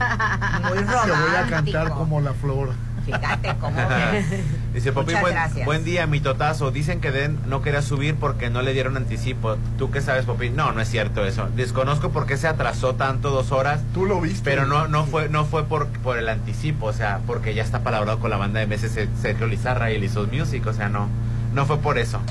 [0.64, 1.49] muy Te voy a romántico.
[1.49, 2.72] cantar como la flor.
[3.06, 3.78] Fíjate cómo
[4.73, 6.72] Dice Popín, Muchas buen, buen día, mi totazo.
[6.72, 9.57] Dicen que Den no quería subir porque no le dieron anticipo.
[9.77, 10.56] ¿Tú qué sabes, Popín?
[10.56, 11.49] No, no es cierto eso.
[11.56, 13.81] Desconozco por qué se atrasó tanto dos horas.
[13.93, 14.41] Tú lo viste.
[14.43, 17.81] Pero no, no fue, no fue por, por el anticipo, o sea, porque ya está
[17.81, 21.10] palabrado con la banda de meses Sergio Lizarra y Lizos Music, o sea, no,
[21.53, 22.22] no fue por eso.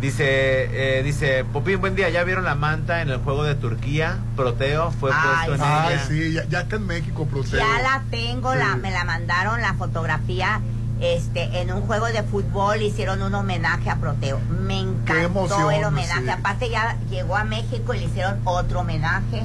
[0.00, 4.18] Dice, eh, dice, Popín, buen día, ¿ya vieron la manta en el juego de Turquía?
[4.34, 6.04] Proteo fue puesto en Ay, ella.
[6.06, 7.58] sí, ya, ya está en México, Proteo.
[7.60, 10.60] Ya la tengo, la, me la mandaron la fotografía.
[11.00, 14.38] Este, en un juego de fútbol hicieron un homenaje a Proteo.
[14.50, 16.22] Me encantó emoción, el homenaje.
[16.24, 16.28] sí.
[16.28, 19.42] Aparte ya llegó a México y le hicieron otro homenaje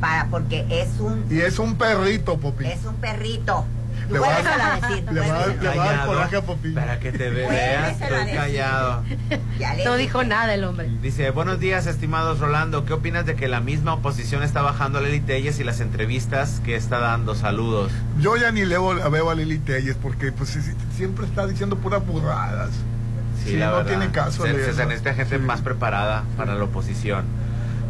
[0.00, 2.66] para porque es un Y es un perrito, Popi.
[2.66, 3.64] es un perrito.
[4.10, 6.70] Le va a- dar Callado, coraje a Popi.
[6.72, 9.04] Para que te veas, estoy callado.
[9.84, 10.88] No dijo nada el hombre.
[11.02, 12.84] Dice, buenos días, estimados Rolando.
[12.84, 16.60] ¿Qué opinas de que la misma oposición está bajando a Lili Telles y las entrevistas
[16.64, 17.34] que está dando?
[17.34, 17.92] Saludos.
[18.20, 21.76] Yo ya ni leo, veo a Lili Telles porque pues sí, sí, siempre está diciendo
[21.76, 22.70] puras burradas.
[23.44, 23.88] Sí, la no verdad.
[23.90, 27.24] tiene caso Se, se necesita gente más preparada para la oposición.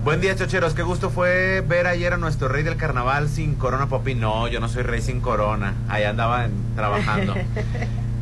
[0.05, 0.73] Buen día, chocheros.
[0.75, 4.15] Qué gusto fue ver ayer a nuestro rey del carnaval sin corona, Popi.
[4.15, 5.75] No, yo no soy rey sin corona.
[5.89, 7.35] Ahí andaba en- trabajando.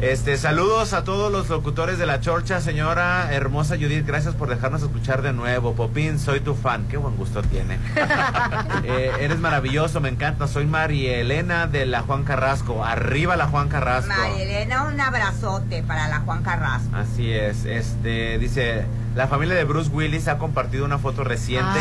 [0.01, 4.07] Este, saludos a todos los locutores de la chorcha, señora hermosa Judith.
[4.07, 5.75] Gracias por dejarnos escuchar de nuevo.
[5.75, 6.87] Popín, soy tu fan.
[6.89, 7.79] Qué buen gusto tiene.
[8.85, 10.47] Eh, eres maravilloso, me encanta.
[10.47, 12.85] Soy María Elena de la Juan Carrasco.
[12.85, 14.09] Arriba la Juan Carrasco.
[14.17, 16.95] María Elena, un abrazote para la Juan Carrasco.
[16.95, 18.85] Así es, este dice,
[19.15, 21.79] la familia de Bruce Willis ha compartido una foto reciente.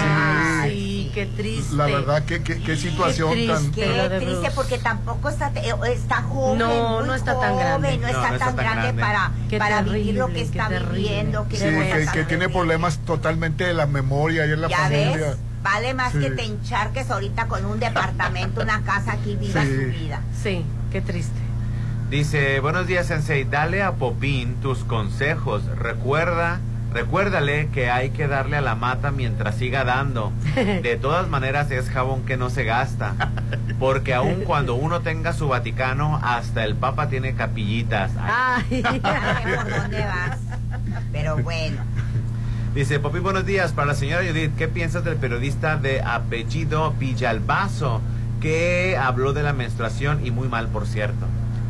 [0.64, 1.76] sí, qué triste.
[1.76, 3.54] La verdad, qué, qué, qué situación triste.
[3.54, 3.72] tan...
[3.72, 3.86] Qué
[4.18, 4.52] triste Bruce.
[4.56, 5.48] porque tampoco está
[5.94, 7.88] está joven, No, no está tan grande.
[7.90, 9.02] joven, no, No, está no está tan tan grande, grande.
[9.02, 11.48] para, Qué para vivir lo que está qué viviendo.
[11.48, 14.78] Que Sí, no que, que tiene problemas totalmente de la memoria y en la Ya
[14.78, 15.18] familia.
[15.18, 16.20] ves, vale más Sí.
[16.20, 19.68] que te encharques ahorita con un departamento, una casa aquí, viva Sí.
[19.70, 20.22] su vida.
[20.42, 21.38] Sí, qué triste.
[22.10, 25.64] Dice, buenos días Sensei, dale a Popín tus consejos.
[25.78, 26.60] Recuerda,
[26.94, 30.32] recuérdale que hay que darle a la mata mientras siga dando.
[30.56, 33.14] De todas maneras es jabón que no se gasta.
[33.80, 38.12] Porque aun cuando uno tenga su Vaticano, hasta el Papa tiene capillitas.
[38.20, 40.40] Ay, por dónde vas.
[41.12, 41.82] Pero bueno,
[42.78, 43.72] Dice, Popín, buenos días.
[43.72, 48.02] Para la señora Judith, ¿qué piensas del periodista de apellido Villalbazo
[48.40, 51.26] que habló de la menstruación y muy mal, por cierto?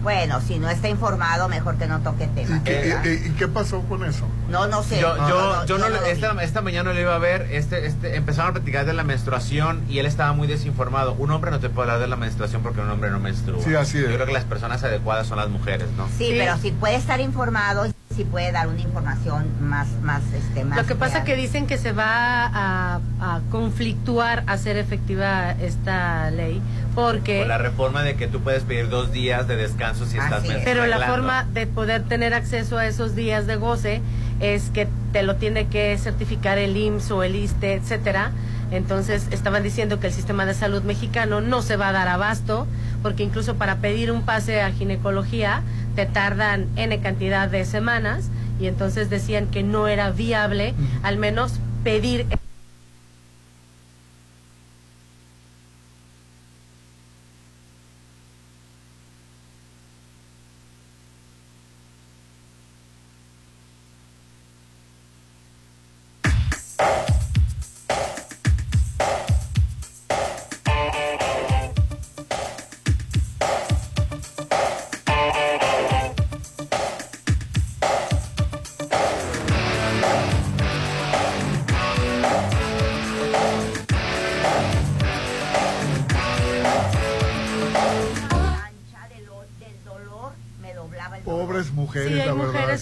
[0.08, 2.56] Bueno, si no está informado, mejor que no toque tema.
[2.56, 4.24] ¿Y qué, y- y qué pasó con eso?
[4.50, 5.02] No, no sé.
[5.02, 6.10] Yo, no, yo, no, yo no, lo vi.
[6.12, 9.84] esta, esta mañana lo iba a ver, este, este, empezaron a platicar de la menstruación
[9.90, 11.12] y él estaba muy desinformado.
[11.20, 13.62] Un hombre no te puede hablar de la menstruación porque un hombre no menstrua.
[13.62, 14.06] Sí, así es.
[14.08, 16.08] Yo creo que las personas adecuadas son las mujeres, ¿no?
[16.18, 17.86] Sí, pero si puede estar informado,
[18.18, 20.78] si puede dar una información más, más, este, más.
[20.78, 21.26] Lo que pasa real.
[21.26, 26.60] que dicen que se va a, a conflictuar a hacer efectiva esta ley
[26.96, 30.44] porque Con la reforma de que tú puedes pedir dos días de descanso si estás
[30.46, 30.64] es.
[30.64, 34.02] pero la forma de poder tener acceso a esos días de goce
[34.40, 38.32] es que te lo tiene que certificar el IMSS o el ISTE, etcétera.
[38.72, 42.68] Entonces estaban diciendo que el sistema de salud mexicano no se va a dar abasto
[43.02, 45.62] porque incluso para pedir un pase a ginecología
[45.98, 48.30] te tardan n cantidad de semanas
[48.60, 52.28] y entonces decían que no era viable al menos pedir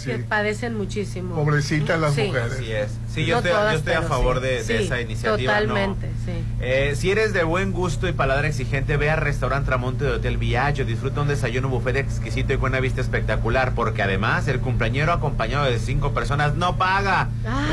[0.05, 0.11] sí.
[0.11, 1.35] que padecen muchísimo.
[1.35, 2.23] Pobrecitas las Sí.
[2.23, 2.53] mujeres.
[2.53, 2.91] Así es.
[3.13, 4.43] Sí, yo No estoy, yo estoy a favor sí.
[4.43, 5.53] de, de Sí, esa iniciativa.
[5.61, 5.67] ¿no?
[5.67, 6.31] Totalmente, sí.
[6.61, 10.37] Eh, si eres de buen gusto y paladar exigente, ve al restaurante Tramonte de Hotel
[10.37, 10.85] Viaggio.
[10.85, 13.73] Disfruta un desayuno buffet exquisito y con una vista espectacular.
[13.75, 17.29] Porque además, el cumpleañero acompañado de cinco personas no paga.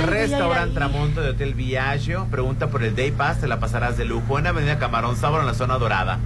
[0.06, 0.74] Restaurante.
[0.74, 2.26] Tramonte de Hotel Viaggio.
[2.30, 4.38] Pregunta por el Day Pass, te la pasarás de lujo.
[4.38, 6.18] En Avenida Camarón Sábado, en la zona dorada.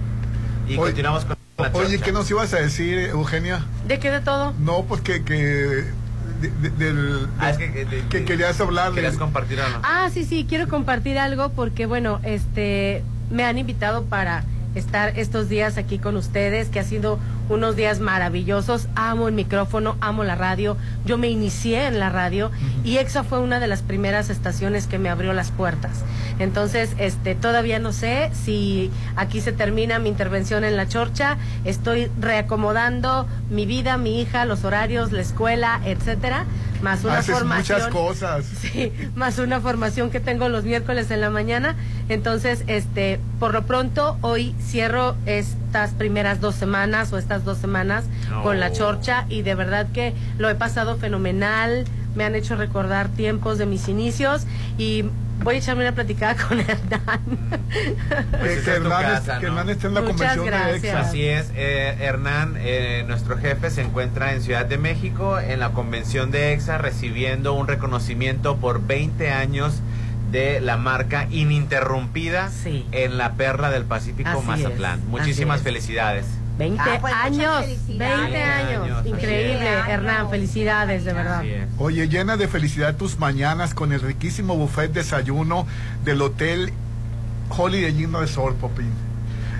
[0.67, 1.36] Y continuamos con
[1.73, 1.99] Oye.
[1.99, 3.65] ¿qué nos ibas a decir, Eugenia?
[3.87, 4.53] ¿De qué de todo?
[4.59, 8.93] No, pues que, que de- de- del, Ah, es que, que- de- que querías hablar
[8.93, 9.79] Querías compartir algo.
[9.83, 14.43] Ah, sí, sí, quiero compartir algo porque, bueno, este, me han invitado para
[14.75, 17.17] estar estos días aquí con ustedes, que ha sido
[17.49, 18.87] unos días maravillosos.
[18.95, 20.77] Amo el micrófono, amo la radio.
[21.05, 22.51] Yo me inicié en la radio
[22.83, 26.03] y EXA fue una de las primeras estaciones que me abrió las puertas.
[26.39, 31.37] Entonces, este, todavía no sé si aquí se termina mi intervención en la chorcha.
[31.65, 36.45] Estoy reacomodando mi vida, mi hija, los horarios, la escuela, etcétera,
[36.81, 37.79] más una Haces formación.
[37.79, 38.45] muchas cosas.
[38.61, 41.75] Sí, más una formación que tengo los miércoles en la mañana.
[42.09, 45.15] Entonces, este, por lo pronto, hoy cierro
[45.67, 48.41] estas primeras dos semanas o estas dos semanas No.
[48.41, 51.83] con la chorcha y de verdad que lo he pasado fenomenal.
[52.15, 55.03] Me han hecho recordar tiempos de mis inicios y
[55.43, 57.21] voy a echarme una platicada con Hernán.
[58.31, 59.51] Pues que esa es tu Hernán es- casa, que ¿no?
[59.59, 60.83] Hernán esté en la Muchas convención de gracias.
[60.85, 60.99] EXA.
[61.01, 65.69] Así es, eh, Hernán, eh, nuestro jefe, se encuentra en Ciudad de México en la
[65.71, 69.81] convención de EXA recibiendo un reconocimiento por 20 años
[70.31, 72.51] de la marca ininterrumpida
[72.91, 74.99] en la perla del Pacífico Así Mazatlán.
[74.99, 76.25] es, Muchísimas felicidades.
[76.57, 78.19] 20 Ah, pues, años, felicidades.
[78.19, 78.81] 20 años.
[78.83, 79.89] años, Increíble, 20 años.
[79.89, 81.43] Hernán, felicidades, de verdad.
[81.77, 85.67] Oye, llena de felicidad tus mañanas con el riquísimo buffet desayuno
[86.03, 86.73] del Hotel
[87.55, 88.91] Holiday Inn Resort, Popín.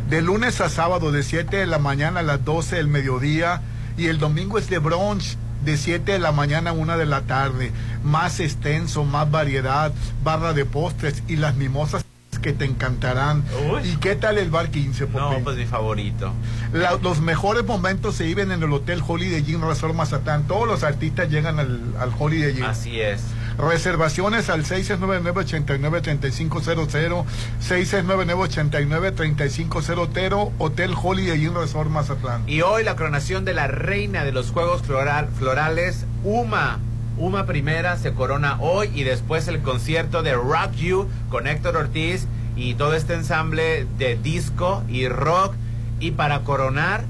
[0.10, 3.62] De lunes a sábado, de 7 de la mañana a las 12 del mediodía.
[3.98, 7.22] Y el domingo es de brunch, de 7 de la mañana a 1 de la
[7.22, 7.72] tarde.
[8.04, 9.92] Más extenso, más variedad,
[10.24, 12.06] barra de postres y las mimosas
[12.42, 13.44] que te encantarán.
[13.72, 13.90] Uy.
[13.90, 15.20] ¿Y qué tal el bar 15, Popín?
[15.40, 16.32] No, pues mi favorito.
[16.72, 20.44] La- los mejores momentos se viven en el Hotel Holiday Inn Resort Mazatlán.
[20.48, 22.64] Todos los artistas llegan al, al Holiday Inn.
[22.64, 23.22] Así es.
[23.58, 27.26] Reservaciones al 699-89-3500,
[27.68, 32.44] 699-89-3500, Hotel Holiday Inn Resort Mazatlán.
[32.48, 36.80] Y hoy la coronación de la reina de los Juegos Floral- Florales, Uma.
[37.18, 42.28] Uma primera se corona hoy y después el concierto de Rock You con Héctor Ortiz
[42.56, 45.54] y todo este ensamble de disco y rock.
[46.00, 47.06] Y para coronar,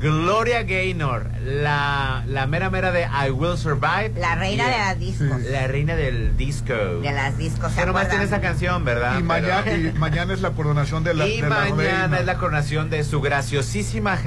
[0.00, 4.12] Gloria Gaynor, la, la mera mera de I Will Survive.
[4.18, 5.40] La reina Y- de las discos.
[5.50, 6.72] La reina del disco.
[6.72, 7.70] De las discos.
[7.72, 9.18] ¿se Que nomás tiene esa canción, ¿verdad?
[9.18, 12.36] Y mañana, Pero- y mañana es la coronación de la, y de mañana es la
[12.38, 14.18] coronación de su graciosísima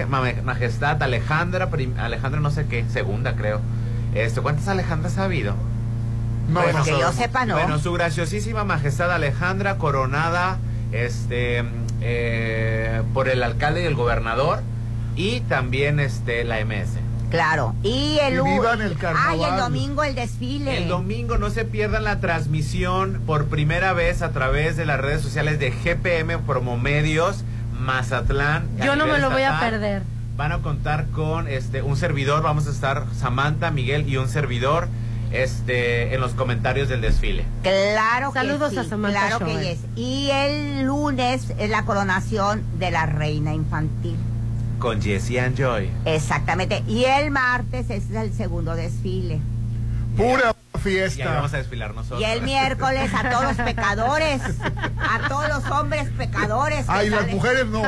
[0.44, 3.60] majestad Alejandra, prim- Alejandra no sé qué, segunda creo.
[4.14, 5.56] Esto, ¿cuántas Alejandras ha habido?
[6.50, 7.56] No, no que yo sepa, no.
[7.56, 10.58] Bueno, su graciosísima majestad Alejandra coronada
[10.92, 11.64] este
[12.02, 14.62] eh, por el alcalde y el gobernador
[15.16, 17.00] y también este la MS.
[17.30, 17.74] Claro.
[17.82, 19.40] Y el Y vivan el carnaval.
[19.40, 20.78] Ay, el domingo el desfile.
[20.78, 25.22] El domingo no se pierdan la transmisión por primera vez a través de las redes
[25.22, 27.44] sociales de GPM Promomedios
[27.80, 28.68] Mazatlán.
[28.84, 30.04] Yo no me lo voy a perder.
[30.38, 34.88] Van a contar con este un servidor, vamos a estar Samantha, Miguel y un servidor
[35.32, 37.46] este en los comentarios del desfile.
[37.64, 39.80] Claro que Saludos sí, a Samantha Claro que yes.
[39.96, 44.18] Y el lunes es la coronación de la reina infantil.
[44.84, 45.90] Con Jessie and Joy.
[46.04, 46.84] Exactamente.
[46.90, 49.40] Y el martes es el segundo desfile.
[50.18, 51.24] Pura Y fiesta.
[51.36, 52.20] vamos a desfilar nosotros.
[52.20, 54.42] Y el miércoles a todos los pecadores,
[55.00, 56.84] a todos los hombres pecadores.
[56.90, 57.82] Ay, las mujeres no.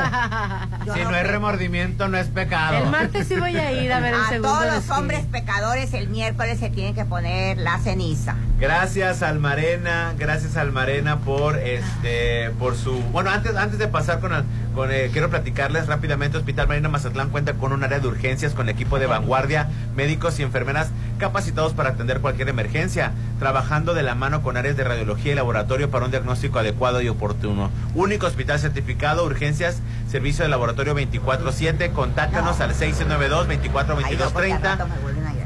[0.86, 2.78] Yo Si no no es remordimiento, no es pecado.
[2.78, 4.94] El martes sí voy a ir a ver el A segundo todos los desfile.
[4.98, 8.34] hombres pecadores el miércoles se tienen que poner la ceniza.
[8.58, 14.32] Gracias Almarena, gracias Almarena por este por su bueno antes antes de pasar con
[14.76, 18.68] Con, eh, quiero platicarles rápidamente, Hospital Marina Mazatlán cuenta con un área de urgencias con
[18.68, 24.42] equipo de vanguardia, médicos y enfermeras capacitados para atender cualquier emergencia, trabajando de la mano
[24.42, 27.70] con áreas de radiología y laboratorio para un diagnóstico adecuado y oportuno.
[27.94, 29.80] Único hospital certificado, urgencias,
[30.10, 34.86] servicio de laboratorio 24-7, contáctanos al 692-2422-30.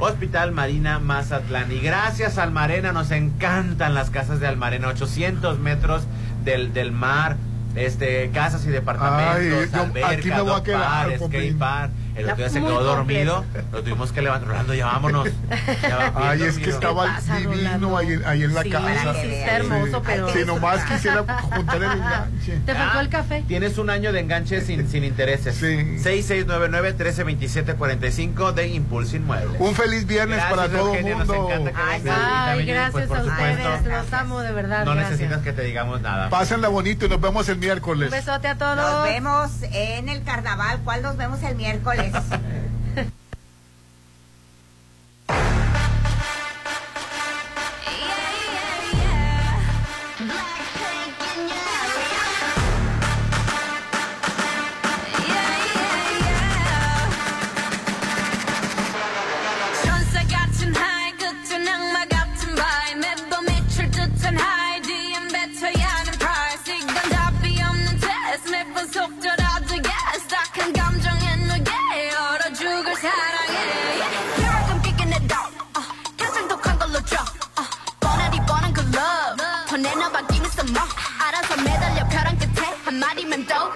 [0.01, 1.71] Hospital Marina Mazatlán.
[1.71, 6.03] Y gracias Almarena, nos encantan las casas de Almarena, 800 metros
[6.45, 7.37] del, del mar,
[7.75, 11.91] este, casas y departamentos, Ay, yo alberca, aquí me voy a quedar, bar, skate bar.
[12.15, 15.29] El otro día se quedó dormido, lo tuvimos que levantar, Rolando, ya vámonos.
[15.83, 19.15] Ya va bien Ay, es que estaba divino ahí, ahí en la Sí, casa.
[19.15, 20.03] sí, está hermoso, Sí.
[20.07, 22.59] pero- Si nomás quisiera juntar el enganche.
[22.67, 23.45] ¿Te faltó el café?
[23.49, 25.61] Tienes un año de enganche sin, sin intereses.
[25.61, 29.57] 6699-1327-45 de Impulso Inmueble.
[29.59, 31.49] Un feliz viernes Gracias, para todo el mundo.
[31.75, 33.85] Ay, también, gracias pues, por a ustedes.
[33.87, 34.85] Los amo de verdad.
[34.85, 35.11] No gracias.
[35.13, 36.29] necesitas que te digamos nada.
[36.31, 38.11] Pásenla bonito y nos vemos el Un miércoles.
[38.11, 38.77] besote a todos.
[38.77, 40.79] Nos vemos en el carnaval.
[40.85, 42.00] ¿Cuál nos vemos el miércoles?
[42.03, 43.20] です。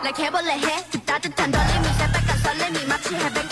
[0.04, 3.43] Like 해볼래 해 그 따뜻한 떨림이 새빨간 설렘이 마치 해변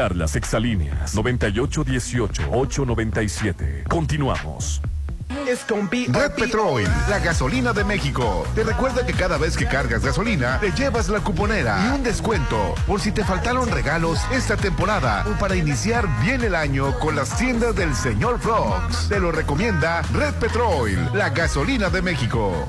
[0.00, 3.84] marcar las exalíneas 9818-897.
[3.88, 4.80] Continuamos.
[5.28, 5.58] Red
[6.36, 8.44] Petrol, la gasolina de México.
[8.54, 12.74] Te recuerda que cada vez que cargas gasolina, te llevas la cuponera y un descuento
[12.86, 17.36] por si te faltaron regalos esta temporada o para iniciar bien el año con las
[17.36, 19.08] tiendas del señor Frogs.
[19.08, 22.68] Te lo recomienda Red Petrol, la gasolina de México.